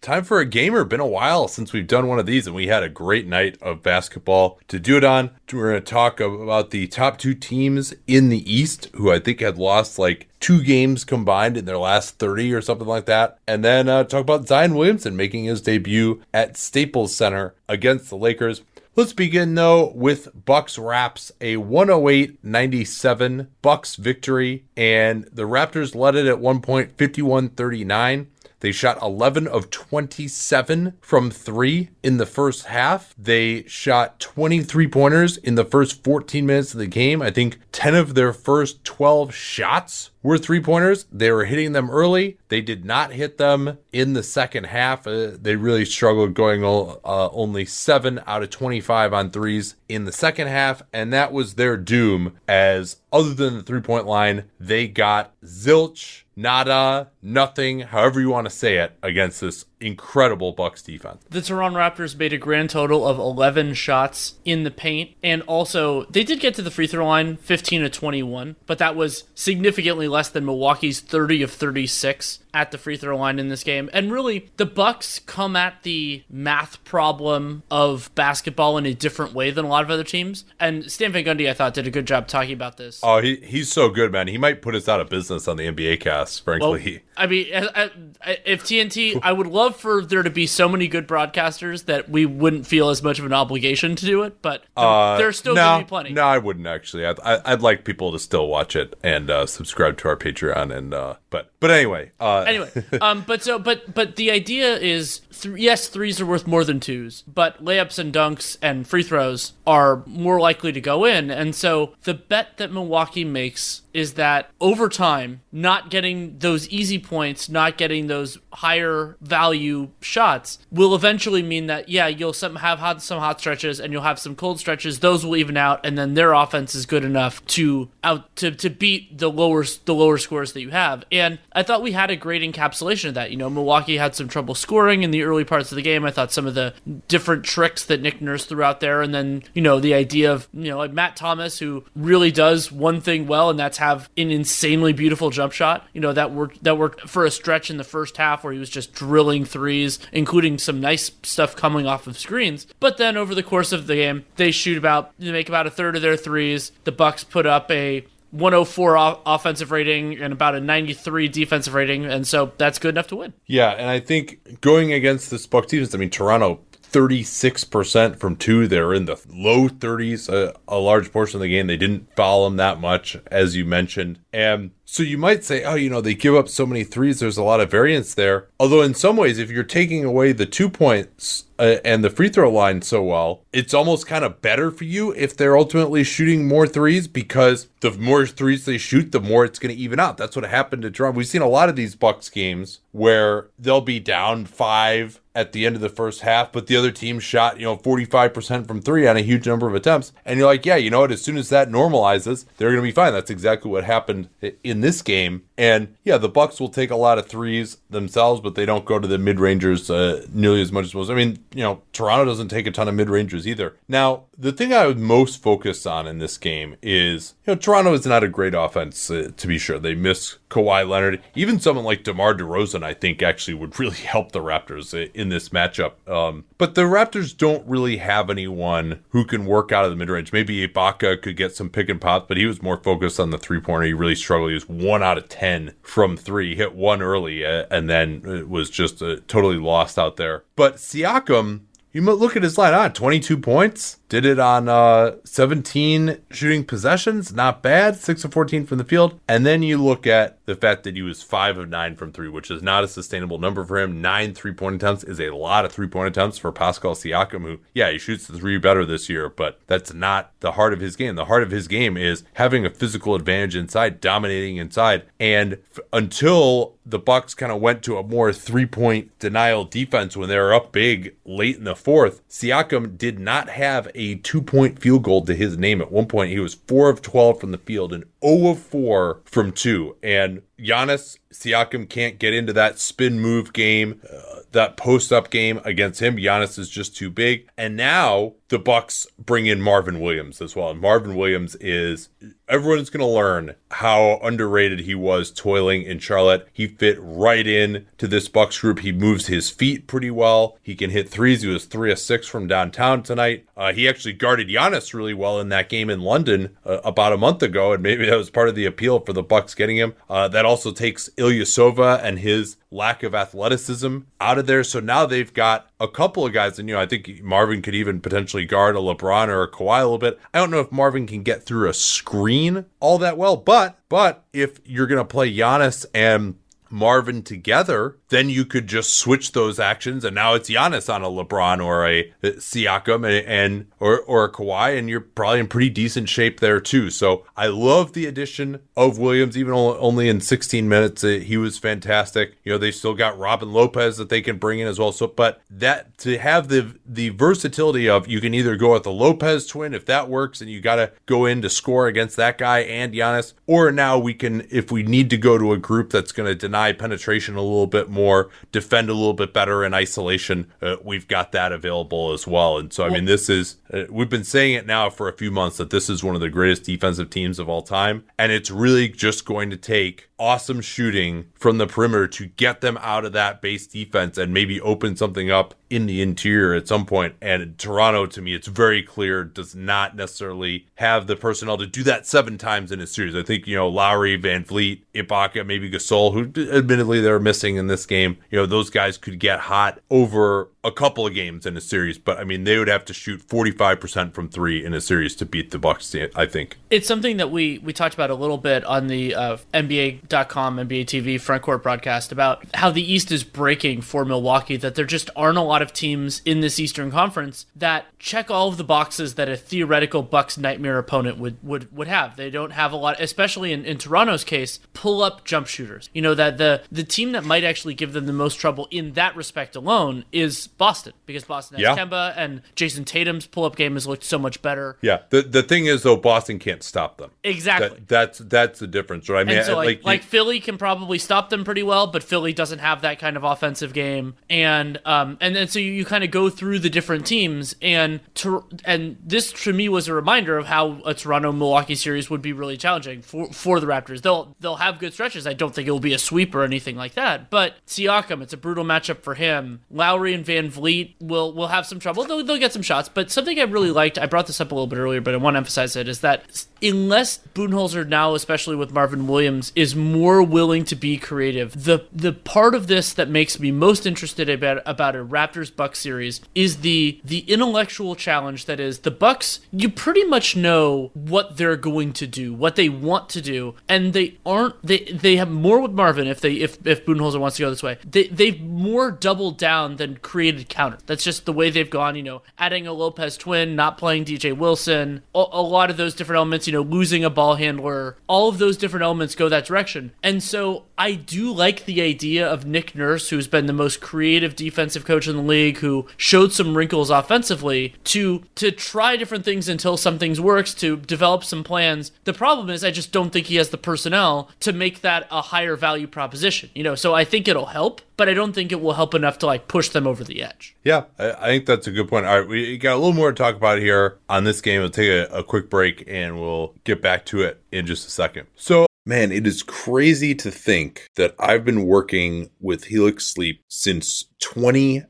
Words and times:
Time 0.00 0.24
for 0.24 0.40
a 0.40 0.46
gamer. 0.46 0.82
Been 0.84 0.98
a 0.98 1.06
while 1.06 1.46
since 1.46 1.74
we've 1.74 1.86
done 1.86 2.08
one 2.08 2.18
of 2.18 2.24
these, 2.24 2.46
and 2.46 2.56
we 2.56 2.68
had 2.68 2.82
a 2.82 2.88
great 2.88 3.26
night 3.26 3.60
of 3.60 3.82
basketball 3.82 4.58
to 4.68 4.78
do 4.80 4.96
it 4.96 5.04
on. 5.04 5.30
We're 5.52 5.72
going 5.72 5.82
to 5.82 5.90
talk 5.90 6.20
about 6.20 6.70
the 6.70 6.86
top 6.86 7.18
two 7.18 7.34
teams 7.34 7.92
in 8.06 8.30
the 8.30 8.50
East, 8.50 8.88
who 8.94 9.12
I 9.12 9.18
think 9.18 9.40
had 9.40 9.58
lost 9.58 9.98
like 9.98 10.28
two 10.40 10.62
games 10.62 11.04
combined 11.04 11.58
in 11.58 11.66
their 11.66 11.76
last 11.76 12.18
30 12.18 12.54
or 12.54 12.62
something 12.62 12.86
like 12.86 13.04
that. 13.04 13.36
And 13.46 13.62
then 13.62 13.90
uh, 13.90 14.04
talk 14.04 14.22
about 14.22 14.48
Zion 14.48 14.74
Williamson 14.74 15.16
making 15.16 15.44
his 15.44 15.60
debut 15.60 16.22
at 16.32 16.56
Staples 16.56 17.14
Center 17.14 17.54
against 17.68 18.08
the 18.08 18.16
Lakers. 18.16 18.62
Let's 18.96 19.12
begin 19.12 19.54
though 19.54 19.92
with 19.94 20.30
Bucks 20.46 20.78
Raps, 20.78 21.30
a 21.42 21.56
108-97 21.56 23.48
Bucks 23.60 23.96
victory, 23.96 24.64
and 24.78 25.24
the 25.24 25.42
Raptors 25.42 25.94
led 25.94 26.16
it 26.16 26.26
at 26.26 26.40
one 26.40 26.62
point 26.62 26.96
51-39. 26.96 28.28
They 28.60 28.72
shot 28.72 29.02
11 29.02 29.46
of 29.46 29.70
27 29.70 30.94
from 31.00 31.30
three 31.30 31.90
in 32.02 32.18
the 32.18 32.26
first 32.26 32.66
half. 32.66 33.14
They 33.18 33.64
shot 33.64 34.20
23 34.20 34.86
pointers 34.86 35.36
in 35.38 35.54
the 35.54 35.64
first 35.64 36.04
14 36.04 36.46
minutes 36.46 36.72
of 36.72 36.78
the 36.78 36.86
game. 36.86 37.22
I 37.22 37.30
think 37.30 37.58
10 37.72 37.94
of 37.94 38.14
their 38.14 38.32
first 38.32 38.84
12 38.84 39.34
shots 39.34 40.10
were 40.22 40.38
three 40.38 40.60
pointers. 40.60 41.06
They 41.10 41.30
were 41.30 41.46
hitting 41.46 41.72
them 41.72 41.90
early. 41.90 42.38
They 42.48 42.60
did 42.60 42.84
not 42.84 43.12
hit 43.12 43.38
them 43.38 43.78
in 43.92 44.12
the 44.12 44.22
second 44.22 44.64
half. 44.64 45.06
Uh, 45.06 45.30
they 45.40 45.56
really 45.56 45.84
struggled 45.84 46.34
going 46.34 46.62
uh, 46.62 47.28
only 47.32 47.64
seven 47.64 48.20
out 48.26 48.42
of 48.42 48.50
25 48.50 49.12
on 49.12 49.30
threes 49.30 49.76
in 49.88 50.04
the 50.04 50.12
second 50.12 50.48
half. 50.48 50.82
And 50.92 51.12
that 51.12 51.32
was 51.32 51.54
their 51.54 51.76
doom, 51.76 52.38
as 52.46 52.96
other 53.12 53.34
than 53.34 53.54
the 53.54 53.62
three 53.62 53.80
point 53.80 54.06
line, 54.06 54.44
they 54.58 54.86
got 54.88 55.32
zilch, 55.42 56.22
nada, 56.40 57.10
nothing, 57.22 57.80
however 57.80 58.20
you 58.20 58.30
want 58.30 58.46
to 58.46 58.50
say 58.50 58.78
it, 58.78 58.96
against 59.02 59.40
this 59.40 59.64
incredible 59.80 60.52
Bucks 60.52 60.82
defense. 60.82 61.22
The 61.30 61.42
Toronto 61.42 61.78
Raptors 61.78 62.16
made 62.16 62.32
a 62.32 62.38
grand 62.38 62.70
total 62.70 63.06
of 63.06 63.18
11 63.18 63.74
shots 63.74 64.34
in 64.44 64.64
the 64.64 64.70
paint 64.70 65.16
and 65.22 65.42
also 65.42 66.04
they 66.04 66.24
did 66.24 66.40
get 66.40 66.54
to 66.54 66.62
the 66.62 66.70
free 66.70 66.86
throw 66.86 67.06
line 67.06 67.36
15 67.36 67.82
to 67.82 67.90
21, 67.90 68.56
but 68.66 68.78
that 68.78 68.96
was 68.96 69.24
significantly 69.34 70.08
less 70.08 70.28
than 70.28 70.44
Milwaukee's 70.44 71.00
30 71.00 71.42
of 71.42 71.50
36 71.50 72.40
at 72.52 72.70
the 72.70 72.78
free 72.78 72.96
throw 72.96 73.16
line 73.16 73.38
in 73.38 73.48
this 73.48 73.62
game. 73.62 73.90
And 73.92 74.12
really, 74.12 74.50
the 74.56 74.66
Bucks 74.66 75.18
come 75.20 75.56
at 75.56 75.82
the 75.82 76.24
math 76.28 76.82
problem 76.84 77.62
of 77.70 78.10
basketball 78.14 78.78
in 78.78 78.86
a 78.86 78.94
different 78.94 79.32
way 79.32 79.50
than 79.50 79.64
a 79.64 79.68
lot 79.68 79.84
of 79.84 79.90
other 79.90 80.04
teams. 80.04 80.44
And 80.58 80.90
Stan 80.90 81.12
Van 81.12 81.24
Gundy, 81.24 81.48
I 81.48 81.54
thought, 81.54 81.74
did 81.74 81.86
a 81.86 81.90
good 81.90 82.06
job 82.06 82.26
talking 82.26 82.52
about 82.52 82.76
this. 82.76 83.00
Oh, 83.02 83.20
he, 83.20 83.36
he's 83.36 83.70
so 83.70 83.88
good, 83.88 84.12
man. 84.12 84.28
He 84.28 84.38
might 84.38 84.62
put 84.62 84.74
us 84.74 84.88
out 84.88 85.00
of 85.00 85.08
business 85.08 85.48
on 85.48 85.56
the 85.56 85.66
NBA 85.66 86.00
cast, 86.00 86.44
frankly. 86.44 86.68
Well, 86.68 86.98
I 87.16 87.26
mean, 87.26 87.46
if 87.50 88.64
TNT, 88.64 89.20
I 89.22 89.32
would 89.32 89.46
love 89.46 89.69
for 89.72 90.04
there 90.04 90.22
to 90.22 90.30
be 90.30 90.46
so 90.46 90.68
many 90.68 90.88
good 90.88 91.06
broadcasters 91.06 91.86
that 91.86 92.08
we 92.08 92.26
wouldn't 92.26 92.66
feel 92.66 92.90
as 92.90 93.02
much 93.02 93.18
of 93.18 93.24
an 93.24 93.32
obligation 93.32 93.96
to 93.96 94.06
do 94.06 94.22
it, 94.22 94.42
but 94.42 94.64
uh, 94.76 95.16
there's 95.18 95.38
still 95.38 95.54
no, 95.54 95.62
going 95.62 95.80
to 95.80 95.84
be 95.84 95.88
plenty. 95.88 96.12
No, 96.12 96.24
I 96.24 96.38
wouldn't 96.38 96.66
actually. 96.66 97.06
I'd, 97.06 97.18
I'd 97.20 97.62
like 97.62 97.84
people 97.84 98.12
to 98.12 98.18
still 98.18 98.46
watch 98.46 98.76
it 98.76 98.98
and 99.02 99.30
uh, 99.30 99.46
subscribe 99.46 99.98
to 99.98 100.08
our 100.08 100.16
Patreon. 100.16 100.74
And 100.76 100.94
uh, 100.94 101.16
but 101.30 101.50
but 101.60 101.70
anyway, 101.70 102.12
uh, 102.20 102.40
anyway, 102.40 102.70
um, 103.00 103.24
but 103.26 103.42
so 103.42 103.58
but 103.58 103.94
but 103.94 104.16
the 104.16 104.30
idea 104.30 104.76
is, 104.76 105.20
th- 105.32 105.58
yes, 105.58 105.88
threes 105.88 106.20
are 106.20 106.26
worth 106.26 106.46
more 106.46 106.64
than 106.64 106.80
twos, 106.80 107.22
but 107.22 107.64
layups 107.64 107.98
and 107.98 108.12
dunks 108.12 108.56
and 108.62 108.86
free 108.86 109.02
throws 109.02 109.52
are 109.66 110.02
more 110.06 110.40
likely 110.40 110.72
to 110.72 110.80
go 110.80 111.04
in, 111.04 111.30
and 111.30 111.54
so 111.54 111.94
the 112.02 112.14
bet 112.14 112.56
that 112.58 112.72
Milwaukee 112.72 113.24
makes 113.24 113.82
is 113.92 114.14
that 114.14 114.50
over 114.60 114.88
time, 114.88 115.40
not 115.52 115.90
getting 115.90 116.38
those 116.38 116.68
easy 116.68 116.98
points, 116.98 117.48
not 117.48 117.76
getting 117.78 118.06
those 118.06 118.38
higher 118.52 119.16
value 119.20 119.88
shots 120.00 120.58
will 120.70 120.94
eventually 120.94 121.42
mean 121.42 121.66
that 121.66 121.88
yeah, 121.88 122.06
you'll 122.06 122.32
some 122.32 122.56
have 122.56 122.78
hot, 122.78 123.02
some 123.02 123.18
hot 123.18 123.40
stretches 123.40 123.80
and 123.80 123.92
you'll 123.92 124.02
have 124.02 124.18
some 124.18 124.36
cold 124.36 124.58
stretches. 124.58 125.00
Those 125.00 125.24
will 125.24 125.36
even 125.36 125.56
out, 125.56 125.80
and 125.84 125.96
then 125.96 126.14
their 126.14 126.32
offense 126.32 126.74
is 126.74 126.86
good 126.86 127.04
enough 127.04 127.44
to 127.46 127.88
out 128.04 128.34
to, 128.36 128.50
to 128.50 128.70
beat 128.70 129.18
the 129.18 129.30
lower 129.30 129.64
the 129.84 129.94
lower 129.94 130.18
scores 130.18 130.52
that 130.52 130.60
you 130.60 130.70
have. 130.70 131.04
And 131.10 131.38
I 131.52 131.62
thought 131.62 131.82
we 131.82 131.92
had 131.92 132.10
a 132.10 132.16
great 132.16 132.42
encapsulation 132.42 133.08
of 133.08 133.14
that. 133.14 133.30
You 133.30 133.36
know, 133.36 133.50
Milwaukee 133.50 133.96
had 133.96 134.14
some 134.14 134.28
trouble 134.28 134.54
scoring 134.54 135.02
in 135.02 135.10
the 135.10 135.22
early 135.22 135.44
parts 135.44 135.72
of 135.72 135.76
the 135.76 135.82
game. 135.82 136.04
I 136.04 136.10
thought 136.10 136.32
some 136.32 136.46
of 136.46 136.54
the 136.54 136.74
different 137.08 137.44
tricks 137.44 137.84
that 137.86 138.00
Nick 138.00 138.20
Nurse 138.20 138.44
threw 138.44 138.62
out 138.62 138.80
there, 138.80 139.02
and 139.02 139.14
then 139.14 139.42
you 139.54 139.62
know 139.62 139.80
the 139.80 139.94
idea 139.94 140.32
of 140.32 140.48
you 140.52 140.70
know 140.70 140.78
like 140.78 140.92
Matt 140.92 141.16
Thomas 141.16 141.58
who 141.58 141.84
really 141.94 142.30
does 142.30 142.70
one 142.70 143.00
thing 143.00 143.26
well, 143.26 143.50
and 143.50 143.58
that's 143.58 143.78
have 143.80 144.08
an 144.16 144.30
insanely 144.30 144.92
beautiful 144.92 145.30
jump 145.30 145.52
shot. 145.52 145.86
You 145.92 146.00
know 146.00 146.12
that 146.12 146.32
worked 146.32 146.62
that 146.62 146.78
worked 146.78 147.08
for 147.08 147.24
a 147.24 147.30
stretch 147.30 147.70
in 147.70 147.76
the 147.76 147.84
first 147.84 148.16
half 148.16 148.44
where 148.44 148.52
he 148.52 148.58
was 148.58 148.70
just 148.70 148.92
drilling 148.92 149.44
threes, 149.44 149.98
including 150.12 150.58
some 150.58 150.80
nice 150.80 151.10
stuff 151.22 151.56
coming 151.56 151.86
off 151.86 152.06
of 152.06 152.16
screens. 152.18 152.66
But 152.78 152.98
then 152.98 153.16
over 153.16 153.34
the 153.34 153.42
course 153.42 153.72
of 153.72 153.86
the 153.86 153.96
game, 153.96 154.24
they 154.36 154.50
shoot 154.50 154.78
about 154.78 155.12
they 155.18 155.32
make 155.32 155.48
about 155.48 155.66
a 155.66 155.70
third 155.70 155.96
of 155.96 156.02
their 156.02 156.16
threes. 156.16 156.72
The 156.84 156.92
Bucks 156.92 157.24
put 157.24 157.46
up 157.46 157.70
a 157.70 158.06
104 158.32 159.20
offensive 159.26 159.72
rating 159.72 160.20
and 160.20 160.32
about 160.32 160.54
a 160.54 160.60
93 160.60 161.28
defensive 161.28 161.74
rating, 161.74 162.04
and 162.04 162.26
so 162.26 162.52
that's 162.58 162.78
good 162.78 162.94
enough 162.94 163.08
to 163.08 163.16
win. 163.16 163.32
Yeah, 163.46 163.70
and 163.70 163.88
I 163.88 163.98
think 163.98 164.60
going 164.60 164.92
against 164.92 165.30
this 165.30 165.46
Bucks 165.46 165.68
defense, 165.68 165.94
I 165.94 165.98
mean 165.98 166.10
Toronto 166.10 166.60
36% 166.90 168.16
from 168.16 168.36
two. 168.36 168.66
They're 168.66 168.94
in 168.94 169.04
the 169.04 169.20
low 169.28 169.68
30s 169.68 170.28
a, 170.28 170.54
a, 170.66 170.78
large 170.78 171.12
portion 171.12 171.36
of 171.36 171.42
the 171.42 171.48
game. 171.48 171.66
They 171.66 171.76
didn't 171.76 172.14
foul 172.16 172.44
them 172.44 172.56
that 172.56 172.80
much, 172.80 173.16
as 173.26 173.54
you 173.54 173.64
mentioned. 173.64 174.18
And 174.32 174.72
so 174.84 175.02
you 175.04 175.16
might 175.16 175.44
say, 175.44 175.62
oh, 175.62 175.76
you 175.76 175.88
know, 175.88 176.00
they 176.00 176.14
give 176.14 176.34
up 176.34 176.48
so 176.48 176.66
many 176.66 176.82
threes. 176.82 177.20
There's 177.20 177.36
a 177.36 177.44
lot 177.44 177.60
of 177.60 177.70
variance 177.70 178.14
there. 178.14 178.48
Although, 178.58 178.82
in 178.82 178.94
some 178.94 179.16
ways, 179.16 179.38
if 179.38 179.50
you're 179.50 179.62
taking 179.62 180.04
away 180.04 180.32
the 180.32 180.46
two 180.46 180.68
points 180.68 181.44
uh, 181.60 181.76
and 181.84 182.02
the 182.02 182.10
free 182.10 182.28
throw 182.28 182.50
line 182.50 182.82
so 182.82 183.02
well, 183.02 183.44
it's 183.52 183.72
almost 183.72 184.08
kind 184.08 184.24
of 184.24 184.42
better 184.42 184.70
for 184.72 184.84
you 184.84 185.12
if 185.12 185.36
they're 185.36 185.56
ultimately 185.56 186.02
shooting 186.02 186.48
more 186.48 186.66
threes 186.66 187.06
because 187.06 187.68
the 187.80 187.92
more 187.92 188.26
threes 188.26 188.64
they 188.64 188.78
shoot, 188.78 189.12
the 189.12 189.20
more 189.20 189.44
it's 189.44 189.60
going 189.60 189.74
to 189.74 189.80
even 189.80 190.00
out. 190.00 190.16
That's 190.16 190.34
what 190.34 190.44
happened 190.44 190.82
to 190.82 190.90
Toronto. 190.90 191.18
We've 191.18 191.26
seen 191.26 191.42
a 191.42 191.48
lot 191.48 191.68
of 191.68 191.76
these 191.76 191.94
Bucks 191.94 192.28
games 192.28 192.80
where 192.90 193.48
they'll 193.58 193.80
be 193.80 194.00
down 194.00 194.44
five 194.44 195.19
at 195.34 195.52
the 195.52 195.64
end 195.64 195.76
of 195.76 195.82
the 195.82 195.88
first 195.88 196.22
half, 196.22 196.50
but 196.50 196.66
the 196.66 196.76
other 196.76 196.90
team 196.90 197.20
shot, 197.20 197.58
you 197.58 197.64
know, 197.64 197.76
45% 197.76 198.66
from 198.66 198.82
three 198.82 199.06
on 199.06 199.16
a 199.16 199.22
huge 199.22 199.46
number 199.46 199.68
of 199.68 199.74
attempts. 199.74 200.12
And 200.24 200.38
you're 200.38 200.46
like, 200.46 200.66
yeah, 200.66 200.76
you 200.76 200.90
know 200.90 201.00
what? 201.00 201.12
As 201.12 201.22
soon 201.22 201.36
as 201.36 201.48
that 201.50 201.70
normalizes, 201.70 202.46
they're 202.56 202.70
going 202.70 202.82
to 202.82 202.88
be 202.88 202.92
fine. 202.92 203.12
That's 203.12 203.30
exactly 203.30 203.70
what 203.70 203.84
happened 203.84 204.28
in 204.64 204.80
this 204.80 205.02
game. 205.02 205.44
And 205.56 205.94
yeah, 206.04 206.16
the 206.16 206.28
Bucks 206.28 206.58
will 206.58 206.68
take 206.68 206.90
a 206.90 206.96
lot 206.96 207.18
of 207.18 207.26
threes 207.26 207.76
themselves, 207.88 208.40
but 208.40 208.54
they 208.54 208.66
don't 208.66 208.84
go 208.84 208.98
to 208.98 209.06
the 209.06 209.18
mid 209.18 209.38
rangers 209.38 209.90
uh, 209.90 210.26
nearly 210.32 210.62
as 210.62 210.72
much 210.72 210.86
as 210.86 210.94
most. 210.94 211.10
I 211.10 211.14
mean, 211.14 211.44
you 211.54 211.62
know, 211.62 211.82
Toronto 211.92 212.24
doesn't 212.24 212.48
take 212.48 212.66
a 212.66 212.70
ton 212.70 212.88
of 212.88 212.94
mid 212.94 213.10
rangers 213.10 213.46
either. 213.46 213.76
Now, 213.86 214.24
the 214.36 214.52
thing 214.52 214.72
I 214.72 214.86
was 214.86 214.96
most 214.96 215.42
focused 215.42 215.86
on 215.86 216.06
in 216.06 216.18
this 216.18 216.38
game 216.38 216.76
is, 216.82 217.34
you 217.46 217.52
know, 217.52 217.58
Toronto 217.58 217.92
is 217.92 218.06
not 218.06 218.24
a 218.24 218.28
great 218.28 218.54
offense 218.54 219.10
uh, 219.10 219.30
to 219.36 219.46
be 219.46 219.58
sure. 219.58 219.78
They 219.78 219.94
miss 219.94 220.38
Kawhi 220.50 220.86
Leonard. 220.86 221.22
Even 221.34 221.60
someone 221.60 221.84
like 221.84 222.04
DeMar 222.04 222.34
DeRozan, 222.34 222.82
I 222.82 222.92
think, 222.92 223.22
actually 223.22 223.54
would 223.54 223.78
really 223.78 223.96
help 223.96 224.32
the 224.32 224.40
Raptors 224.40 224.92
in 225.14 225.28
this 225.28 225.50
matchup. 225.50 226.06
Um, 226.10 226.44
but 226.58 226.74
the 226.74 226.82
Raptors 226.82 227.36
don't 227.36 227.66
really 227.66 227.98
have 227.98 228.28
anyone 228.28 229.02
who 229.10 229.24
can 229.24 229.46
work 229.46 229.72
out 229.72 229.84
of 229.84 229.90
the 229.90 229.96
mid 229.96 230.10
range. 230.10 230.32
Maybe 230.32 230.66
Ibaka 230.66 231.22
could 231.22 231.36
get 231.36 231.54
some 231.54 231.70
pick 231.70 231.88
and 231.88 232.00
pops, 232.00 232.26
but 232.28 232.36
he 232.36 232.46
was 232.46 232.62
more 232.62 232.76
focused 232.76 233.18
on 233.18 233.30
the 233.30 233.38
three 233.38 233.60
pointer. 233.60 233.86
He 233.86 233.92
really 233.92 234.14
struggled. 234.14 234.50
He 234.50 234.54
was 234.54 234.68
one 234.68 235.02
out 235.02 235.18
of 235.18 235.28
10 235.28 235.74
from 235.82 236.16
three, 236.16 236.54
hit 236.54 236.74
one 236.74 237.00
early, 237.00 237.44
uh, 237.44 237.66
and 237.70 237.88
then 237.88 238.22
it 238.24 238.48
was 238.48 238.68
just 238.68 239.02
uh, 239.02 239.16
totally 239.28 239.56
lost 239.56 239.98
out 239.98 240.16
there. 240.16 240.44
But 240.56 240.76
Siakam 240.76 241.62
you 241.92 242.02
look 242.02 242.36
at 242.36 242.42
his 242.42 242.56
line 242.56 242.74
ah, 242.74 242.88
22 242.88 243.38
points. 243.38 243.98
Did 244.10 244.26
it 244.26 244.40
on 244.40 244.68
uh, 244.68 245.18
17 245.22 246.18
shooting 246.32 246.64
possessions. 246.64 247.32
Not 247.32 247.62
bad. 247.62 247.94
6 247.94 248.24
of 248.24 248.32
14 248.32 248.66
from 248.66 248.78
the 248.78 248.84
field. 248.84 249.20
And 249.28 249.46
then 249.46 249.62
you 249.62 249.78
look 249.78 250.04
at 250.04 250.44
the 250.46 250.56
fact 250.56 250.82
that 250.82 250.96
he 250.96 251.02
was 251.02 251.22
5 251.22 251.58
of 251.58 251.68
9 251.68 251.94
from 251.94 252.10
3, 252.10 252.28
which 252.28 252.50
is 252.50 252.60
not 252.60 252.82
a 252.82 252.88
sustainable 252.88 253.38
number 253.38 253.64
for 253.64 253.78
him. 253.78 254.02
Nine 254.02 254.34
three 254.34 254.52
point 254.52 254.74
attempts 254.74 255.04
is 255.04 255.20
a 255.20 255.30
lot 255.30 255.64
of 255.64 255.70
three 255.70 255.86
point 255.86 256.08
attempts 256.08 256.38
for 256.38 256.50
Pascal 256.50 256.96
Siakam, 256.96 257.42
who, 257.42 257.60
yeah, 257.72 257.92
he 257.92 257.98
shoots 257.98 258.26
the 258.26 258.36
three 258.36 258.58
better 258.58 258.84
this 258.84 259.08
year, 259.08 259.28
but 259.28 259.60
that's 259.68 259.94
not 259.94 260.32
the 260.40 260.52
heart 260.52 260.72
of 260.72 260.80
his 260.80 260.96
game. 260.96 261.14
The 261.14 261.26
heart 261.26 261.44
of 261.44 261.52
his 261.52 261.68
game 261.68 261.96
is 261.96 262.24
having 262.34 262.66
a 262.66 262.70
physical 262.70 263.14
advantage 263.14 263.54
inside, 263.54 264.00
dominating 264.00 264.56
inside. 264.56 265.04
And 265.20 265.54
f- 265.54 265.78
until 265.92 266.74
the 266.84 266.98
Bucks 266.98 267.34
kind 267.34 267.52
of 267.52 267.60
went 267.60 267.82
to 267.84 267.96
a 267.98 268.02
more 268.02 268.32
three-point 268.32 269.16
denial 269.18 269.64
defense 269.64 270.16
when 270.16 270.28
they 270.28 270.38
were 270.38 270.52
up 270.52 270.72
big 270.72 271.14
late 271.24 271.56
in 271.56 271.64
the 271.64 271.76
fourth. 271.76 272.26
Siakam 272.28 272.98
did 272.98 273.18
not 273.18 273.48
have 273.48 273.88
a 274.00 274.14
two-point 274.14 274.78
field 274.78 275.02
goal 275.02 275.22
to 275.26 275.34
his 275.34 275.58
name 275.58 275.82
at 275.82 275.92
one 275.92 276.06
point. 276.06 276.32
He 276.32 276.40
was 276.40 276.54
4 276.54 276.88
of 276.88 277.02
12 277.02 277.38
from 277.38 277.50
the 277.52 277.58
field 277.58 277.92
and 277.92 278.04
0 278.24 278.52
of 278.52 278.58
4 278.58 279.20
from 279.26 279.52
2. 279.52 279.96
And 280.02 280.40
Giannis 280.62 281.18
Siakam 281.32 281.88
can't 281.88 282.18
get 282.18 282.34
into 282.34 282.52
that 282.52 282.78
spin 282.78 283.20
move 283.20 283.52
game, 283.52 284.00
uh, 284.10 284.40
that 284.52 284.76
post 284.76 285.12
up 285.12 285.30
game 285.30 285.60
against 285.64 286.00
him. 286.00 286.16
Giannis 286.16 286.58
is 286.58 286.68
just 286.68 286.96
too 286.96 287.10
big. 287.10 287.48
And 287.56 287.76
now 287.76 288.34
the 288.48 288.58
Bucks 288.58 289.06
bring 289.16 289.46
in 289.46 289.62
Marvin 289.62 290.00
Williams 290.00 290.40
as 290.42 290.56
well. 290.56 290.70
And 290.70 290.80
Marvin 290.80 291.14
Williams 291.14 291.54
is 291.56 292.08
everyone's 292.48 292.90
going 292.90 293.00
to 293.00 293.06
learn 293.06 293.54
how 293.70 294.18
underrated 294.24 294.80
he 294.80 294.94
was 294.96 295.30
toiling 295.30 295.82
in 295.82 296.00
Charlotte. 296.00 296.48
He 296.52 296.66
fit 296.66 296.98
right 297.00 297.46
in 297.46 297.86
to 297.98 298.08
this 298.08 298.28
Bucks 298.28 298.58
group. 298.58 298.80
He 298.80 298.90
moves 298.90 299.28
his 299.28 299.50
feet 299.50 299.86
pretty 299.86 300.10
well. 300.10 300.58
He 300.62 300.74
can 300.74 300.90
hit 300.90 301.08
threes. 301.08 301.42
He 301.42 301.48
was 301.48 301.66
three 301.66 301.92
of 301.92 302.00
six 302.00 302.26
from 302.26 302.48
downtown 302.48 303.04
tonight. 303.04 303.46
Uh, 303.56 303.72
he 303.72 303.88
actually 303.88 304.14
guarded 304.14 304.48
Giannis 304.48 304.94
really 304.94 305.14
well 305.14 305.38
in 305.38 305.48
that 305.50 305.68
game 305.68 305.88
in 305.88 306.00
London 306.00 306.56
uh, 306.66 306.80
about 306.82 307.12
a 307.12 307.16
month 307.16 307.44
ago, 307.44 307.72
and 307.72 307.82
maybe 307.84 308.04
that 308.06 308.16
was 308.16 308.30
part 308.30 308.48
of 308.48 308.56
the 308.56 308.66
appeal 308.66 308.98
for 308.98 309.12
the 309.12 309.22
Bucks 309.22 309.54
getting 309.54 309.76
him. 309.76 309.94
Uh, 310.08 310.26
that 310.26 310.44
also 310.50 310.72
takes 310.72 311.08
Ilyasova 311.10 312.02
and 312.02 312.18
his 312.18 312.56
lack 312.72 313.04
of 313.04 313.14
athleticism 313.14 313.98
out 314.20 314.36
of 314.36 314.48
there. 314.48 314.64
So 314.64 314.80
now 314.80 315.06
they've 315.06 315.32
got 315.32 315.70
a 315.78 315.86
couple 315.86 316.26
of 316.26 316.32
guys, 316.32 316.58
and 316.58 316.68
you 316.68 316.74
know, 316.74 316.80
I 316.80 316.86
think 316.86 317.22
Marvin 317.22 317.62
could 317.62 317.76
even 317.76 318.00
potentially 318.00 318.44
guard 318.46 318.74
a 318.74 318.80
LeBron 318.80 319.28
or 319.28 319.44
a 319.44 319.50
Kawhi 319.50 319.78
a 319.78 319.84
little 319.84 319.98
bit. 319.98 320.18
I 320.34 320.38
don't 320.38 320.50
know 320.50 320.58
if 320.58 320.72
Marvin 320.72 321.06
can 321.06 321.22
get 321.22 321.44
through 321.44 321.68
a 321.68 321.72
screen 321.72 322.64
all 322.80 322.98
that 322.98 323.16
well, 323.16 323.36
but 323.36 323.78
but 323.88 324.24
if 324.32 324.58
you're 324.64 324.88
gonna 324.88 325.04
play 325.04 325.32
Giannis 325.32 325.86
and 325.94 326.34
Marvin 326.70 327.22
together, 327.22 327.96
then 328.08 328.28
you 328.28 328.44
could 328.44 328.66
just 328.66 328.94
switch 328.94 329.32
those 329.32 329.58
actions, 329.58 330.04
and 330.04 330.14
now 330.14 330.34
it's 330.34 330.50
Giannis 330.50 330.92
on 330.92 331.02
a 331.02 331.08
LeBron 331.08 331.64
or 331.64 331.86
a 331.86 332.12
Siakam 332.22 333.06
and, 333.06 333.26
and 333.26 333.66
or 333.78 334.00
or 334.00 334.24
a 334.24 334.32
Kawhi, 334.32 334.78
and 334.78 334.88
you're 334.88 335.00
probably 335.00 335.40
in 335.40 335.48
pretty 335.48 335.70
decent 335.70 336.08
shape 336.08 336.40
there 336.40 336.60
too. 336.60 336.90
So 336.90 337.24
I 337.36 337.46
love 337.46 337.92
the 337.92 338.06
addition 338.06 338.60
of 338.76 338.98
Williams, 338.98 339.36
even 339.36 339.54
only 339.54 340.08
in 340.08 340.20
16 340.20 340.68
minutes, 340.68 341.02
uh, 341.04 341.20
he 341.22 341.36
was 341.36 341.58
fantastic. 341.58 342.36
You 342.44 342.52
know 342.52 342.58
they 342.58 342.70
still 342.70 342.94
got 342.94 343.18
Robin 343.18 343.52
Lopez 343.52 343.96
that 343.96 344.08
they 344.08 344.22
can 344.22 344.38
bring 344.38 344.60
in 344.60 344.66
as 344.66 344.78
well. 344.78 344.92
So, 344.92 345.06
but 345.06 345.40
that 345.50 345.98
to 345.98 346.18
have 346.18 346.48
the 346.48 346.76
the 346.86 347.10
versatility 347.10 347.88
of 347.88 348.08
you 348.08 348.20
can 348.20 348.34
either 348.34 348.56
go 348.56 348.72
with 348.72 348.84
the 348.84 348.92
Lopez 348.92 349.46
twin 349.46 349.74
if 349.74 349.86
that 349.86 350.08
works, 350.08 350.40
and 350.40 350.50
you 350.50 350.60
got 350.60 350.76
to 350.76 350.92
go 351.06 351.26
in 351.26 351.42
to 351.42 351.50
score 351.50 351.86
against 351.86 352.16
that 352.16 352.38
guy 352.38 352.60
and 352.60 352.92
Giannis, 352.92 353.34
or 353.46 353.70
now 353.70 353.98
we 353.98 354.14
can 354.14 354.46
if 354.50 354.70
we 354.70 354.82
need 354.82 355.10
to 355.10 355.16
go 355.16 355.38
to 355.38 355.52
a 355.52 355.58
group 355.58 355.90
that's 355.90 356.12
going 356.12 356.28
to 356.28 356.34
deny 356.34 356.59
penetration 356.72 357.36
a 357.36 357.42
little 357.42 357.66
bit 357.66 357.88
more 357.88 358.00
more, 358.00 358.30
defend 358.50 358.88
a 358.88 358.94
little 358.94 359.12
bit 359.12 359.32
better 359.32 359.64
in 359.64 359.74
isolation, 359.74 360.50
uh, 360.62 360.76
we've 360.82 361.06
got 361.06 361.32
that 361.32 361.52
available 361.52 362.12
as 362.12 362.26
well. 362.26 362.58
And 362.58 362.72
so, 362.72 362.84
I 362.84 362.88
mean, 362.88 363.04
this 363.04 363.28
is, 363.28 363.56
uh, 363.72 363.84
we've 363.90 364.08
been 364.08 364.24
saying 364.24 364.54
it 364.54 364.66
now 364.66 364.88
for 364.88 365.08
a 365.08 365.12
few 365.12 365.30
months 365.30 365.58
that 365.58 365.70
this 365.70 365.90
is 365.90 366.02
one 366.02 366.14
of 366.14 366.20
the 366.20 366.30
greatest 366.30 366.64
defensive 366.64 367.10
teams 367.10 367.38
of 367.38 367.48
all 367.48 367.62
time. 367.62 368.04
And 368.18 368.32
it's 368.32 368.50
really 368.50 368.88
just 368.88 369.24
going 369.24 369.50
to 369.50 369.56
take 369.56 370.08
awesome 370.18 370.60
shooting 370.60 371.26
from 371.34 371.58
the 371.58 371.66
perimeter 371.66 372.08
to 372.08 372.26
get 372.26 372.60
them 372.62 372.78
out 372.80 373.04
of 373.04 373.12
that 373.12 373.42
base 373.42 373.66
defense 373.66 374.18
and 374.18 374.32
maybe 374.32 374.60
open 374.60 374.96
something 374.96 375.30
up 375.30 375.54
in 375.70 375.86
the 375.86 376.02
interior 376.02 376.52
at 376.52 376.68
some 376.68 376.84
point. 376.84 377.14
And 377.22 377.56
Toronto, 377.56 378.06
to 378.06 378.20
me, 378.20 378.34
it's 378.34 378.48
very 378.48 378.82
clear, 378.82 379.24
does 379.24 379.54
not 379.54 379.96
necessarily 379.96 380.66
have 380.74 381.06
the 381.06 381.16
personnel 381.16 381.56
to 381.58 381.66
do 381.66 381.84
that 381.84 382.06
seven 382.06 382.36
times 382.36 382.72
in 382.72 382.80
a 382.80 382.86
series. 382.86 383.14
I 383.14 383.22
think, 383.22 383.46
you 383.46 383.56
know, 383.56 383.68
Lowry, 383.68 384.20
VanVleet, 384.20 384.82
Ibaka, 384.94 385.46
maybe 385.46 385.70
Gasol, 385.70 386.12
who 386.12 386.50
admittedly 386.52 387.00
they're 387.00 387.20
missing 387.20 387.56
in 387.56 387.68
this 387.68 387.86
game, 387.86 388.18
you 388.30 388.38
know, 388.38 388.46
those 388.46 388.68
guys 388.68 388.98
could 388.98 389.20
get 389.20 389.40
hot 389.40 389.80
over 389.90 390.48
a 390.62 390.70
couple 390.70 391.06
of 391.06 391.14
games 391.14 391.46
in 391.46 391.56
a 391.56 391.60
series, 391.60 391.96
but 391.96 392.18
I 392.18 392.24
mean, 392.24 392.44
they 392.44 392.58
would 392.58 392.68
have 392.68 392.84
to 392.86 392.92
shoot 392.92 393.26
45% 393.26 394.12
from 394.12 394.28
three 394.28 394.64
in 394.64 394.74
a 394.74 394.80
series 394.80 395.16
to 395.16 395.26
beat 395.26 395.52
the 395.52 395.58
Bucks, 395.58 395.94
I 396.14 396.26
think. 396.26 396.58
It's 396.68 396.86
something 396.86 397.16
that 397.16 397.30
we, 397.30 397.58
we 397.58 397.72
talked 397.72 397.94
about 397.94 398.10
a 398.10 398.14
little 398.14 398.36
bit 398.36 398.64
on 398.64 398.88
the 398.88 399.14
uh, 399.14 399.36
NBA.com, 399.54 400.56
NBA 400.56 400.84
TV 400.84 401.14
frontcourt 401.14 401.62
broadcast 401.62 402.12
about 402.12 402.44
how 402.54 402.70
the 402.70 402.82
East 402.82 403.10
is 403.10 403.24
breaking 403.24 403.80
for 403.80 404.04
Milwaukee, 404.04 404.56
that 404.56 404.74
there 404.74 404.84
just 404.84 405.08
aren't 405.16 405.38
a 405.38 405.42
lot 405.42 405.59
of 405.62 405.72
teams 405.72 406.22
in 406.24 406.40
this 406.40 406.60
Eastern 406.60 406.90
Conference 406.90 407.46
that 407.56 407.86
check 407.98 408.30
all 408.30 408.48
of 408.48 408.56
the 408.56 408.64
boxes 408.64 409.14
that 409.14 409.28
a 409.28 409.36
theoretical 409.36 410.02
Bucks 410.02 410.38
nightmare 410.38 410.78
opponent 410.78 411.18
would, 411.18 411.42
would, 411.42 411.74
would 411.74 411.88
have. 411.88 412.16
They 412.16 412.30
don't 412.30 412.52
have 412.52 412.72
a 412.72 412.76
lot, 412.76 413.00
especially 413.00 413.52
in, 413.52 413.64
in 413.64 413.78
Toronto's 413.78 414.24
case, 414.24 414.60
pull 414.74 415.02
up 415.02 415.24
jump 415.24 415.46
shooters. 415.46 415.88
You 415.92 416.02
know, 416.02 416.14
that 416.14 416.38
the, 416.38 416.62
the 416.70 416.84
team 416.84 417.12
that 417.12 417.24
might 417.24 417.44
actually 417.44 417.74
give 417.74 417.92
them 417.92 418.06
the 418.06 418.12
most 418.12 418.36
trouble 418.36 418.68
in 418.70 418.92
that 418.92 419.16
respect 419.16 419.56
alone 419.56 420.04
is 420.12 420.46
Boston 420.46 420.92
because 421.06 421.24
Boston 421.24 421.58
has 421.58 421.62
yeah. 421.62 421.76
Kemba 421.76 422.14
and 422.16 422.42
Jayson 422.54 422.84
Tatum's 422.84 423.26
pull 423.26 423.44
up 423.44 423.56
game 423.56 423.74
has 423.74 423.86
looked 423.86 424.04
so 424.04 424.18
much 424.18 424.42
better. 424.42 424.76
Yeah. 424.80 425.00
The 425.10 425.22
the 425.22 425.42
thing 425.42 425.66
is 425.66 425.82
though, 425.82 425.96
Boston 425.96 426.38
can't 426.38 426.62
stop 426.62 426.98
them. 426.98 427.10
Exactly. 427.24 427.68
That, 427.68 427.88
that's 427.88 428.18
that's 428.18 428.58
the 428.58 428.66
difference, 428.66 429.08
right? 429.08 429.20
I 429.20 429.24
mean, 429.24 429.44
so 429.44 429.56
like 429.56 429.70
like, 429.70 429.84
like 429.84 430.02
Philly 430.02 430.40
can 430.40 430.58
probably 430.58 430.98
stop 430.98 431.30
them 431.30 431.44
pretty 431.44 431.62
well, 431.62 431.86
but 431.86 432.02
Philly 432.02 432.32
doesn't 432.32 432.58
have 432.58 432.82
that 432.82 432.98
kind 432.98 433.16
of 433.16 433.24
offensive 433.24 433.72
game, 433.72 434.14
and 434.28 434.80
um 434.84 435.18
and 435.20 435.34
then 435.34 435.48
so 435.50 435.58
you, 435.58 435.72
you 435.72 435.84
kind 435.84 436.04
of 436.04 436.10
go 436.10 436.30
through 436.30 436.60
the 436.60 436.70
different 436.70 437.06
teams, 437.06 437.54
and 437.60 438.00
to, 438.14 438.44
and 438.64 438.96
this 439.04 439.32
to 439.32 439.52
me 439.52 439.68
was 439.68 439.88
a 439.88 439.94
reminder 439.94 440.38
of 440.38 440.46
how 440.46 440.80
a 440.84 440.94
Toronto 440.94 441.32
Milwaukee 441.32 441.74
series 441.74 442.08
would 442.08 442.22
be 442.22 442.32
really 442.32 442.56
challenging 442.56 443.02
for 443.02 443.32
for 443.32 443.60
the 443.60 443.66
Raptors. 443.66 444.02
They'll 444.02 444.36
they'll 444.40 444.56
have 444.56 444.78
good 444.78 444.92
stretches. 444.92 445.26
I 445.26 445.32
don't 445.32 445.54
think 445.54 445.68
it 445.68 445.70
will 445.70 445.80
be 445.80 445.92
a 445.92 445.98
sweep 445.98 446.34
or 446.34 446.44
anything 446.44 446.76
like 446.76 446.94
that, 446.94 447.30
but 447.30 447.54
Siakam, 447.66 448.22
it's 448.22 448.32
a 448.32 448.36
brutal 448.36 448.64
matchup 448.64 449.02
for 449.02 449.14
him. 449.14 449.60
Lowry 449.70 450.14
and 450.14 450.24
VanVleet 450.24 450.94
will 451.00 451.32
will 451.32 451.48
have 451.48 451.66
some 451.66 451.78
trouble. 451.78 452.04
They'll, 452.04 452.24
they'll 452.24 452.38
get 452.38 452.52
some 452.52 452.62
shots. 452.62 452.88
But 452.88 453.10
something 453.10 453.38
I 453.38 453.44
really 453.44 453.70
liked, 453.70 453.98
I 453.98 454.06
brought 454.06 454.26
this 454.26 454.40
up 454.40 454.52
a 454.52 454.54
little 454.54 454.66
bit 454.66 454.78
earlier, 454.78 455.00
but 455.00 455.14
I 455.14 455.16
want 455.16 455.34
to 455.34 455.38
emphasize 455.38 455.76
it, 455.76 455.88
is 455.88 456.00
that 456.00 456.46
unless 456.62 457.18
Budenholzer 457.34 457.86
now, 457.86 458.14
especially 458.14 458.56
with 458.56 458.72
Marvin 458.72 459.06
Williams, 459.06 459.52
is 459.54 459.74
more 459.74 460.22
willing 460.22 460.64
to 460.66 460.76
be 460.76 460.96
creative, 460.96 461.64
the 461.64 461.86
the 461.92 462.12
part 462.12 462.54
of 462.54 462.66
this 462.66 462.92
that 462.92 463.08
makes 463.08 463.38
me 463.40 463.50
most 463.50 463.86
interested 463.86 464.28
about 464.28 464.62
about 464.66 464.96
a 464.96 465.02
Raptors 465.40 465.54
Bucks 465.54 465.78
series 465.78 466.20
is 466.34 466.58
the 466.58 467.00
the 467.04 467.20
intellectual 467.20 467.94
challenge 467.94 468.46
that 468.46 468.60
is 468.60 468.80
the 468.80 468.90
Bucks. 468.90 469.40
You 469.50 469.68
pretty 469.68 470.04
much 470.04 470.36
know 470.36 470.90
what 470.94 471.36
they're 471.36 471.56
going 471.56 471.92
to 471.94 472.06
do, 472.06 472.32
what 472.34 472.56
they 472.56 472.68
want 472.68 473.08
to 473.10 473.20
do, 473.20 473.54
and 473.68 473.92
they 473.92 474.18
aren't. 474.24 474.62
They 474.64 474.84
they 474.84 475.16
have 475.16 475.30
more 475.30 475.60
with 475.60 475.72
Marvin 475.72 476.06
if 476.06 476.20
they 476.20 476.34
if 476.34 476.64
if 476.66 476.84
Budenholzer 476.84 477.20
wants 477.20 477.36
to 477.36 477.42
go 477.42 477.50
this 477.50 477.62
way. 477.62 477.78
They 477.88 478.08
they've 478.08 478.40
more 478.40 478.90
doubled 478.90 479.38
down 479.38 479.76
than 479.76 479.96
created 479.98 480.48
counter. 480.48 480.78
That's 480.86 481.04
just 481.04 481.24
the 481.24 481.32
way 481.32 481.50
they've 481.50 481.70
gone. 481.70 481.96
You 481.96 482.02
know, 482.02 482.22
adding 482.38 482.66
a 482.66 482.72
Lopez 482.72 483.16
twin, 483.16 483.56
not 483.56 483.78
playing 483.78 484.04
DJ 484.04 484.36
Wilson, 484.36 485.02
a, 485.14 485.24
a 485.32 485.42
lot 485.42 485.70
of 485.70 485.76
those 485.76 485.94
different 485.94 486.18
elements. 486.18 486.46
You 486.46 486.52
know, 486.52 486.62
losing 486.62 487.04
a 487.04 487.10
ball 487.10 487.36
handler, 487.36 487.96
all 488.06 488.28
of 488.28 488.38
those 488.38 488.56
different 488.56 488.84
elements 488.84 489.14
go 489.14 489.28
that 489.28 489.46
direction. 489.46 489.92
And 490.02 490.22
so 490.22 490.64
I 490.76 490.94
do 490.94 491.32
like 491.32 491.64
the 491.64 491.82
idea 491.82 492.26
of 492.26 492.46
Nick 492.46 492.74
Nurse, 492.74 493.10
who's 493.10 493.28
been 493.28 493.46
the 493.46 493.52
most 493.52 493.80
creative 493.80 494.36
defensive 494.36 494.84
coach 494.84 495.06
in 495.06 495.16
the 495.16 495.22
league, 495.30 495.58
who 495.58 495.86
showed 495.96 496.32
some 496.32 496.56
wrinkles 496.56 496.90
offensively, 496.90 497.74
to 497.84 498.22
to 498.34 498.50
try 498.50 498.96
different 498.96 499.24
things 499.24 499.48
until 499.48 499.76
something 499.76 500.10
works, 500.22 500.52
to 500.54 500.76
develop 500.76 501.24
some 501.24 501.44
plans. 501.44 501.92
The 502.04 502.12
problem 502.12 502.50
is 502.50 502.64
I 502.64 502.70
just 502.70 502.92
don't 502.92 503.10
think 503.10 503.26
he 503.26 503.36
has 503.36 503.50
the 503.50 503.58
personnel 503.58 504.30
to 504.40 504.52
make 504.52 504.80
that 504.82 505.06
a 505.10 505.22
higher 505.22 505.56
value 505.56 505.86
proposition. 505.86 506.50
You 506.54 506.64
know, 506.64 506.74
so 506.74 506.94
I 506.94 507.04
think 507.04 507.28
it'll 507.28 507.46
help, 507.46 507.80
but 507.96 508.08
I 508.08 508.14
don't 508.14 508.32
think 508.32 508.52
it 508.52 508.60
will 508.60 508.74
help 508.74 508.94
enough 508.94 509.18
to 509.18 509.26
like 509.26 509.48
push 509.48 509.68
them 509.68 509.86
over 509.86 510.04
the 510.04 510.22
edge. 510.22 510.56
Yeah, 510.64 510.84
I, 510.98 511.12
I 511.12 511.26
think 511.26 511.46
that's 511.46 511.66
a 511.66 511.70
good 511.70 511.88
point. 511.88 512.06
All 512.06 512.20
right, 512.20 512.28
we 512.28 512.58
got 512.58 512.74
a 512.74 512.76
little 512.76 512.92
more 512.92 513.12
to 513.12 513.16
talk 513.16 513.36
about 513.36 513.58
here 513.58 513.98
on 514.08 514.24
this 514.24 514.40
game. 514.40 514.60
We'll 514.60 514.70
take 514.70 514.90
a, 514.90 515.06
a 515.18 515.24
quick 515.24 515.48
break 515.48 515.84
and 515.86 516.20
we'll 516.20 516.54
get 516.64 516.82
back 516.82 517.06
to 517.06 517.22
it 517.22 517.42
in 517.52 517.66
just 517.66 517.86
a 517.86 517.90
second. 517.90 518.26
So 518.36 518.66
Man, 518.86 519.12
it 519.12 519.26
is 519.26 519.42
crazy 519.42 520.14
to 520.16 520.30
think 520.30 520.88
that 520.96 521.14
I've 521.18 521.44
been 521.44 521.66
working 521.66 522.30
with 522.40 522.64
Helix 522.64 523.06
Sleep 523.06 523.42
since 523.48 524.06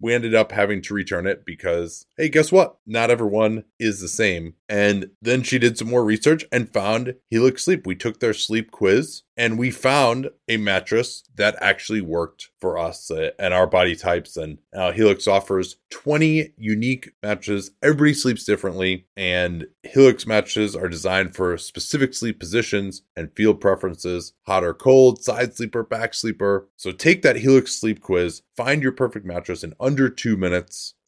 We 0.00 0.14
ended 0.14 0.34
up 0.34 0.52
having 0.52 0.82
to 0.82 0.94
return 0.94 1.26
it 1.26 1.44
because, 1.44 2.06
hey, 2.16 2.28
guess 2.28 2.52
what? 2.52 2.76
Not 2.86 3.10
everyone 3.10 3.64
is 3.78 4.00
the 4.00 4.08
same. 4.08 4.54
And 4.68 5.10
then 5.20 5.42
she 5.42 5.58
did 5.58 5.76
some 5.76 5.90
more 5.90 6.04
research 6.04 6.44
and 6.52 6.72
found 6.72 7.14
Helix 7.30 7.64
Sleep. 7.64 7.86
We 7.86 7.96
took 7.96 8.20
their 8.20 8.34
sleep 8.34 8.70
quiz 8.70 9.22
and 9.36 9.58
we 9.58 9.70
found 9.70 10.30
a 10.48 10.56
mattress 10.56 11.24
that 11.36 11.56
actually 11.60 12.00
worked 12.00 12.50
for 12.60 12.78
us 12.78 13.10
uh, 13.10 13.30
and 13.38 13.54
our 13.54 13.66
body 13.66 13.94
types. 13.94 14.36
And 14.36 14.58
uh, 14.74 14.92
Helix 14.92 15.26
offers 15.26 15.76
20 15.90 16.52
unique 16.56 17.12
mattresses. 17.22 17.70
Everybody 17.82 18.14
sleeps 18.14 18.44
differently, 18.44 19.06
and 19.16 19.66
Helix 19.82 20.26
mattresses 20.26 20.74
are 20.76 20.88
designed 20.88 21.34
for 21.34 21.56
specific 21.56 22.14
sleep 22.14 22.38
positions 22.38 23.02
and 23.16 23.34
field 23.34 23.60
preferences 23.60 24.32
hot 24.46 24.64
or 24.64 24.74
cold, 24.74 25.22
side 25.22 25.54
sleeper, 25.54 25.82
back 25.82 26.14
sleeper. 26.14 26.68
So 26.76 26.92
take 26.92 27.22
that 27.22 27.36
Helix 27.36 27.74
sleep 27.74 28.00
quiz, 28.00 28.42
find 28.56 28.82
your 28.82 28.92
perfect 28.92 29.26
mattress 29.26 29.62
in 29.62 29.74
under 29.80 30.08
two 30.08 30.36
minutes 30.36 30.94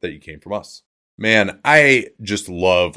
that 0.00 0.12
you 0.12 0.18
came 0.18 0.40
from 0.40 0.52
us. 0.52 0.82
Man, 1.18 1.60
I 1.64 2.08
just 2.22 2.48
love 2.48 2.96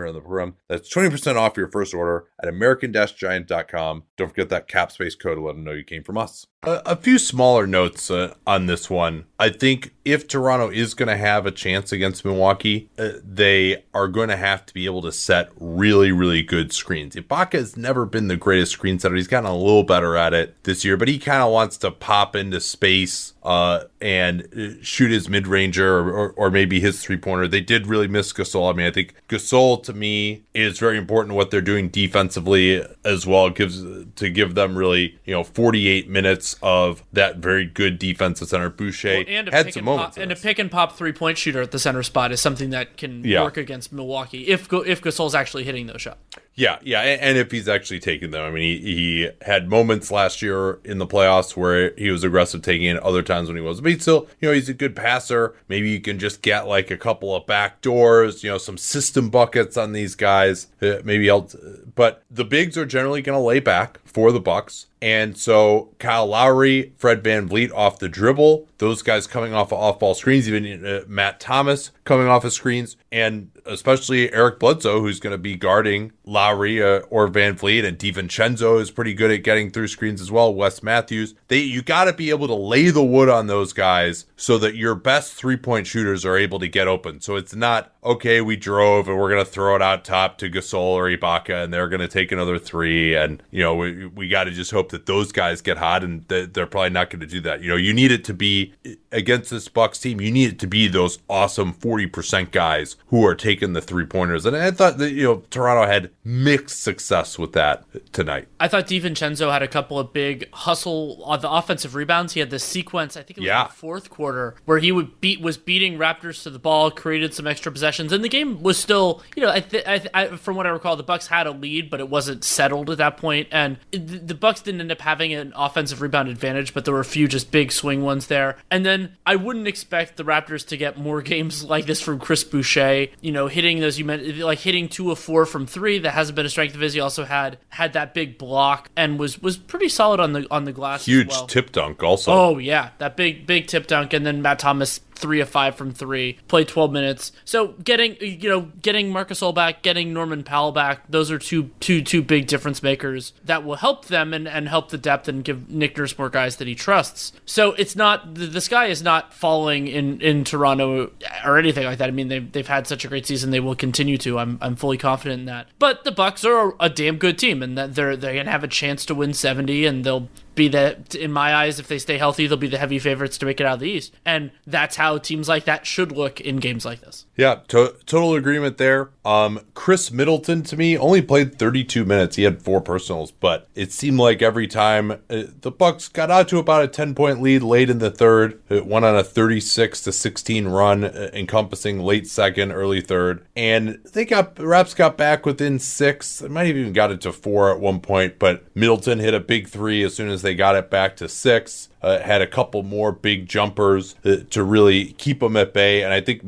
here 0.00 0.08
on 0.08 0.14
the 0.14 0.20
program. 0.20 0.56
That's 0.68 0.92
20% 0.92 1.36
off 1.36 1.56
your 1.56 1.68
first 1.68 1.94
order 1.94 2.26
at 2.42 2.48
American-Giant.com. 2.48 4.04
Don't 4.16 4.28
forget 4.28 4.48
that 4.48 4.68
cap 4.68 4.92
space 4.92 5.14
code 5.14 5.36
to 5.36 5.42
let 5.42 5.54
them 5.54 5.64
know 5.64 5.72
you 5.72 5.84
came 5.84 6.02
from 6.02 6.18
us. 6.18 6.46
A, 6.62 6.82
a 6.84 6.96
few 6.96 7.18
smaller 7.18 7.66
notes 7.66 8.10
uh, 8.10 8.34
on 8.46 8.66
this 8.66 8.90
one. 8.90 9.24
I 9.38 9.48
think 9.48 9.94
if 10.04 10.28
Toronto 10.28 10.68
is 10.68 10.92
going 10.92 11.08
to 11.08 11.16
have 11.16 11.46
a 11.46 11.50
chance 11.50 11.92
against 11.92 12.24
Milwaukee, 12.24 12.90
uh, 12.98 13.12
they 13.24 13.84
are 13.94 14.08
going 14.08 14.28
to 14.28 14.36
have 14.36 14.66
to 14.66 14.74
be 14.74 14.84
able 14.84 15.02
to 15.02 15.12
set 15.12 15.50
really, 15.58 16.12
really 16.12 16.42
good 16.42 16.72
screens. 16.72 17.14
Ibaka 17.14 17.54
has 17.54 17.76
never 17.76 18.04
been 18.04 18.28
the 18.28 18.36
greatest 18.36 18.72
screen 18.72 18.98
setter. 18.98 19.14
He's 19.14 19.28
gotten 19.28 19.48
a 19.48 19.56
little 19.56 19.84
better 19.84 20.16
at 20.16 20.34
it 20.34 20.62
this 20.64 20.84
year, 20.84 20.96
but 20.96 21.08
he 21.08 21.18
kind 21.18 21.42
of 21.42 21.50
wants 21.50 21.78
to 21.78 21.90
pop 21.90 22.36
into 22.36 22.60
space 22.60 23.34
uh, 23.42 23.84
and 24.00 24.46
uh, 24.56 24.82
shoot 24.82 25.10
his 25.10 25.28
mid 25.28 25.46
ranger 25.46 25.98
or, 25.98 26.12
or, 26.12 26.30
or, 26.32 26.50
maybe 26.50 26.78
his 26.78 27.02
three 27.02 27.16
pointer. 27.16 27.48
They 27.48 27.62
did 27.62 27.86
really 27.86 28.08
miss 28.08 28.32
Gasol. 28.32 28.70
I 28.70 28.76
mean, 28.76 28.86
I 28.86 28.90
think 28.90 29.14
Gasol 29.28 29.82
to 29.84 29.94
me 29.94 30.44
is 30.52 30.78
very 30.78 30.98
important 30.98 31.34
what 31.34 31.50
they're 31.50 31.62
doing 31.62 31.88
defensively 31.88 32.84
as 33.04 33.26
well. 33.26 33.46
It 33.46 33.54
gives 33.54 33.82
to 34.16 34.30
give 34.30 34.54
them 34.54 34.76
really 34.76 35.18
you 35.24 35.32
know 35.32 35.42
48 35.42 36.08
minutes 36.08 36.56
of 36.62 37.02
that 37.12 37.36
very 37.36 37.64
good 37.64 37.98
defensive 37.98 38.48
center. 38.48 38.68
Boucher 38.68 39.08
well, 39.08 39.24
and 39.26 39.48
had 39.48 39.72
some 39.72 39.84
moments, 39.84 40.16
pop, 40.16 40.22
and 40.22 40.32
a 40.32 40.36
pick 40.36 40.58
and 40.58 40.70
pop 40.70 40.96
three 40.96 41.12
point 41.12 41.38
shooter 41.38 41.62
at 41.62 41.70
the 41.70 41.78
center 41.78 42.02
spot 42.02 42.32
is 42.32 42.40
something 42.40 42.70
that 42.70 42.98
can 42.98 43.24
yeah. 43.24 43.42
work 43.42 43.56
against 43.56 43.92
Milwaukee 43.92 44.48
if 44.48 44.70
if 44.72 45.00
Gasol's 45.00 45.34
actually 45.34 45.64
hitting 45.64 45.86
those 45.86 46.02
shots. 46.02 46.18
Yeah, 46.60 46.78
yeah, 46.82 47.00
and 47.00 47.38
if 47.38 47.50
he's 47.50 47.68
actually 47.68 48.00
taking 48.00 48.32
them, 48.32 48.44
I 48.44 48.50
mean, 48.50 48.82
he, 48.82 48.94
he 48.94 49.30
had 49.40 49.68
moments 49.68 50.10
last 50.10 50.42
year 50.42 50.78
in 50.84 50.98
the 50.98 51.06
playoffs 51.06 51.56
where 51.56 51.94
he 51.96 52.10
was 52.10 52.22
aggressive 52.22 52.60
taking 52.60 52.86
it, 52.86 52.98
other 52.98 53.22
times 53.30 53.48
when 53.48 53.56
he 53.56 53.62
was, 53.62 53.80
but 53.80 53.92
he 53.92 53.98
still, 53.98 54.28
you 54.40 54.48
know, 54.48 54.54
he's 54.54 54.68
a 54.68 54.74
good 54.74 54.94
passer. 54.94 55.54
Maybe 55.68 55.90
you 55.90 56.00
can 56.00 56.18
just 56.18 56.42
get 56.42 56.66
like 56.66 56.90
a 56.90 56.96
couple 56.96 57.34
of 57.34 57.46
back 57.46 57.80
doors, 57.80 58.42
you 58.42 58.50
know, 58.50 58.58
some 58.58 58.76
system 58.76 59.30
buckets 59.30 59.76
on 59.76 59.92
these 59.92 60.14
guys. 60.14 60.66
Uh, 60.82 60.96
maybe 61.04 61.30
I'll, 61.30 61.48
but 61.94 62.22
the 62.30 62.44
bigs 62.44 62.76
are 62.76 62.86
generally 62.86 63.22
going 63.22 63.38
to 63.38 63.44
lay 63.44 63.60
back 63.60 64.00
for 64.12 64.32
the 64.32 64.40
Bucks. 64.40 64.86
And 65.02 65.36
so 65.38 65.94
Kyle 65.98 66.26
Lowry, 66.26 66.92
Fred 66.98 67.24
Van 67.24 67.48
VanVleet 67.48 67.72
off 67.72 67.98
the 67.98 68.08
dribble, 68.08 68.68
those 68.78 69.02
guys 69.02 69.26
coming 69.26 69.52
off 69.52 69.72
of 69.72 69.78
off 69.78 69.98
ball 69.98 70.14
screens, 70.14 70.48
even 70.48 70.84
uh, 70.84 71.02
Matt 71.06 71.40
Thomas 71.40 71.90
coming 72.04 72.26
off 72.26 72.44
of 72.44 72.52
screens, 72.52 72.96
and 73.10 73.50
especially 73.64 74.32
Eric 74.32 74.58
Bledsoe, 74.58 75.00
who's 75.00 75.20
going 75.20 75.32
to 75.32 75.38
be 75.38 75.56
guarding 75.56 76.12
Lowry 76.24 76.82
uh, 76.82 77.00
or 77.10 77.28
VanVleet, 77.28 77.84
and 77.84 77.98
DiVincenzo 77.98 78.80
is 78.80 78.90
pretty 78.90 79.14
good 79.14 79.30
at 79.30 79.42
getting 79.42 79.70
through 79.70 79.88
screens 79.88 80.20
as 80.20 80.30
well. 80.30 80.54
Wes 80.54 80.82
Matthews, 80.82 81.34
they 81.48 81.58
you 81.58 81.82
got 81.82 82.04
to 82.04 82.12
be 82.12 82.30
able 82.30 82.46
to 82.46 82.54
lay 82.54 82.90
the 82.90 83.04
wood 83.04 83.28
on 83.28 83.46
those 83.46 83.72
guys 83.72 84.26
so 84.36 84.58
that 84.58 84.76
your 84.76 84.94
best 84.94 85.34
three 85.34 85.56
point 85.56 85.86
shooters 85.86 86.24
are 86.24 86.36
able 86.36 86.58
to 86.58 86.68
get 86.68 86.88
open. 86.88 87.20
So 87.20 87.36
it's 87.36 87.54
not 87.54 87.92
okay, 88.02 88.40
we 88.40 88.56
drove 88.56 89.08
and 89.08 89.18
we're 89.18 89.28
going 89.28 89.44
to 89.44 89.50
throw 89.50 89.76
it 89.76 89.82
out 89.82 90.04
top 90.04 90.38
to 90.38 90.48
Gasol 90.48 90.74
or 90.74 91.04
Ibaka 91.04 91.64
and 91.64 91.72
they're 91.72 91.88
going 91.88 92.00
to 92.00 92.08
take 92.08 92.32
another 92.32 92.58
three. 92.58 93.14
And, 93.14 93.42
you 93.50 93.62
know, 93.62 93.74
we, 93.74 94.06
we 94.06 94.28
got 94.28 94.44
to 94.44 94.50
just 94.50 94.70
hope 94.70 94.90
that 94.90 95.06
those 95.06 95.32
guys 95.32 95.60
get 95.60 95.76
hot 95.76 96.02
and 96.02 96.26
they're 96.28 96.66
probably 96.66 96.90
not 96.90 97.10
going 97.10 97.20
to 97.20 97.26
do 97.26 97.40
that. 97.42 97.62
You 97.62 97.68
know, 97.68 97.76
you 97.76 97.92
need 97.92 98.10
it 98.10 98.24
to 98.24 98.34
be 98.34 98.72
against 99.12 99.50
this 99.50 99.68
Bucks 99.68 99.98
team, 99.98 100.20
you 100.20 100.30
need 100.30 100.52
it 100.52 100.58
to 100.60 100.66
be 100.66 100.88
those 100.88 101.18
awesome 101.28 101.74
40% 101.74 102.50
guys 102.50 102.96
who 103.08 103.26
are 103.26 103.34
taking 103.34 103.74
the 103.74 103.82
three 103.82 104.06
pointers. 104.06 104.46
And 104.46 104.56
I 104.56 104.70
thought 104.70 104.98
that, 104.98 105.12
you 105.12 105.24
know, 105.24 105.42
Toronto 105.50 105.86
had 105.86 106.10
mixed 106.24 106.82
success 106.82 107.38
with 107.38 107.52
that 107.52 107.84
tonight. 108.12 108.48
I 108.58 108.68
thought 108.68 108.86
DiVincenzo 108.86 109.52
had 109.52 109.62
a 109.62 109.68
couple 109.68 109.98
of 109.98 110.12
big 110.12 110.50
hustle 110.52 111.22
on 111.24 111.40
the 111.40 111.50
offensive 111.50 111.94
rebounds. 111.94 112.32
He 112.32 112.40
had 112.40 112.50
this 112.50 112.64
sequence, 112.64 113.16
I 113.16 113.22
think 113.22 113.38
it 113.38 113.40
was 113.42 113.46
yeah. 113.46 113.66
the 113.66 113.74
fourth 113.74 114.08
quarter, 114.10 114.54
where 114.64 114.78
he 114.78 114.90
would 114.90 115.20
beat 115.20 115.40
was 115.40 115.58
beating 115.58 115.98
Raptors 115.98 116.42
to 116.44 116.50
the 116.50 116.58
ball, 116.58 116.90
created 116.90 117.34
some 117.34 117.46
extra 117.46 117.70
possessions, 117.70 117.89
and 117.98 118.10
the 118.10 118.28
game 118.28 118.62
was 118.62 118.78
still, 118.78 119.22
you 119.34 119.42
know, 119.42 119.50
I 119.50 119.60
th- 119.60 119.86
I 119.86 119.98
th- 119.98 120.10
I, 120.14 120.26
from 120.36 120.56
what 120.56 120.66
I 120.66 120.70
recall, 120.70 120.96
the 120.96 121.02
Bucks 121.02 121.26
had 121.26 121.46
a 121.46 121.50
lead, 121.50 121.90
but 121.90 122.00
it 122.00 122.08
wasn't 122.08 122.44
settled 122.44 122.90
at 122.90 122.98
that 122.98 123.16
point, 123.16 123.48
and 123.50 123.78
it, 123.90 124.28
the 124.28 124.34
Bucks 124.34 124.60
didn't 124.60 124.80
end 124.80 124.92
up 124.92 125.00
having 125.00 125.32
an 125.32 125.52
offensive 125.56 126.02
rebound 126.02 126.28
advantage, 126.28 126.74
but 126.74 126.84
there 126.84 126.94
were 126.94 127.00
a 127.00 127.04
few 127.04 127.26
just 127.26 127.50
big 127.50 127.72
swing 127.72 128.02
ones 128.02 128.26
there. 128.26 128.56
And 128.70 128.84
then 128.84 129.16
I 129.26 129.36
wouldn't 129.36 129.66
expect 129.66 130.16
the 130.16 130.24
Raptors 130.24 130.66
to 130.68 130.76
get 130.76 130.98
more 130.98 131.22
games 131.30 131.64
like 131.64 131.86
this 131.86 132.00
from 132.00 132.18
Chris 132.18 132.44
Boucher. 132.44 133.06
You 133.20 133.32
know, 133.32 133.46
hitting 133.46 133.80
those 133.80 133.98
you 133.98 134.04
meant 134.04 134.38
like 134.38 134.58
hitting 134.58 134.88
two 134.88 135.10
of 135.10 135.18
four 135.18 135.46
from 135.46 135.66
three. 135.66 135.98
That 135.98 136.12
hasn't 136.12 136.36
been 136.36 136.46
a 136.46 136.50
strength 136.50 136.74
of 136.74 136.80
his. 136.80 136.94
He 136.94 137.00
also 137.00 137.24
had 137.24 137.58
had 137.70 137.92
that 137.94 138.14
big 138.14 138.38
block 138.38 138.90
and 138.96 139.18
was 139.18 139.40
was 139.40 139.56
pretty 139.56 139.88
solid 139.88 140.20
on 140.20 140.32
the 140.32 140.46
on 140.50 140.64
the 140.64 140.72
glass. 140.72 141.06
Huge 141.06 141.30
well. 141.30 141.46
tip 141.46 141.72
dunk, 141.72 142.02
also. 142.02 142.32
Oh 142.32 142.58
yeah, 142.58 142.90
that 142.98 143.16
big 143.16 143.46
big 143.46 143.66
tip 143.66 143.86
dunk, 143.86 144.12
and 144.12 144.26
then 144.26 144.42
Matt 144.42 144.58
Thomas 144.58 145.00
three 145.20 145.40
of 145.40 145.48
five 145.48 145.74
from 145.74 145.92
three, 145.92 146.38
played 146.48 146.68
12 146.68 146.92
minutes. 146.92 147.32
So 147.44 147.68
getting 147.84 148.16
you 148.20 148.48
know 148.48 148.60
getting 148.82 149.10
Marcus 149.10 149.40
Gasol 149.40 149.54
back, 149.54 149.82
getting 149.82 150.12
Norman 150.12 150.42
Powell 150.42 150.72
back, 150.72 151.04
those 151.08 151.30
are 151.30 151.38
two 151.38 151.70
two 151.80 152.02
two 152.02 152.22
big 152.22 152.46
difference 152.46 152.82
makers 152.82 153.32
that 153.44 153.64
will 153.64 153.76
help 153.76 154.06
them 154.06 154.32
and, 154.34 154.46
and 154.46 154.68
help 154.68 154.90
the 154.90 154.98
depth 154.98 155.28
and 155.28 155.44
give 155.44 155.70
Nick 155.70 155.96
Nurse 155.96 156.16
more 156.18 156.28
guys 156.28 156.56
that 156.56 156.68
he 156.68 156.74
trusts. 156.74 157.32
So 157.46 157.72
it's 157.72 157.96
not 157.96 158.34
the, 158.34 158.46
the 158.46 158.60
sky 158.60 158.86
is 158.86 159.02
not 159.02 159.32
falling 159.32 159.88
in 159.88 160.20
in 160.20 160.44
Toronto 160.44 161.10
or 161.44 161.58
anything 161.58 161.84
like 161.84 161.98
that. 161.98 162.08
I 162.08 162.12
mean 162.12 162.28
they've 162.28 162.50
they've 162.50 162.66
had 162.66 162.86
such 162.86 163.04
a 163.04 163.08
great 163.08 163.26
season, 163.26 163.50
they 163.50 163.60
will 163.60 163.74
continue 163.74 164.18
to. 164.18 164.38
I'm 164.38 164.58
I'm 164.60 164.76
fully 164.76 164.98
confident 164.98 165.40
in 165.40 165.46
that. 165.46 165.68
But 165.78 166.04
the 166.04 166.12
Bucks 166.12 166.44
are 166.44 166.70
a, 166.70 166.74
a 166.80 166.88
damn 166.88 167.16
good 167.16 167.38
team, 167.38 167.62
and 167.62 167.76
that 167.78 167.94
they're 167.94 168.16
they're 168.16 168.34
gonna 168.34 168.50
have 168.50 168.64
a 168.64 168.68
chance 168.68 169.04
to 169.06 169.14
win 169.14 169.34
70, 169.34 169.86
and 169.86 170.04
they'll 170.04 170.28
be 170.60 170.68
the 170.68 170.98
in 171.18 171.32
my 171.32 171.54
eyes 171.54 171.78
if 171.80 171.88
they 171.88 171.98
stay 171.98 172.18
healthy 172.18 172.46
they'll 172.46 172.58
be 172.58 172.68
the 172.68 172.76
heavy 172.76 172.98
favorites 172.98 173.38
to 173.38 173.46
make 173.46 173.60
it 173.60 173.66
out 173.66 173.74
of 173.74 173.80
the 173.80 173.90
east. 173.90 174.14
And 174.26 174.50
that's 174.66 174.96
how 174.96 175.16
teams 175.16 175.48
like 175.48 175.64
that 175.64 175.86
should 175.86 176.12
look 176.12 176.38
in 176.38 176.56
games 176.56 176.84
like 176.84 177.00
this. 177.00 177.24
Yeah 177.34 177.60
to- 177.68 177.94
total 178.04 178.34
agreement 178.34 178.76
there. 178.76 179.10
Um 179.24 179.60
khris 179.74 180.10
middleton 180.10 180.62
to 180.64 180.76
me 180.76 180.98
only 180.98 181.22
played 181.22 181.58
32 181.58 182.04
minutes. 182.04 182.36
He 182.36 182.42
had 182.42 182.60
four 182.60 182.82
personals 182.82 183.30
but 183.30 183.68
it 183.74 183.90
seemed 183.90 184.18
like 184.18 184.42
every 184.42 184.66
time 184.66 185.12
uh, 185.12 185.44
the 185.60 185.70
bucks 185.70 186.08
got 186.08 186.30
out 186.30 186.48
to 186.48 186.58
about 186.58 186.84
a 186.84 186.88
10 186.88 187.14
point 187.14 187.40
lead 187.40 187.62
late 187.62 187.88
in 187.88 187.98
the 187.98 188.10
third 188.10 188.60
it 188.68 188.84
went 188.84 189.06
on 189.06 189.16
a 189.16 189.24
36 189.24 190.02
to 190.02 190.12
16 190.12 190.68
run 190.68 191.04
uh, 191.04 191.30
encompassing 191.32 192.00
late 192.00 192.26
second 192.26 192.70
early 192.72 193.00
third. 193.00 193.46
And 193.56 193.98
they 194.12 194.26
got 194.26 194.58
raps 194.58 194.92
got 194.92 195.16
back 195.16 195.46
within 195.46 195.78
six. 195.78 196.40
They 196.40 196.48
might 196.48 196.66
have 196.66 196.76
even 196.76 196.92
got 196.92 197.10
it 197.10 197.22
to 197.22 197.32
four 197.32 197.70
at 197.70 197.80
one 197.80 198.00
point 198.00 198.38
but 198.38 198.64
middleton 198.76 199.20
hit 199.20 199.32
a 199.32 199.40
big 199.40 199.66
three 199.66 200.02
as 200.02 200.14
soon 200.14 200.28
as 200.28 200.42
they 200.42 200.49
got 200.54 200.76
it 200.76 200.90
back 200.90 201.16
to 201.16 201.28
six 201.28 201.88
uh, 202.02 202.20
had 202.20 202.42
a 202.42 202.46
couple 202.46 202.82
more 202.82 203.12
big 203.12 203.46
jumpers 203.48 204.14
uh, 204.24 204.36
to 204.50 204.62
really 204.62 205.12
keep 205.12 205.40
them 205.40 205.56
at 205.56 205.72
bay. 205.72 206.02
And 206.02 206.12
I 206.12 206.20
think 206.20 206.42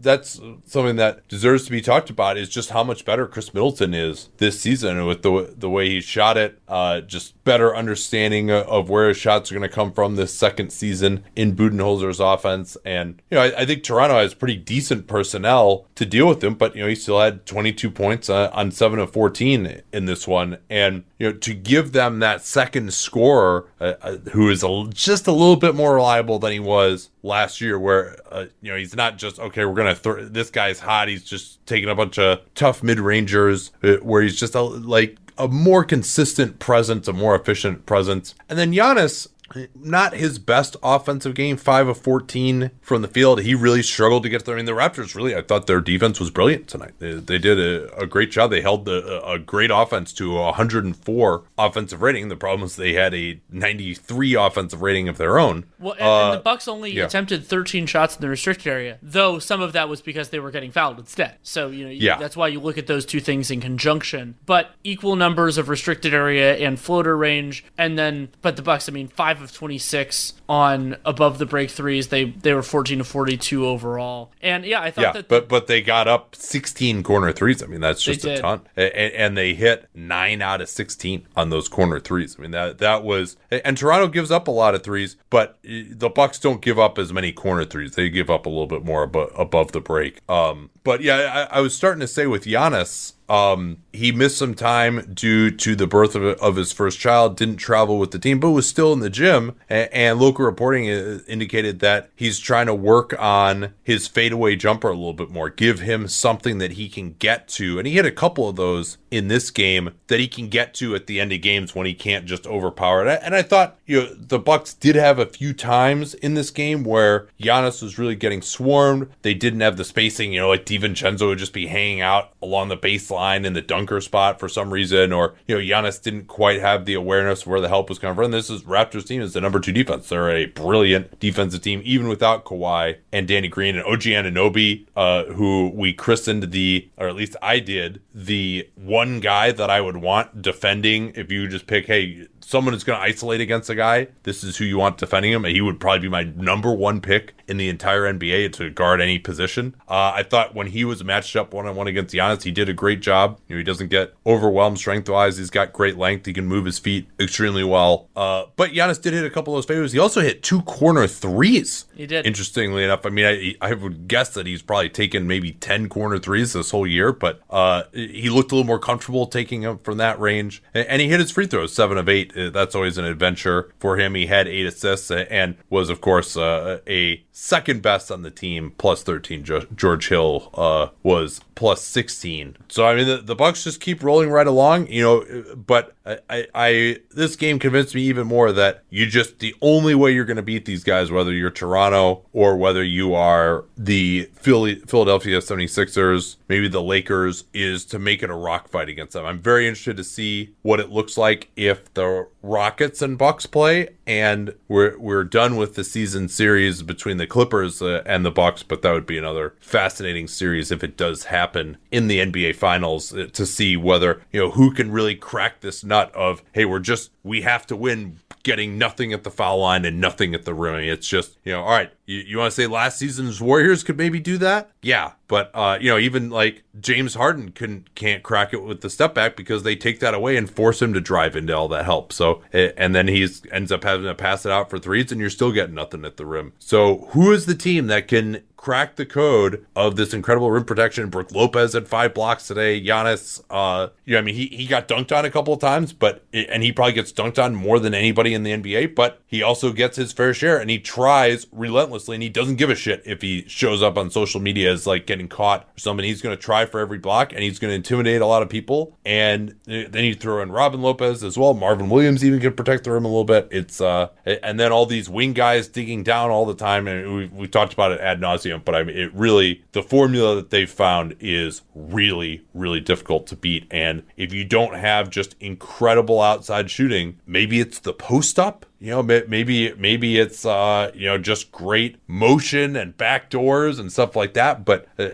that's 0.00 0.40
something 0.66 0.96
that 0.96 1.26
deserves 1.28 1.64
to 1.64 1.70
be 1.70 1.80
talked 1.80 2.10
about 2.10 2.36
is 2.36 2.48
just 2.48 2.70
how 2.70 2.84
much 2.84 3.04
better 3.04 3.26
Khris 3.26 3.54
Middleton 3.54 3.94
is 3.94 4.28
this 4.38 4.60
season 4.60 5.04
with 5.06 5.22
the 5.22 5.54
the 5.56 5.70
way 5.70 5.88
he 5.88 6.00
shot 6.00 6.36
it. 6.36 6.60
Uh, 6.68 7.00
just 7.00 7.42
better 7.44 7.74
understanding 7.74 8.50
of 8.50 8.90
where 8.90 9.08
his 9.08 9.16
shots 9.16 9.50
are 9.50 9.54
going 9.54 9.68
to 9.68 9.74
come 9.74 9.92
from 9.92 10.16
this 10.16 10.34
second 10.34 10.70
season 10.70 11.24
in 11.34 11.56
Budenholzer's 11.56 12.20
offense. 12.20 12.76
And 12.84 13.22
you 13.30 13.36
know, 13.36 13.44
I, 13.44 13.62
I, 13.62 13.64
think 13.66 13.82
Toronto 13.82 14.16
has 14.16 14.34
pretty 14.34 14.56
decent 14.56 15.06
personnel 15.06 15.86
to 15.94 16.04
deal 16.04 16.28
with 16.28 16.44
him, 16.44 16.54
but 16.54 16.76
you 16.76 16.82
know, 16.82 16.88
he 16.88 16.94
still 16.94 17.20
had 17.20 17.46
22 17.46 17.90
points 17.90 18.28
uh, 18.28 18.50
on 18.52 18.70
seven 18.70 18.98
of 18.98 19.12
14 19.12 19.82
in 19.92 20.04
this 20.04 20.28
one, 20.28 20.58
and 20.68 21.04
you 21.18 21.30
know, 21.30 21.38
to 21.38 21.54
give 21.54 21.92
them 21.92 22.18
that 22.18 22.44
second 22.44 22.92
scorer 22.92 23.66
uh, 23.80 23.94
uh 24.02 24.16
who 24.32 24.50
is 24.50 24.62
a 24.62 24.90
just 25.04 25.26
a 25.26 25.32
little 25.32 25.56
bit 25.56 25.74
more 25.74 25.94
reliable 25.94 26.38
than 26.38 26.52
he 26.52 26.60
was 26.60 27.10
last 27.22 27.60
year, 27.60 27.78
where 27.78 28.16
uh, 28.30 28.46
you 28.60 28.70
know 28.70 28.76
he's 28.76 28.96
not 28.96 29.16
just 29.16 29.38
okay. 29.38 29.64
We're 29.64 29.74
gonna 29.74 29.94
throw 29.94 30.24
this 30.24 30.50
guy's 30.50 30.80
hot. 30.80 31.08
He's 31.08 31.24
just 31.24 31.64
taking 31.66 31.88
a 31.88 31.94
bunch 31.94 32.18
of 32.18 32.40
tough 32.54 32.82
mid 32.82 32.98
rangers, 32.98 33.70
uh, 33.82 33.94
where 33.96 34.22
he's 34.22 34.38
just 34.38 34.54
a, 34.54 34.60
like 34.62 35.16
a 35.38 35.46
more 35.46 35.84
consistent 35.84 36.58
presence, 36.58 37.06
a 37.06 37.12
more 37.12 37.36
efficient 37.36 37.86
presence. 37.86 38.34
And 38.48 38.58
then 38.58 38.72
Giannis, 38.72 39.28
not 39.74 40.14
his 40.14 40.38
best 40.38 40.76
offensive 40.82 41.34
game, 41.34 41.56
five 41.56 41.88
of 41.88 41.98
14 41.98 42.70
from 42.80 43.02
the 43.02 43.08
field. 43.08 43.40
He 43.42 43.54
really 43.54 43.82
struggled 43.82 44.22
to 44.24 44.28
get 44.28 44.44
there. 44.44 44.54
I 44.54 44.58
mean, 44.58 44.66
the 44.66 44.72
Raptors 44.72 45.14
really, 45.14 45.34
I 45.34 45.42
thought 45.42 45.66
their 45.66 45.80
defense 45.80 46.20
was 46.20 46.30
brilliant 46.30 46.68
tonight. 46.68 46.92
They, 46.98 47.14
they 47.14 47.38
did 47.38 47.58
a, 47.58 47.94
a, 47.96 48.06
great 48.06 48.30
job. 48.30 48.50
They 48.50 48.60
held 48.60 48.84
the, 48.84 49.22
a 49.26 49.38
great 49.38 49.70
offense 49.70 50.12
to 50.14 50.34
104 50.34 51.44
offensive 51.56 52.02
rating. 52.02 52.28
The 52.28 52.36
problem 52.36 52.66
is 52.66 52.76
they 52.76 52.94
had 52.94 53.14
a 53.14 53.40
93 53.50 54.34
offensive 54.34 54.82
rating 54.82 55.08
of 55.08 55.18
their 55.18 55.38
own. 55.38 55.64
Well, 55.78 55.94
and, 55.94 56.02
uh, 56.02 56.30
and 56.30 56.38
the 56.38 56.42
Bucks 56.42 56.68
only 56.68 56.92
yeah. 56.92 57.06
attempted 57.06 57.46
13 57.46 57.86
shots 57.86 58.16
in 58.16 58.22
the 58.22 58.28
restricted 58.28 58.66
area, 58.66 58.98
though 59.02 59.38
some 59.38 59.60
of 59.60 59.72
that 59.72 59.88
was 59.88 60.02
because 60.02 60.30
they 60.30 60.38
were 60.38 60.50
getting 60.50 60.70
fouled 60.70 60.98
instead. 60.98 61.36
So, 61.42 61.68
you 61.68 61.84
know, 61.84 61.90
yeah. 61.90 62.18
that's 62.18 62.36
why 62.36 62.48
you 62.48 62.60
look 62.60 62.78
at 62.78 62.86
those 62.86 63.04
two 63.04 63.20
things 63.20 63.50
in 63.50 63.60
conjunction. 63.60 64.36
But 64.46 64.70
equal 64.84 65.16
numbers 65.16 65.58
of 65.58 65.68
restricted 65.68 66.14
area 66.14 66.56
and 66.56 66.78
floater 66.78 67.16
range. 67.16 67.64
And 67.76 67.98
then, 67.98 68.28
but 68.42 68.56
the 68.56 68.62
Bucks, 68.62 68.88
I 68.88 68.92
mean, 68.92 69.08
five 69.08 69.37
5 69.38 69.44
of 69.44 69.52
26 69.54 70.34
on 70.48 70.96
above 71.04 71.38
the 71.38 71.46
break 71.46 71.70
threes. 71.70 72.08
They 72.08 72.24
they 72.24 72.54
were 72.54 72.62
14 72.62 72.98
to 72.98 73.04
42 73.04 73.66
overall. 73.66 74.32
And 74.42 74.64
yeah, 74.64 74.80
I 74.80 74.90
thought 74.90 75.02
yeah, 75.02 75.12
that 75.12 75.28
but 75.28 75.48
but 75.48 75.66
they 75.66 75.80
got 75.80 76.08
up 76.08 76.34
16 76.34 77.02
corner 77.02 77.32
threes. 77.32 77.62
I 77.62 77.66
mean, 77.66 77.80
that's 77.80 78.02
just 78.02 78.24
a 78.24 78.38
ton. 78.38 78.62
And, 78.76 78.92
and, 78.94 79.38
they 79.38 79.54
hit 79.54 79.88
9 79.94 80.42
out 80.42 80.60
of 80.60 80.68
16 80.68 81.28
on 81.36 81.50
those 81.50 81.68
corner 81.68 82.00
threes. 82.00 82.34
I 82.36 82.42
mean, 82.42 82.50
that 82.50 82.78
that 82.78 83.04
was 83.04 83.36
and 83.50 83.76
Toronto 83.76 84.08
gives 84.08 84.30
up 84.30 84.48
a 84.48 84.50
lot 84.50 84.74
of 84.74 84.82
threes, 84.82 85.16
but 85.30 85.58
the 85.62 86.10
Bucks 86.12 86.38
don't 86.38 86.60
give 86.60 86.78
up 86.78 86.98
as 86.98 87.12
many 87.12 87.30
corner 87.30 87.64
threes. 87.64 87.94
They 87.94 88.08
give 88.08 88.30
up 88.30 88.46
a 88.46 88.48
little 88.48 88.66
bit 88.66 88.84
more 88.84 89.04
above, 89.04 89.30
above 89.36 89.72
the 89.72 89.80
break. 89.80 90.20
Um 90.28 90.70
but 90.82 91.02
yeah, 91.02 91.48
I, 91.50 91.58
I 91.58 91.60
was 91.60 91.76
starting 91.76 92.00
to 92.00 92.08
say 92.08 92.26
with 92.26 92.44
Giannis 92.44 93.12
um, 93.28 93.82
he 93.92 94.10
missed 94.10 94.38
some 94.38 94.54
time 94.54 95.12
due 95.12 95.50
to 95.50 95.76
the 95.76 95.86
birth 95.86 96.14
of, 96.14 96.22
of, 96.22 96.56
his 96.56 96.72
first 96.72 96.98
child, 96.98 97.36
didn't 97.36 97.56
travel 97.56 97.98
with 97.98 98.10
the 98.10 98.18
team, 98.18 98.40
but 98.40 98.50
was 98.50 98.66
still 98.66 98.92
in 98.92 99.00
the 99.00 99.10
gym. 99.10 99.54
And, 99.68 99.92
and, 99.92 100.18
local 100.18 100.46
reporting 100.46 100.90
uh, 100.90 101.20
indicated 101.28 101.80
that 101.80 102.08
he's 102.16 102.38
trying 102.38 102.66
to 102.66 102.74
work 102.74 103.14
on 103.18 103.74
his 103.84 104.08
fadeaway 104.08 104.56
jumper 104.56 104.88
a 104.88 104.94
little 104.94 105.12
bit 105.12 105.30
more, 105.30 105.50
give 105.50 105.80
him 105.80 106.08
something 106.08 106.56
that 106.58 106.72
he 106.72 106.88
can 106.88 107.16
get 107.18 107.48
to. 107.48 107.78
And 107.78 107.86
he 107.86 107.94
hit 107.94 108.06
a 108.06 108.10
couple 108.10 108.48
of 108.48 108.56
those 108.56 108.96
in 109.10 109.28
this 109.28 109.50
game 109.50 109.90
that 110.06 110.20
he 110.20 110.28
can 110.28 110.48
get 110.48 110.72
to 110.74 110.94
at 110.94 111.06
the 111.06 111.20
end 111.20 111.32
of 111.32 111.42
games 111.42 111.74
when 111.74 111.86
he 111.86 111.94
can't 111.94 112.24
just 112.24 112.46
overpower 112.46 113.06
it. 113.06 113.20
And 113.22 113.34
I 113.34 113.42
thought, 113.42 113.78
you 113.84 114.00
know, 114.00 114.14
the 114.14 114.38
Bucks 114.38 114.72
did 114.72 114.96
have 114.96 115.18
a 115.18 115.26
few 115.26 115.52
times 115.52 116.14
in 116.14 116.34
this 116.34 116.50
game 116.50 116.82
where 116.82 117.28
Giannis 117.40 117.82
was 117.82 117.98
really 117.98 118.16
getting 118.16 118.42
swarmed. 118.42 119.10
They 119.20 119.34
didn't 119.34 119.60
have 119.60 119.76
the 119.76 119.84
spacing, 119.84 120.32
you 120.32 120.40
know, 120.40 120.48
like 120.48 120.64
DiVincenzo 120.64 121.28
would 121.28 121.38
just 121.38 121.52
be 121.52 121.66
hanging 121.66 122.00
out 122.00 122.32
along 122.40 122.68
the 122.68 122.76
baseline 122.76 123.17
in 123.44 123.52
the 123.52 123.60
dunker 123.60 124.00
spot 124.00 124.38
for 124.38 124.48
some 124.48 124.72
reason, 124.72 125.12
or 125.12 125.34
you 125.46 125.54
know, 125.54 125.60
Giannis 125.60 126.00
didn't 126.00 126.26
quite 126.26 126.60
have 126.60 126.84
the 126.84 126.94
awareness 126.94 127.46
where 127.46 127.60
the 127.60 127.68
help 127.68 127.88
was 127.88 127.98
coming 127.98 128.16
from. 128.16 128.30
This 128.30 128.50
is 128.50 128.62
Raptors 128.62 129.06
team 129.06 129.20
is 129.20 129.32
the 129.32 129.40
number 129.40 129.60
two 129.60 129.72
defense. 129.72 130.08
They're 130.08 130.30
a 130.30 130.46
brilliant 130.46 131.18
defensive 131.20 131.62
team, 131.62 131.82
even 131.84 132.08
without 132.08 132.44
Kawhi 132.44 132.98
and 133.12 133.26
Danny 133.26 133.48
Green 133.48 133.76
and 133.76 133.84
OG 133.84 134.02
Anunoby, 134.02 134.86
uh, 134.96 135.24
who 135.24 135.70
we 135.74 135.92
christened 135.92 136.52
the, 136.52 136.88
or 136.96 137.08
at 137.08 137.16
least 137.16 137.36
I 137.42 137.58
did, 137.58 138.00
the 138.14 138.68
one 138.74 139.20
guy 139.20 139.52
that 139.52 139.70
I 139.70 139.80
would 139.80 139.98
want 139.98 140.42
defending 140.42 141.12
if 141.14 141.30
you 141.30 141.48
just 141.48 141.66
pick, 141.66 141.86
hey, 141.86 142.26
someone 142.48 142.72
is 142.72 142.82
going 142.82 142.98
to 142.98 143.02
isolate 143.02 143.42
against 143.42 143.68
a 143.68 143.74
guy, 143.74 144.08
this 144.22 144.42
is 144.42 144.56
who 144.56 144.64
you 144.64 144.78
want 144.78 144.96
defending 144.96 145.30
him. 145.30 145.44
He 145.44 145.60
would 145.60 145.78
probably 145.78 145.98
be 145.98 146.08
my 146.08 146.22
number 146.22 146.72
one 146.72 147.02
pick 147.02 147.34
in 147.46 147.58
the 147.58 147.68
entire 147.68 148.10
NBA 148.10 148.54
to 148.54 148.70
guard 148.70 149.02
any 149.02 149.18
position. 149.18 149.76
Uh, 149.86 150.12
I 150.14 150.22
thought 150.22 150.54
when 150.54 150.68
he 150.68 150.82
was 150.82 151.04
matched 151.04 151.36
up 151.36 151.52
one 151.52 151.66
on 151.66 151.76
one 151.76 151.88
against 151.88 152.14
Giannis, 152.14 152.44
he 152.44 152.50
did 152.50 152.70
a 152.70 152.72
great 152.72 153.00
job. 153.00 153.38
You 153.48 153.54
know, 153.54 153.58
he 153.58 153.64
doesn't 153.64 153.88
get 153.88 154.14
overwhelmed 154.24 154.78
strength 154.78 155.10
wise. 155.10 155.36
He's 155.36 155.50
got 155.50 155.74
great 155.74 155.98
length. 155.98 156.24
He 156.24 156.32
can 156.32 156.46
move 156.46 156.64
his 156.64 156.78
feet 156.78 157.06
extremely 157.20 157.64
well. 157.64 158.08
Uh, 158.16 158.46
but 158.56 158.70
Giannis 158.70 159.00
did 159.00 159.12
hit 159.12 159.26
a 159.26 159.30
couple 159.30 159.54
of 159.54 159.58
those 159.58 159.66
favors. 159.66 159.92
He 159.92 159.98
also 159.98 160.22
hit 160.22 160.42
two 160.42 160.62
corner 160.62 161.06
threes. 161.06 161.84
He 161.94 162.06
did. 162.06 162.26
Interestingly 162.26 162.82
enough, 162.82 163.04
I 163.04 163.10
mean, 163.10 163.26
I, 163.26 163.56
I 163.60 163.74
would 163.74 164.08
guess 164.08 164.30
that 164.30 164.46
he's 164.46 164.62
probably 164.62 164.88
taken 164.88 165.26
maybe 165.26 165.52
10 165.52 165.90
corner 165.90 166.18
threes 166.18 166.54
this 166.54 166.70
whole 166.70 166.86
year, 166.86 167.12
but 167.12 167.42
uh, 167.50 167.82
he 167.92 168.30
looked 168.30 168.52
a 168.52 168.54
little 168.54 168.66
more 168.66 168.78
comfortable 168.78 169.26
taking 169.26 169.60
them 169.60 169.78
from 169.80 169.98
that 169.98 170.18
range. 170.18 170.62
And 170.72 171.02
he 171.02 171.08
hit 171.08 171.20
his 171.20 171.30
free 171.30 171.46
throws, 171.46 171.74
seven 171.74 171.98
of 171.98 172.08
eight 172.08 172.37
that's 172.52 172.74
always 172.74 172.98
an 172.98 173.04
adventure 173.04 173.72
for 173.78 173.96
him. 173.96 174.14
He 174.14 174.26
had 174.26 174.46
eight 174.48 174.66
assists 174.66 175.10
and 175.10 175.56
was, 175.70 175.90
of 175.90 176.00
course, 176.00 176.36
uh, 176.36 176.80
a 176.86 177.24
second 177.32 177.82
best 177.82 178.10
on 178.10 178.22
the 178.22 178.30
team, 178.30 178.72
plus 178.78 179.02
13. 179.02 179.44
George 179.74 180.08
Hill 180.08 180.50
uh, 180.54 180.88
was 181.02 181.40
plus 181.58 181.82
16. 181.82 182.56
So 182.68 182.86
I 182.86 182.94
mean, 182.94 183.08
the, 183.08 183.16
the 183.16 183.34
Bucks 183.34 183.64
just 183.64 183.80
keep 183.80 184.00
rolling 184.04 184.30
right 184.30 184.46
along, 184.46 184.86
you 184.86 185.02
know. 185.02 185.56
But 185.56 185.92
I, 186.06 186.46
I, 186.54 186.98
this 187.10 187.34
game 187.34 187.58
convinced 187.58 187.96
me 187.96 188.02
even 188.02 188.28
more 188.28 188.52
that 188.52 188.84
you 188.90 189.06
just 189.06 189.40
the 189.40 189.56
only 189.60 189.96
way 189.96 190.12
you're 190.12 190.24
going 190.24 190.36
to 190.36 190.42
beat 190.42 190.66
these 190.66 190.84
guys, 190.84 191.10
whether 191.10 191.32
you're 191.32 191.50
Toronto 191.50 192.24
or 192.32 192.56
whether 192.56 192.84
you 192.84 193.12
are 193.12 193.64
the 193.76 194.30
Philly, 194.34 194.76
Philadelphia 194.76 195.38
76ers, 195.38 196.36
maybe 196.48 196.68
the 196.68 196.80
Lakers, 196.80 197.42
is 197.52 197.84
to 197.86 197.98
make 197.98 198.22
it 198.22 198.30
a 198.30 198.36
rock 198.36 198.68
fight 198.68 198.88
against 198.88 199.14
them. 199.14 199.26
I'm 199.26 199.40
very 199.40 199.66
interested 199.66 199.96
to 199.96 200.04
see 200.04 200.54
what 200.62 200.78
it 200.78 200.90
looks 200.90 201.18
like 201.18 201.50
if 201.56 201.92
the 201.94 202.28
Rockets 202.48 203.02
and 203.02 203.18
Bucks 203.18 203.46
play, 203.46 203.90
and 204.06 204.54
we're 204.66 204.98
we're 204.98 205.24
done 205.24 205.56
with 205.56 205.74
the 205.74 205.84
season 205.84 206.28
series 206.28 206.82
between 206.82 207.18
the 207.18 207.26
Clippers 207.26 207.82
uh, 207.82 208.02
and 208.06 208.24
the 208.24 208.30
Bucks. 208.30 208.62
But 208.62 208.82
that 208.82 208.92
would 208.92 209.06
be 209.06 209.18
another 209.18 209.54
fascinating 209.60 210.26
series 210.26 210.70
if 210.70 210.82
it 210.82 210.96
does 210.96 211.24
happen 211.24 211.76
in 211.90 212.08
the 212.08 212.18
NBA 212.18 212.56
Finals 212.56 213.14
uh, 213.14 213.28
to 213.32 213.46
see 213.46 213.76
whether 213.76 214.22
you 214.32 214.40
know 214.40 214.50
who 214.50 214.72
can 214.72 214.90
really 214.90 215.14
crack 215.14 215.60
this 215.60 215.84
nut 215.84 216.14
of 216.14 216.42
hey, 216.52 216.64
we're 216.64 216.78
just 216.78 217.10
we 217.22 217.42
have 217.42 217.66
to 217.66 217.76
win 217.76 218.18
getting 218.48 218.78
nothing 218.78 219.12
at 219.12 219.24
the 219.24 219.30
foul 219.30 219.58
line 219.58 219.84
and 219.84 220.00
nothing 220.00 220.34
at 220.34 220.46
the 220.46 220.54
rim. 220.54 220.76
It's 220.76 221.06
just, 221.06 221.36
you 221.44 221.52
know, 221.52 221.60
all 221.60 221.70
right, 221.70 221.92
you, 222.06 222.20
you 222.20 222.38
want 222.38 222.50
to 222.50 222.56
say 222.56 222.66
last 222.66 222.98
season's 222.98 223.42
Warriors 223.42 223.84
could 223.84 223.98
maybe 223.98 224.20
do 224.20 224.38
that? 224.38 224.70
Yeah. 224.80 225.12
But, 225.26 225.50
uh, 225.52 225.76
you 225.78 225.90
know, 225.90 225.98
even 225.98 226.30
like 226.30 226.62
James 226.80 227.14
Harden 227.14 227.50
can, 227.50 227.86
can't 227.94 228.22
crack 228.22 228.54
it 228.54 228.62
with 228.62 228.80
the 228.80 228.88
step 228.88 229.14
back 229.14 229.36
because 229.36 229.64
they 229.64 229.76
take 229.76 230.00
that 230.00 230.14
away 230.14 230.38
and 230.38 230.48
force 230.50 230.80
him 230.80 230.94
to 230.94 231.00
drive 231.02 231.36
into 231.36 231.54
all 231.54 231.68
that 231.68 231.84
help. 231.84 232.10
So, 232.10 232.42
and 232.54 232.94
then 232.94 233.06
he's 233.06 233.42
ends 233.52 233.70
up 233.70 233.84
having 233.84 234.06
to 234.06 234.14
pass 234.14 234.46
it 234.46 234.52
out 234.52 234.70
for 234.70 234.78
threes 234.78 235.12
and 235.12 235.20
you're 235.20 235.28
still 235.28 235.52
getting 235.52 235.74
nothing 235.74 236.06
at 236.06 236.16
the 236.16 236.24
rim. 236.24 236.54
So, 236.58 237.08
who 237.10 237.30
is 237.32 237.44
the 237.44 237.54
team 237.54 237.88
that 237.88 238.08
can 238.08 238.42
crack 238.58 238.96
the 238.96 239.06
code 239.06 239.64
of 239.76 239.96
this 239.96 240.12
incredible 240.12 240.50
rim 240.50 240.64
protection. 240.64 241.08
Brook 241.08 241.32
Lopez 241.32 241.72
had 241.72 241.88
five 241.88 242.12
blocks 242.12 242.48
today. 242.48 242.84
Giannis, 242.84 243.40
uh, 243.48 243.88
I 244.08 244.20
mean, 244.20 244.34
he, 244.34 244.48
he 244.48 244.66
got 244.66 244.88
dunked 244.88 245.16
on 245.16 245.24
a 245.24 245.30
couple 245.30 245.54
of 245.54 245.60
times, 245.60 245.92
but, 245.92 246.24
and 246.34 246.62
he 246.62 246.72
probably 246.72 246.92
gets 246.92 247.12
dunked 247.12 247.42
on 247.42 247.54
more 247.54 247.78
than 247.78 247.94
anybody 247.94 248.34
in 248.34 248.42
the 248.42 248.50
NBA, 248.50 248.96
but 248.96 249.22
he 249.26 249.42
also 249.42 249.72
gets 249.72 249.96
his 249.96 250.12
fair 250.12 250.34
share 250.34 250.58
and 250.58 250.68
he 250.68 250.78
tries 250.78 251.46
relentlessly 251.52 252.16
and 252.16 252.22
he 252.22 252.28
doesn't 252.28 252.56
give 252.56 252.68
a 252.68 252.74
shit 252.74 253.00
if 253.06 253.22
he 253.22 253.46
shows 253.46 253.80
up 253.80 253.96
on 253.96 254.10
social 254.10 254.40
media 254.40 254.72
as 254.72 254.88
like 254.88 255.06
getting 255.06 255.28
caught 255.28 255.62
or 255.62 255.78
something. 255.78 256.04
He's 256.04 256.20
going 256.20 256.36
to 256.36 256.42
try 256.42 256.66
for 256.66 256.80
every 256.80 256.98
block 256.98 257.32
and 257.32 257.42
he's 257.42 257.60
going 257.60 257.70
to 257.70 257.76
intimidate 257.76 258.20
a 258.20 258.26
lot 258.26 258.42
of 258.42 258.48
people. 258.48 258.98
And 259.06 259.54
then 259.66 260.04
you 260.04 260.14
throw 260.14 260.42
in 260.42 260.50
Robin 260.50 260.82
Lopez 260.82 261.22
as 261.22 261.38
well. 261.38 261.54
Marvin 261.54 261.88
Williams 261.88 262.24
even 262.24 262.40
can 262.40 262.54
protect 262.54 262.84
the 262.84 262.90
rim 262.90 263.04
a 263.04 263.08
little 263.08 263.24
bit. 263.24 263.48
It's, 263.52 263.80
uh, 263.80 264.08
and 264.26 264.58
then 264.58 264.72
all 264.72 264.84
these 264.84 265.08
wing 265.08 265.32
guys 265.32 265.68
digging 265.68 266.02
down 266.02 266.30
all 266.30 266.44
the 266.44 266.54
time. 266.54 266.88
And 266.88 267.14
we, 267.14 267.26
we 267.26 267.46
talked 267.46 267.72
about 267.72 267.92
it 267.92 268.00
ad 268.00 268.20
nauseum 268.20 268.47
but 268.56 268.74
I 268.74 268.82
mean, 268.82 268.96
it 268.96 269.12
really, 269.14 269.64
the 269.72 269.82
formula 269.82 270.36
that 270.36 270.50
they've 270.50 270.70
found 270.70 271.16
is 271.20 271.62
really, 271.74 272.42
really 272.54 272.80
difficult 272.80 273.26
to 273.28 273.36
beat. 273.36 273.66
And 273.70 274.04
if 274.16 274.32
you 274.32 274.44
don't 274.44 274.74
have 274.74 275.10
just 275.10 275.36
incredible 275.40 276.22
outside 276.22 276.70
shooting, 276.70 277.18
maybe 277.26 277.60
it's 277.60 277.80
the 277.80 277.92
post 277.92 278.38
up 278.38 278.64
you 278.80 278.90
know 278.90 279.02
maybe 279.02 279.72
maybe 279.74 280.18
it's 280.18 280.46
uh 280.46 280.90
you 280.94 281.06
know 281.06 281.18
just 281.18 281.50
great 281.50 281.96
motion 282.06 282.76
and 282.76 282.96
back 282.96 283.28
doors 283.28 283.78
and 283.78 283.90
stuff 283.90 284.14
like 284.14 284.34
that 284.34 284.64
but 284.64 284.86
uh, 284.98 285.08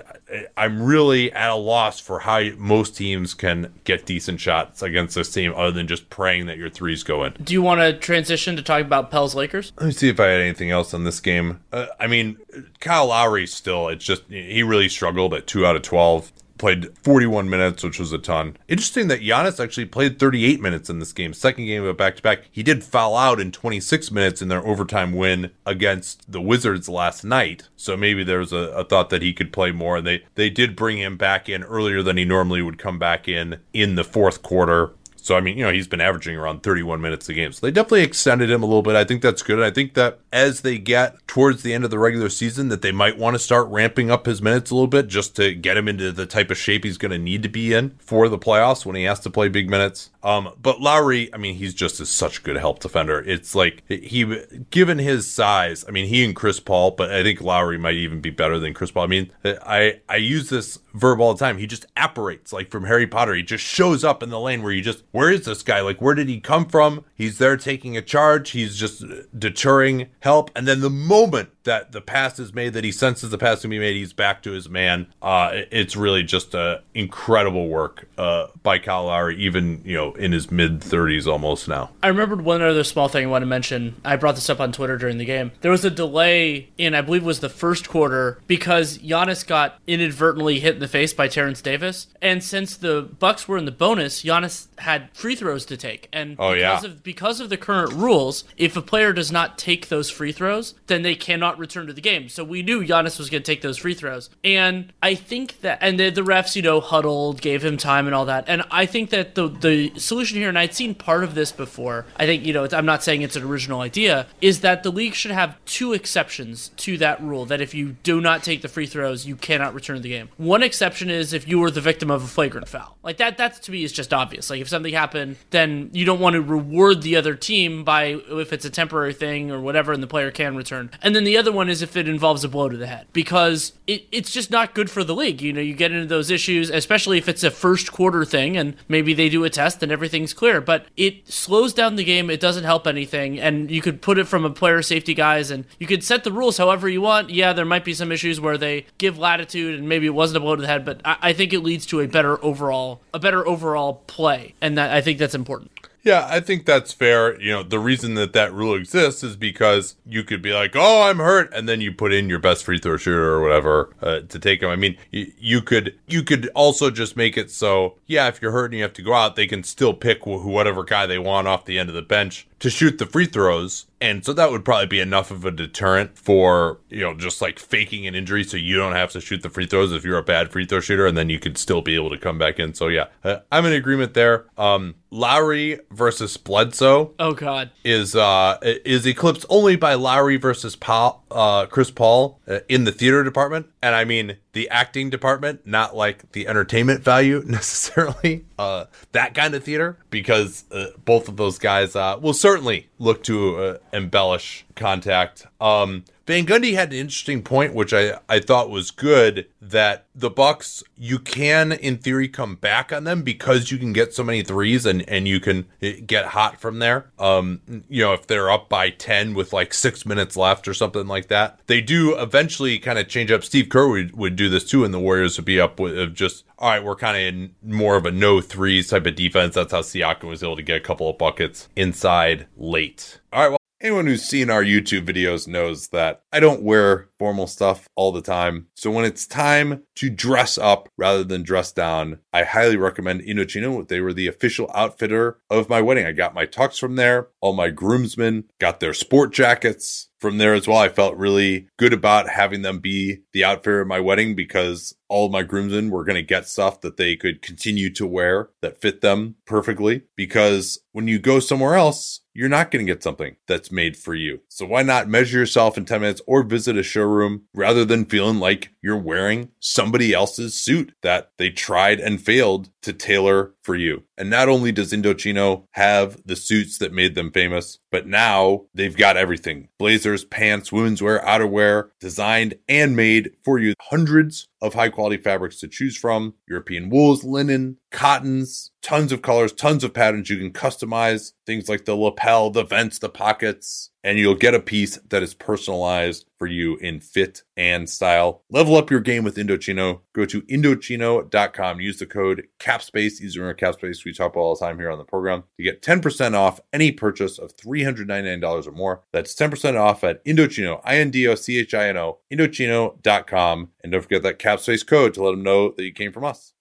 i'm 0.57 0.83
really 0.83 1.33
at 1.33 1.51
a 1.51 1.55
loss 1.55 2.01
for 2.01 2.21
how 2.21 2.43
most 2.57 2.97
teams 2.97 3.35
can 3.35 3.73
get 3.85 4.07
decent 4.07 4.41
shots 4.41 4.83
against 4.83 5.15
this 5.15 5.33
team 5.33 5.53
other 5.55 5.71
than 5.71 5.87
just 5.87 6.09
praying 6.11 6.47
that 6.47 6.59
your 6.59 6.71
threes 6.71 7.03
go 7.03 7.25
in 7.25 7.33
do 7.43 7.53
you 7.53 7.63
want 7.63 7.81
to 7.81 7.93
transition 7.99 8.57
to 8.57 8.63
talk 8.63 8.81
about 8.81 9.11
pels 9.11 9.35
lakers? 9.35 9.73
Let 9.79 9.87
me 9.87 9.93
see 9.93 10.09
if 10.09 10.21
i 10.21 10.27
had 10.27 10.41
anything 10.41 10.71
else 10.71 10.95
on 10.95 11.05
this 11.05 11.21
game. 11.21 11.61
Uh, 11.73 11.87
i 11.99 12.07
mean 12.07 12.37
kyle 12.81 13.07
lowry 13.07 13.47
still 13.47 13.89
it's 13.89 14.05
just 14.05 14.23
he 14.29 14.63
really 14.63 14.89
struggled 14.89 15.35
at 15.35 15.47
2 15.47 15.67
out 15.67 15.77
of 15.77 15.83
12 15.83 16.33
played 16.59 16.97
41 16.99 17.49
minutes, 17.49 17.83
which 17.83 17.99
was 17.99 18.13
a 18.13 18.19
ton. 18.19 18.57
Interesting 18.69 19.09
that 19.09 19.21
Giannis 19.21 19.63
actually 19.63 19.87
played 19.87 20.19
38 20.19 20.61
minutes 20.61 20.89
in 20.89 20.99
this 20.99 21.13
game, 21.13 21.33
second 21.33 21.67
game 21.67 21.83
of 21.83 21.89
a 21.89 21.95
back 21.95 22.17
to 22.17 22.23
back. 22.23 22.45
He 22.51 22.63
did 22.63 22.85
foul 22.85 23.17
out 23.17 23.41
in 23.41 23.53
26 23.53 24.11
minutes 24.11 24.43
in 24.43 24.49
their 24.49 24.65
overtime 24.65 25.13
win 25.13 25.51
against 25.67 26.31
the 26.31 26.41
Wizards 26.41 26.89
last 26.89 27.25
night. 27.25 27.69
So 27.77 27.97
maybe 27.97 28.25
there 28.25 28.39
was 28.39 28.53
a, 28.53 28.57
a 28.57 28.85
thought 28.85 29.11
that 29.11 29.23
he 29.23 29.33
could 29.33 29.53
play 29.53 29.73
more. 29.73 29.99
And 29.99 30.07
they, 30.07 30.25
they 30.35 30.51
did 30.51 30.77
bring 30.77 30.99
him 30.99 31.17
back 31.17 31.49
in 31.49 31.63
earlier 31.65 32.03
than 32.03 32.17
he 32.17 32.25
normally 32.25 32.63
would 32.63 32.79
come 32.79 32.99
back 32.99 33.29
in 33.29 33.61
in 33.73 33.95
the 33.95 34.05
fourth 34.05 34.43
quarter. 34.43 34.93
So 35.25 35.39
I 35.39 35.41
mean, 35.41 35.57
you 35.57 35.65
know, 35.65 35.73
he's 35.73 35.89
been 35.89 36.03
averaging 36.03 36.37
around 36.37 36.63
31 36.63 37.01
minutes 37.01 37.31
a 37.31 37.33
game. 37.33 37.51
So 37.51 37.65
they 37.65 37.71
definitely 37.71 38.03
extended 38.03 38.51
him 38.51 38.63
a 38.63 38.67
little 38.67 38.83
bit. 38.83 38.95
I 38.95 39.05
think 39.05 39.23
that's 39.23 39.43
good. 39.43 39.59
I 39.59 39.71
think 39.71 39.95
that 39.95 40.19
as 40.31 40.61
they 40.61 40.77
get 40.77 41.17
towards 41.27 41.63
the 41.63 41.73
end 41.73 41.83
of 41.83 41.91
the 41.91 41.99
regular 41.99 42.29
season, 42.29 42.69
that 42.69 42.83
they 42.83 42.93
might 42.93 43.17
want 43.17 43.35
to 43.35 43.39
start 43.39 43.67
ramping 43.69 44.11
up 44.11 44.27
his 44.27 44.43
minutes 44.43 44.71
a 44.71 44.75
little 44.75 44.87
bit 44.87 45.09
just 45.09 45.35
to 45.37 45.55
get 45.55 45.79
him 45.79 45.89
into 45.89 46.13
the 46.13 46.27
type 46.27 46.51
of 46.51 46.59
shape 46.59 46.85
he's 46.85 46.99
going 46.99 47.11
to 47.11 47.17
need 47.17 47.43
to 47.43 47.49
be 47.49 47.73
in 47.73 47.97
for 48.01 48.29
the 48.29 48.37
playoffs 48.37 48.85
when 48.85 48.97
he 48.97 49.05
has 49.05 49.19
to 49.21 49.31
play 49.31 49.49
big 49.49 49.71
minutes. 49.71 50.11
Um, 50.23 50.51
but 50.61 50.83
Lowry, 50.83 51.33
I 51.33 51.39
mean, 51.39 51.55
he's 51.55 51.73
just 51.73 52.05
such 52.05 52.41
a 52.41 52.43
good 52.43 52.57
help 52.57 52.81
defender. 52.81 53.21
It's 53.21 53.55
like 53.55 53.83
he, 53.89 54.43
given 54.69 54.99
his 54.99 55.33
size, 55.33 55.87
I 55.89 55.91
mean, 55.91 56.07
he 56.07 56.23
and 56.23 56.37
Chris 56.37 56.61
Paul, 56.61 56.91
but 56.91 57.11
I 57.11 57.23
think 57.23 57.41
Lowry 57.41 57.79
might 57.79 57.95
even 57.95 58.21
be 58.21 58.29
better 58.29 58.59
than 58.59 58.75
Chris 58.75 58.91
Paul. 58.91 59.05
I 59.05 59.07
mean, 59.07 59.33
I 59.43 60.01
I 60.07 60.17
use 60.17 60.51
this 60.51 60.81
verb 60.95 61.21
all 61.21 61.35
the 61.35 61.39
time. 61.39 61.59
He 61.59 61.67
just 61.67 61.87
apparates 61.97 62.53
like 62.53 62.71
from 62.71 62.85
Harry 62.85 63.07
Potter. 63.07 63.35
He 63.35 63.43
just 63.43 63.65
shows 63.65 64.05
up 64.05 64.23
in 64.23 64.31
the 64.31 64.41
lane 64.41 64.63
where 64.63 64.73
you 64.73 64.83
just 64.83 65.03
where 65.11 65.31
is 65.31 65.45
this 65.45 65.63
guy? 65.63 65.81
Like, 65.81 66.01
where 66.01 66.15
did 66.15 66.29
he 66.29 66.41
come 66.41 66.67
from? 66.67 67.05
He's 67.15 67.39
there 67.39 67.57
taking 67.57 67.97
a 67.97 68.03
charge. 68.03 68.51
He's 68.51 68.77
just 68.77 69.05
deterring 69.37 70.09
help. 70.21 70.51
And 70.57 70.67
then 70.67 70.81
the 70.81 70.91
moment 70.91 71.51
that 71.65 71.93
the 71.93 72.01
pass 72.01 72.39
is 72.39 72.55
made, 72.55 72.73
that 72.75 72.85
he 72.85 72.93
senses 72.93 73.31
the 73.31 73.39
pass 73.39 73.63
to 73.63 73.69
be 73.69 73.79
made, 73.79 73.97
he's 73.97 74.13
back 74.13 74.43
to 74.43 74.53
his 74.53 74.69
man. 74.69 75.07
Uh, 75.21 75.51
it's 75.71 75.97
really 75.97 76.23
just 76.23 76.55
uh, 76.55 76.79
incredible 76.95 77.69
work 77.69 78.07
uh, 78.17 78.49
by 78.63 78.79
Lowry, 78.79 79.37
even, 79.39 79.83
you 79.85 79.97
know, 79.97 80.13
in 80.15 80.33
his 80.33 80.51
mid 80.51 80.81
30s 80.81 81.27
almost 81.27 81.69
now. 81.69 81.91
I 82.03 82.09
remembered 82.09 82.43
one 82.43 82.63
other 82.63 82.85
small 82.85 83.09
thing 83.09 83.25
I 83.25 83.29
want 83.29 83.43
to 83.43 83.47
mention. 83.47 83.97
I 84.05 84.17
brought 84.17 84.35
this 84.35 84.51
up 84.51 84.61
on 84.61 84.73
Twitter 84.73 84.97
during 84.97 85.19
the 85.19 85.25
game. 85.25 85.53
There 85.63 85.71
was 85.71 85.85
a 85.85 85.91
delay 85.91 86.69
in, 86.79 86.95
I 86.95 87.01
believe, 87.01 87.25
was 87.25 87.41
the 87.41 87.49
first 87.49 87.89
quarter 87.89 88.39
because 88.47 88.99
Giannis 88.99 89.47
got 89.47 89.81
inadvertently 89.87 90.61
hit 90.61 90.81
the 90.85 90.89
face 90.89 91.13
by 91.13 91.29
Terrence 91.29 91.63
Davis. 91.63 92.07
And 92.21 92.45
since 92.45 92.77
the 92.77 93.03
Bucks 93.03 93.49
were 93.49 93.57
in 93.57 93.65
the 93.65 93.73
bonus, 93.73 94.23
Giannis 94.23 94.69
had 94.79 95.09
free 95.15 95.35
throws 95.35 95.65
to 95.67 95.77
take. 95.77 96.09
And 96.13 96.37
oh, 96.39 96.55
because 96.55 96.85
yeah. 96.85 96.91
of 96.91 97.03
because 97.03 97.41
of 97.41 97.49
the 97.49 97.57
current 97.57 97.93
rules, 97.93 98.45
if 98.57 98.77
a 98.77 98.83
player 98.83 99.13
does 99.13 99.33
not 99.33 99.59
take 99.59 99.89
those 99.89 100.11
free 100.11 100.33
throws, 100.33 100.75
then 100.87 101.03
they 101.03 101.15
cannot 101.15 101.59
return 101.59 101.87
to 101.87 101.93
the 101.93 102.01
game. 102.01 102.29
So 102.29 102.45
we 102.45 102.63
knew 102.63 102.85
Giannis 102.85 103.19
was 103.19 103.31
going 103.31 103.43
to 103.43 103.47
take 103.47 103.63
those 103.63 103.79
free 103.79 103.95
throws. 103.95 104.31
And 104.45 104.93
I 105.03 105.15
think 105.15 105.61
that 105.63 105.79
and 105.81 105.99
the, 105.99 106.11
the 106.11 106.21
refs, 106.21 106.55
you 106.55 106.63
know, 106.63 106.81
huddled, 106.81 107.41
gave 107.41 107.65
him 107.65 107.77
time 107.77 108.07
and 108.07 108.15
all 108.15 108.27
that. 108.27 108.45
And 108.47 108.63
I 108.71 108.87
think 108.87 109.11
that 109.11 109.35
the 109.35 109.49
the 109.49 109.99
solution 109.99 110.39
here 110.39 110.51
and 110.51 110.59
I'd 110.59 110.75
seen 110.75 110.95
part 110.95 111.25
of 111.25 111.35
this 111.35 111.51
before. 111.51 112.05
I 112.17 112.27
think, 112.27 112.45
you 112.45 112.53
know, 112.53 112.69
I'm 112.71 112.87
not 112.87 113.03
saying 113.03 113.23
it's 113.23 113.37
an 113.37 113.45
original 113.45 113.81
idea, 113.81 114.27
is 114.41 114.61
that 114.61 114.83
the 114.83 114.93
league 114.93 115.15
should 115.15 115.31
have 115.31 115.57
two 115.65 115.95
exceptions 115.95 116.69
to 116.77 116.99
that 116.99 117.23
rule 117.23 117.47
that 117.47 117.61
if 117.61 117.73
you 117.73 117.97
do 118.03 118.21
not 118.21 118.43
take 118.43 118.61
the 118.61 118.69
free 118.69 118.87
throws, 118.87 119.27
you 119.27 119.37
cannot 119.37 119.75
return 119.75 119.97
to 119.97 120.03
the 120.03 120.11
game. 120.11 120.29
One 120.37 120.63
exception 120.63 120.74
is 120.83 121.33
if 121.33 121.49
you 121.49 121.59
were 121.59 121.71
the 121.71 121.81
victim 121.81 122.11
of 122.11 122.23
a 122.23 122.27
flagrant 122.27 122.69
foul. 122.69 122.97
Like 123.03 123.19
that 123.19 123.39
that 123.39 123.63
to 123.63 123.73
me 123.73 123.85
is 123.85 123.93
just 123.93 124.13
obvious. 124.13 124.51
Like 124.51 124.61
if 124.61 124.69
something 124.69 124.93
happened, 124.93 125.37
then 125.51 125.91
you 125.93 126.05
don't 126.05 126.21
want 126.21 126.35
to 126.35 126.41
reward 126.41 127.03
the 127.03 127.17
other 127.17 127.35
team 127.35 127.85
by 127.85 128.21
if 128.29 128.53
it's 128.53 128.65
a 128.65 128.71
temporary 128.71 129.13
thing 129.13 129.51
or 129.51 129.61
whatever, 129.61 129.93
and 129.93 130.03
the 130.03 130.07
player 130.07 130.31
can 130.31 130.57
return. 130.57 130.91
And 131.03 131.15
then 131.15 131.25
the 131.25 131.37
other 131.37 131.53
one 131.53 131.69
is 131.69 131.83
if 131.83 131.97
it 131.97 132.09
involves 132.09 132.45
a 132.45 132.49
blow 132.49 132.69
to 132.69 132.77
the 132.77 132.87
head, 132.87 133.07
because 133.13 133.73
it, 133.87 134.07
it's 134.11 134.31
just 134.33 134.51
not 134.51 134.75
good 134.75 134.91
for 134.91 135.05
the 135.05 135.15
league. 135.15 135.43
You 135.43 135.53
know, 135.53 135.61
you 135.61 135.75
get 135.75 135.93
into 135.93 136.07
those 136.07 136.31
issues, 136.31 136.71
especially 136.71 137.19
if 137.19 137.29
it's 137.29 137.45
a 137.45 137.51
first 137.51 137.93
quarter 137.93 138.25
thing, 138.25 138.57
and 138.57 138.77
maybe 138.89 139.15
they 139.15 139.29
do 139.29 139.45
a 139.45 139.51
test 139.51 139.83
and 139.83 139.93
everything's 139.93 140.33
clear. 140.33 140.61
But 140.61 140.87
it 140.97 141.29
slows 141.29 141.75
down 141.75 141.97
the 141.97 142.05
game. 142.05 142.31
It 142.31 142.41
doesn't 142.41 142.65
help 142.65 142.87
anything, 142.87 143.39
and 143.39 143.71
you 143.71 143.83
could 143.83 144.03
put 144.03 144.19
it 144.19 144.29
from 144.29 144.45
a 144.45 144.51
player 144.51 144.83
safety 144.83 145.15
guys, 145.15 145.51
and 145.51 145.65
you 145.79 145.87
could 145.87 146.03
set 146.03 146.25
the 146.25 146.33
rules 146.33 146.59
however 146.59 146.89
you 146.89 147.01
want. 147.01 147.31
Yeah, 147.31 147.53
there 147.53 147.65
might 147.65 147.85
be 147.85 147.95
some 147.95 148.13
issues 148.13 148.41
where 148.41 148.59
they 148.59 148.87
give 148.99 149.19
latitude, 149.19 149.79
and 149.79 149.89
maybe 149.89 150.07
it 150.07 150.11
wasn't 150.11 150.39
a 150.39 150.41
blow 150.41 150.57
to 150.57 150.64
the 150.65 150.69
head, 150.69 150.85
but 150.85 151.01
I, 151.05 151.17
I 151.23 151.33
think 151.33 151.53
it 151.53 151.61
leads 151.61 151.87
to 151.87 152.01
a 152.01 152.07
better 152.07 152.43
overall 152.45 153.01
a 153.13 153.19
better 153.19 153.47
overall 153.47 154.03
play, 154.07 154.55
and 154.61 154.77
that 154.77 154.91
I 154.91 155.01
think 155.01 155.19
that's 155.19 155.35
important. 155.35 155.71
Yeah, 156.05 156.27
I 156.31 156.41
think 156.41 156.67
that's 156.67 156.93
fair. 156.93 157.41
You 157.41 157.51
know, 157.51 157.63
the 157.63 157.79
reason 157.79 158.13
that 158.15 158.35
that 158.35 158.53
rule 158.53 158.75
exists 158.75 159.23
is 159.25 159.37
because 159.37 159.97
you 160.05 160.23
could 160.23 160.43
be 160.43 160.53
like, 160.53 160.73
"Oh, 160.75 161.03
I'm 161.03 161.17
hurt," 161.17 161.51
and 161.55 161.67
then 161.67 161.81
you 161.81 161.93
put 161.93 162.13
in 162.13 162.29
your 162.29 162.39
best 162.39 162.65
free 162.65 162.79
throw 162.79 162.99
shooter 162.99 163.33
or 163.33 163.41
whatever 163.41 163.91
uh, 164.03 164.21
to 164.21 164.39
take 164.39 164.63
him. 164.63 164.69
I 164.69 164.77
mean, 164.77 164.99
you, 165.11 165.33
you 165.39 165.63
could 165.63 165.99
you 166.07 166.23
could 166.23 166.51
also 166.55 166.91
just 166.91 167.17
make 167.17 167.39
it 167.39 167.51
so, 167.51 167.97
yeah, 168.07 168.29
if 168.29 168.43
you're 168.43 168.53
hurt 168.53 168.67
and 168.67 168.75
you 168.75 168.83
have 168.83 168.93
to 168.95 169.03
go 169.03 169.15
out, 169.15 169.35
they 169.35 169.47
can 169.47 169.65
still 169.65 169.95
pick 169.95 170.25
wh- 170.25 170.45
whatever 170.45 170.85
guy 170.85 171.07
they 171.07 171.19
want 171.19 171.49
off 171.49 171.65
the 171.65 171.79
end 171.79 171.89
of 171.89 171.95
the 171.95 172.03
bench 172.03 172.47
to 172.61 172.71
shoot 172.71 172.99
the 172.99 173.07
free 173.07 173.27
throws. 173.27 173.87
And 174.01 174.25
so 174.25 174.33
that 174.35 174.51
would 174.51 174.65
probably 174.67 174.87
be 174.87 175.01
enough 175.01 175.31
of 175.31 175.45
a 175.47 175.51
deterrent 175.51 176.19
for, 176.19 176.79
you 176.91 177.01
know, 177.01 177.15
just 177.15 177.41
like 177.41 177.59
faking 177.59 178.07
an 178.07 178.15
injury 178.15 178.45
so 178.45 178.57
you 178.59 178.77
don't 178.77 178.93
have 178.93 179.11
to 179.13 179.21
shoot 179.21 179.43
the 179.43 179.49
free 179.49 179.65
throws 179.67 179.93
if 179.93 180.05
you're 180.05 180.19
a 180.19 180.23
bad 180.23 180.53
free 180.53 180.67
throw 180.67 180.81
shooter 180.81 181.07
and 181.07 181.17
then 181.17 181.31
you 181.31 181.39
could 181.39 181.57
still 181.57 181.81
be 181.81 181.95
able 181.95 182.11
to 182.11 182.19
come 182.19 182.37
back 182.39 182.59
in. 182.59 182.75
So 182.75 182.89
yeah, 182.89 183.07
uh, 183.25 183.39
I'm 183.51 183.65
in 183.65 183.73
agreement 183.73 184.13
there. 184.15 184.45
Um, 184.59 184.95
Lowry 185.11 185.79
versus 185.91 186.37
Bledsoe 186.37 187.13
Oh 187.19 187.33
God. 187.33 187.71
is 187.85 188.15
uh 188.15 188.59
is 188.63 189.07
eclipsed 189.07 189.47
only 189.49 189.77
by 189.77 189.95
Lowry 189.95 190.37
versus 190.37 190.77
Paul, 190.77 191.24
uh 191.35 191.67
Chris 191.67 191.91
Paul 191.91 192.41
uh, 192.49 192.61
in 192.69 192.85
the 192.85 192.93
theater 192.93 193.23
department 193.25 193.67
and 193.83 193.95
I 193.95 194.05
mean 194.05 194.37
the 194.53 194.69
acting 194.71 195.11
department 195.11 195.67
not 195.67 195.95
like 195.97 196.33
the 196.33 196.47
entertainment 196.49 197.03
value 197.03 197.43
necessarily 197.47 198.47
uh 198.59 198.87
that 199.13 199.35
kind 199.35 199.55
of 199.55 199.65
theater 199.65 199.99
because 200.11 200.65
uh, 200.71 200.87
both 201.05 201.29
of 201.29 201.37
those 201.37 201.59
guys 201.59 201.97
uh 201.97 202.17
will 202.21 202.35
certainly 202.35 202.89
look 202.99 203.23
to 203.25 203.57
uh, 203.57 203.79
embellish 203.93 204.65
contact. 204.77 205.47
Um 205.61 206.05
Van 206.27 206.47
Gundy 206.47 206.75
had 206.75 206.93
an 206.93 206.99
interesting 206.99 207.43
point, 207.43 207.75
which 207.75 207.93
I, 207.93 208.19
I 208.29 208.41
thought 208.41 208.71
was 208.71 208.91
good, 208.91 209.47
that 209.61 210.07
the 210.15 210.31
Bucks 210.31 210.83
you 210.97 211.19
can 211.19 211.73
in 211.73 211.99
theory 211.99 212.29
come 212.29 212.55
back 212.55 212.93
on 212.93 213.05
them 213.05 213.23
because 213.23 213.71
you 213.71 213.79
can 213.79 213.93
get 213.93 214.15
so 214.15 214.23
many 214.23 214.43
threes 214.43 214.87
and, 214.87 215.07
and 215.09 215.29
you 215.29 215.39
can 215.39 215.67
eh, 215.83 216.01
get 216.07 216.27
hot 216.27 216.61
from 216.61 216.79
there. 216.79 217.11
Um, 217.19 217.61
you 217.89 218.03
know, 218.03 218.15
if 218.15 218.27
they're 218.27 218.51
up 218.51 218.69
by 218.69 218.91
ten 218.91 219.35
with 219.35 219.53
like 219.53 219.75
six 219.75 220.07
minutes 220.07 220.37
left 220.37 220.67
or 220.67 220.75
something 220.75 221.07
like 221.07 221.29
that, 221.29 221.61
they 221.67 221.81
do 221.81 222.19
eventually 222.19 222.79
kind 222.79 222.99
of 222.99 223.09
change 223.09 223.31
up. 223.31 223.45
Steve 223.45 223.69
Kerr 223.69 223.89
would, 223.89 224.17
would 224.17 224.37
do 224.37 224.49
this 224.49 224.65
too, 224.65 224.85
and 224.85 224.95
the 224.95 225.01
Warriors 225.01 225.37
would 225.37 225.45
be 225.45 225.61
up 225.61 225.79
with 225.79 226.15
just 226.15 226.45
all 226.59 226.71
right, 226.71 226.83
we're 226.83 226.97
kind 226.97 227.17
of 227.17 227.23
in 227.23 227.55
more 227.63 227.97
of 227.97 228.07
a 228.07 228.11
no 228.11 228.41
threes 228.41 228.89
type 228.89 229.05
of 229.07 229.17
defense. 229.17 229.57
That's 229.57 229.73
how 229.73 229.83
Siakam 229.83 230.29
was 230.29 230.43
able 230.43 230.57
to 230.57 230.63
get 230.63 230.77
a 230.77 230.81
couple 230.81 231.11
of 231.11 231.19
buckets 231.19 231.69
inside 231.77 232.47
late. 232.57 233.21
All 233.33 233.43
right, 233.43 233.49
well. 233.51 233.59
Anyone 233.85 234.07
who's 234.07 234.25
seen 234.25 234.49
our 234.49 234.65
YouTube 234.65 235.05
videos 235.05 235.47
knows 235.47 235.89
that 235.89 236.23
I 236.33 236.41
don't 236.41 236.63
wear 236.63 237.11
formal 237.25 237.47
stuff 237.47 237.89
all 237.97 238.13
the 238.13 238.21
time. 238.21 238.67
So 238.75 238.91
when 238.91 239.07
it's 239.07 239.27
time 239.27 239.83
to 239.95 240.11
dress 240.11 240.59
up 240.59 240.91
rather 240.99 241.25
than 241.25 241.43
dress 241.43 241.73
down, 241.73 242.19
I 242.35 242.45
highly 242.45 242.77
recommend 242.77 243.23
Indochino. 243.23 243.89
They 243.89 244.03
were 244.03 244.13
the 244.13 244.27
official 244.27 244.71
outfitter 244.75 245.39
of 245.49 245.71
my 245.71 245.81
wedding. 245.81 246.05
I 246.05 246.13
got 246.13 246.35
my 246.35 246.45
tux 246.45 246.79
from 246.79 246.97
there. 246.97 247.29
All 247.41 247.55
my 247.55 247.71
groomsmen 247.71 248.45
got 248.61 248.81
their 248.81 248.93
sport 248.93 249.33
jackets 249.33 250.11
from 250.25 250.39
there 250.39 250.55
as 250.55 250.67
well. 250.67 250.79
I 250.79 250.89
felt 250.89 251.17
really 251.17 251.69
good 251.79 251.93
about 251.93 252.31
having 252.31 252.63
them 252.63 252.79
be 252.79 253.19
the 253.33 253.45
outfitter 253.45 253.83
of 253.83 253.89
my 253.89 254.01
wedding 254.01 254.35
because 254.35 254.95
all 255.09 255.29
my 255.29 255.43
groomsmen 255.43 255.91
were 255.91 256.05
going 256.05 256.17
to 256.17 256.23
get 256.23 256.49
stuff 256.49 256.81
that 256.81 256.97
they 256.97 257.15
could 257.15 257.43
continue 257.43 257.93
to 257.93 258.07
wear 258.07 258.49
that 258.63 258.81
fit 258.81 259.01
them 259.01 259.37
perfectly. 259.47 260.03
Because 260.17 260.81
when 260.93 261.09
you 261.09 261.19
go 261.19 261.41
somewhere 261.41 261.75
else, 261.75 262.21
you're 262.33 262.49
not 262.49 262.71
going 262.71 262.85
to 262.85 262.93
get 262.93 263.03
something 263.03 263.37
that's 263.47 263.71
made 263.71 263.97
for 263.97 264.15
you. 264.15 264.41
So 264.49 264.67
why 264.67 264.83
not 264.83 265.09
measure 265.09 265.39
yourself 265.39 265.77
in 265.77 265.85
10 265.85 266.01
minutes 266.01 266.23
or 266.27 266.43
visit 266.43 266.77
a 266.77 266.83
showroom 266.83 267.14
rather 267.55 267.85
than 267.85 268.05
feeling 268.05 268.39
like 268.39 268.71
you're 268.83 268.97
wearing 268.97 269.51
somebody 269.61 270.13
else's 270.13 270.55
suit 270.55 270.95
that 271.03 271.31
they 271.39 271.51
tried 271.51 272.01
and 272.01 272.21
failed 272.21 272.71
to 272.83 272.93
tailor 272.93 273.54
for 273.65 273.75
you. 273.75 274.05
And 274.17 274.31
not 274.31 274.49
only 274.49 274.71
does 274.71 274.93
Indochino 274.93 275.67
have 275.73 276.23
the 276.25 276.37
suits 276.37 276.79
that 276.79 276.93
made 276.93 277.15
them 277.15 277.33
famous, 277.33 277.79
but 277.91 278.07
now 278.07 278.67
they've 278.75 278.97
got 278.97 279.17
everything. 279.17 279.69
Blazers, 279.79 280.25
pants, 280.25 280.71
women's 280.71 281.03
wear, 281.03 281.21
outerwear, 281.21 281.91
designed 281.99 282.55
and 282.69 282.95
made 282.95 283.33
for 283.43 283.59
you. 283.59 283.75
Hundreds 283.81 284.47
of 284.61 284.75
high 284.75 284.89
quality 284.89 285.17
fabrics 285.17 285.61
to 285.61 285.69
choose 285.69 285.97
from 285.97 286.35
European 286.49 286.89
wools, 286.89 287.23
linen, 287.25 287.79
cottons, 287.91 288.71
tons 288.83 289.13
of 289.13 289.23
colors, 289.23 289.53
tons 289.53 289.85
of 289.85 289.95
patterns. 289.95 290.31
You 290.31 290.39
can 290.39 290.53
customize 290.53 291.33
things 291.47 291.69
like 291.69 291.85
the 291.85 291.95
lapel, 291.95 292.51
the 292.51 292.65
vents, 292.65 292.99
the 292.99 293.09
pockets, 293.09 293.91
and 294.03 294.19
you'll 294.19 294.35
get 294.35 294.55
a 294.55 294.61
piece 294.61 294.99
that 295.09 295.23
is 295.23 295.35
personalized 295.35 296.27
for 296.39 296.47
you 296.47 296.77
in 296.77 297.01
fit 297.01 297.43
and 297.57 297.89
style. 297.89 298.43
Level 298.51 298.77
up 298.77 298.91
your 298.91 299.01
game 299.01 299.23
with 299.23 299.37
Indochino. 299.37 300.01
Go 300.15 300.25
to 300.27 300.43
Indochino.com. 300.43 301.81
Use 301.81 301.99
the 301.99 302.07
code 302.07 302.49
CAPSPACE. 302.59 303.21
Use 303.61 303.77
the 303.77 303.87
CAPSPACE 303.87 304.05
we 304.05 304.13
talk 304.13 304.33
about 304.33 304.41
all 304.41 304.55
the 304.55 304.65
time 304.65 304.79
here 304.79 304.91
on 304.91 304.99
the 304.99 305.05
program 305.05 305.45
to 305.57 305.63
get 305.63 305.83
10% 305.83 306.35
off 306.35 306.61
any 306.73 306.93
purchase 306.93 307.39
of 307.39 307.57
$399 307.57 308.67
or 308.67 308.73
more. 308.73 309.03
That's 309.13 309.35
10% 309.35 309.79
off 309.79 310.05
at 310.05 310.25
Indochino, 310.25 310.81
I-N-D-O-C-H-I-N-O, 310.85 312.19
Indochino.com. 312.33 313.71
And 313.83 313.93
don't 313.93 314.03
forget 314.03 314.23
that 314.23 314.39
CAPSPACE 314.39 314.87
code 314.87 315.15
to 315.15 315.23
let 315.23 315.33
them 315.33 315.43
know 315.43 315.73
that 315.77 315.85
you 315.85 315.93
came 315.93 316.13
from 316.13 316.25
us. 316.25 316.53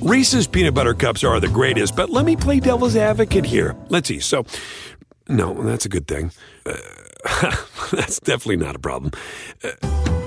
Reese's 0.00 0.46
peanut 0.46 0.74
butter 0.74 0.94
cups 0.94 1.22
are 1.22 1.38
the 1.40 1.48
greatest, 1.48 1.94
but 1.94 2.08
let 2.08 2.24
me 2.24 2.34
play 2.34 2.58
devil's 2.58 2.96
advocate 2.96 3.44
here. 3.44 3.76
Let's 3.90 4.08
see. 4.08 4.18
So, 4.18 4.46
no, 5.28 5.52
that's 5.62 5.84
a 5.84 5.90
good 5.90 6.06
thing. 6.06 6.32
Uh, 6.64 6.76
that's 7.92 8.18
definitely 8.20 8.56
not 8.56 8.76
a 8.76 8.78
problem. 8.78 9.12
Uh, 9.62 9.72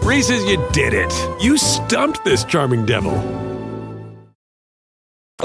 Reese's, 0.03 0.43
you 0.45 0.63
did 0.73 0.93
it. 0.93 1.11
You 1.41 1.57
stumped 1.57 2.23
this 2.23 2.43
charming 2.43 2.85
devil. 2.85 3.52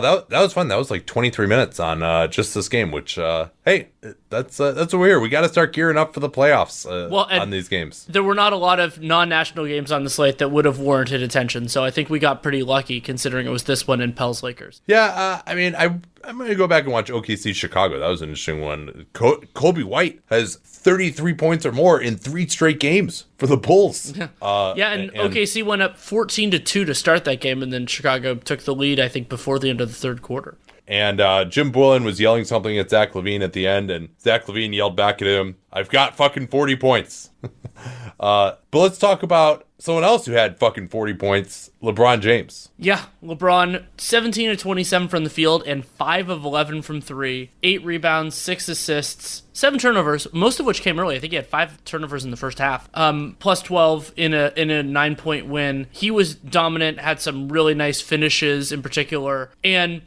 That, 0.01 0.29
that 0.31 0.41
was 0.41 0.53
fun. 0.53 0.69
That 0.69 0.77
was 0.77 0.91
like 0.91 1.07
23 1.07 1.47
minutes 1.47 1.81
on 1.81 2.03
uh, 2.03 2.27
just 2.27 2.55
this 2.55 2.69
game, 2.69 2.91
which, 2.91 3.19
uh, 3.19 3.49
hey, 3.69 3.89
that's 4.31 4.59
uh, 4.59 4.73
that's 4.73 4.93
what 4.93 5.01
we're 5.01 5.09
here. 5.09 5.21
We 5.21 5.29
got 5.29 5.43
to 5.43 5.49
start 5.49 5.73
gearing 5.73 5.97
up 5.97 6.15
for 6.15 6.21
the 6.21 6.31
playoffs 6.31 6.87
uh, 6.87 7.09
Well, 7.11 7.27
on 7.31 7.51
these 7.51 7.69
games. 7.69 8.07
There 8.07 8.23
were 8.23 8.35
not 8.35 8.53
a 8.53 8.57
lot 8.57 8.81
of 8.81 9.01
non-national 9.01 9.67
games 9.67 9.93
on 9.93 10.05
the 10.05 10.11
slate 10.11 10.39
that 10.39 10.51
would 10.51 10.65
have 10.65 10.79
warranted 10.79 11.23
attention, 11.23 11.69
so 11.69 11.85
I 11.85 11.91
think 11.91 12.09
we 12.09 12.19
got 12.19 12.43
pretty 12.43 12.63
lucky 12.63 13.01
considering 13.01 13.47
it 13.47 13.51
was 13.51 13.65
this 13.65 13.87
one 13.87 14.01
in 14.01 14.13
Pels 14.13 14.43
Lakers. 14.43 14.81
Yeah, 14.87 15.05
uh, 15.05 15.43
I 15.47 15.55
mean, 15.55 15.75
I 15.77 15.99
I'm 16.25 16.39
gonna 16.39 16.55
go 16.55 16.67
back 16.67 16.85
and 16.85 16.93
watch 16.93 17.11
OKC 17.11 17.55
Chicago. 17.55 17.99
That 17.99 18.09
was 18.09 18.23
an 18.23 18.31
interesting 18.31 18.61
one. 18.61 19.07
Col- 19.13 19.41
Coby 19.55 19.85
White 19.85 20.21
has 20.31 20.57
33 20.57 21.35
points 21.35 21.67
or 21.67 21.73
more 21.73 22.01
in 22.01 22.17
three 22.17 22.47
straight 22.49 22.81
games 22.81 23.27
for 23.37 23.47
the 23.47 23.57
Bulls. 23.57 24.15
Uh, 24.41 24.75
Yeah, 24.77 24.93
and, 24.93 25.13
OKC 25.13 25.65
went 25.65 25.83
up 25.83 25.97
14 25.97 26.51
to 26.53 26.59
2 26.59 26.85
to 26.85 26.95
start 26.95 27.25
that 27.25 27.41
game 27.41 27.63
and 27.63 27.73
then 27.73 27.87
Chicago 27.87 28.37
took 28.37 28.61
the 28.61 28.75
lead 28.75 29.01
I 29.01 29.09
think 29.09 29.29
before 29.29 29.59
the 29.59 29.69
end 29.69 29.81
of 29.81 29.89
the 29.89 29.95
third 29.95 30.23
quarter. 30.23 30.57
And 30.89 31.21
uh, 31.21 31.45
Jim 31.45 31.71
Boylen 31.71 32.03
was 32.03 32.19
yelling 32.19 32.45
something 32.45 32.79
at 32.79 32.89
Zach 32.89 33.13
LaVine 33.13 33.43
at 33.43 33.53
the 33.53 33.67
end, 33.67 33.91
and 33.91 34.09
Zach 34.19 34.47
LaVine 34.47 34.75
yelled 34.75 34.97
back 34.97 35.21
at 35.21 35.29
him, 35.29 35.57
"I've 35.71 35.91
got 35.91 36.17
fucking 36.17 36.49
40 36.49 36.77
points." 36.77 37.29
uh, 38.19 38.53
but 38.71 38.79
let's 38.79 38.99
talk 38.99 39.23
about 39.23 39.67
someone 39.79 40.03
else 40.03 40.25
who 40.25 40.33
had 40.33 40.59
fucking 40.59 40.89
40 40.89 41.15
points, 41.15 41.71
LeBron 41.83 42.21
James. 42.21 42.71
Yeah, 42.79 43.05
LeBron 43.23 43.85
17 43.99 44.51
of 44.51 44.59
27 44.59 45.09
from 45.09 45.25
the 45.25 45.31
field 45.31 45.63
and 45.67 45.85
5 45.85 46.31
of 46.31 46.45
11 46.45 46.83
from 46.83 47.01
3, 47.03 47.51
8 47.63 47.85
rebounds, 47.85 48.35
6 48.35 48.69
assists, 48.69 49.43
7 49.59 49.81
turnovers, 49.81 50.33
most 50.33 50.61
of 50.61 50.67
which 50.67 50.83
came 50.83 51.01
early. 51.01 51.17
I 51.17 51.19
think 51.19 51.33
he 51.33 51.37
had 51.37 51.49
5 51.49 51.85
turnovers 51.85 52.25
in 52.25 52.31
the 52.31 52.37
first 52.37 52.61
half. 52.61 52.89
Um 52.95 53.37
plus 53.41 53.61
12 53.63 54.13
in 54.17 54.33
a 54.33 54.53
in 54.55 54.71
a 54.71 54.85
9-point 54.85 55.47
win. 55.47 55.89
He 55.91 56.13
was 56.13 56.37
dominant, 56.37 57.01
had 57.01 57.21
some 57.21 57.49
really 57.49 57.75
nice 57.75 58.01
finishes 58.01 58.71
in 58.71 58.83
particular. 58.83 59.51
And 59.65 60.03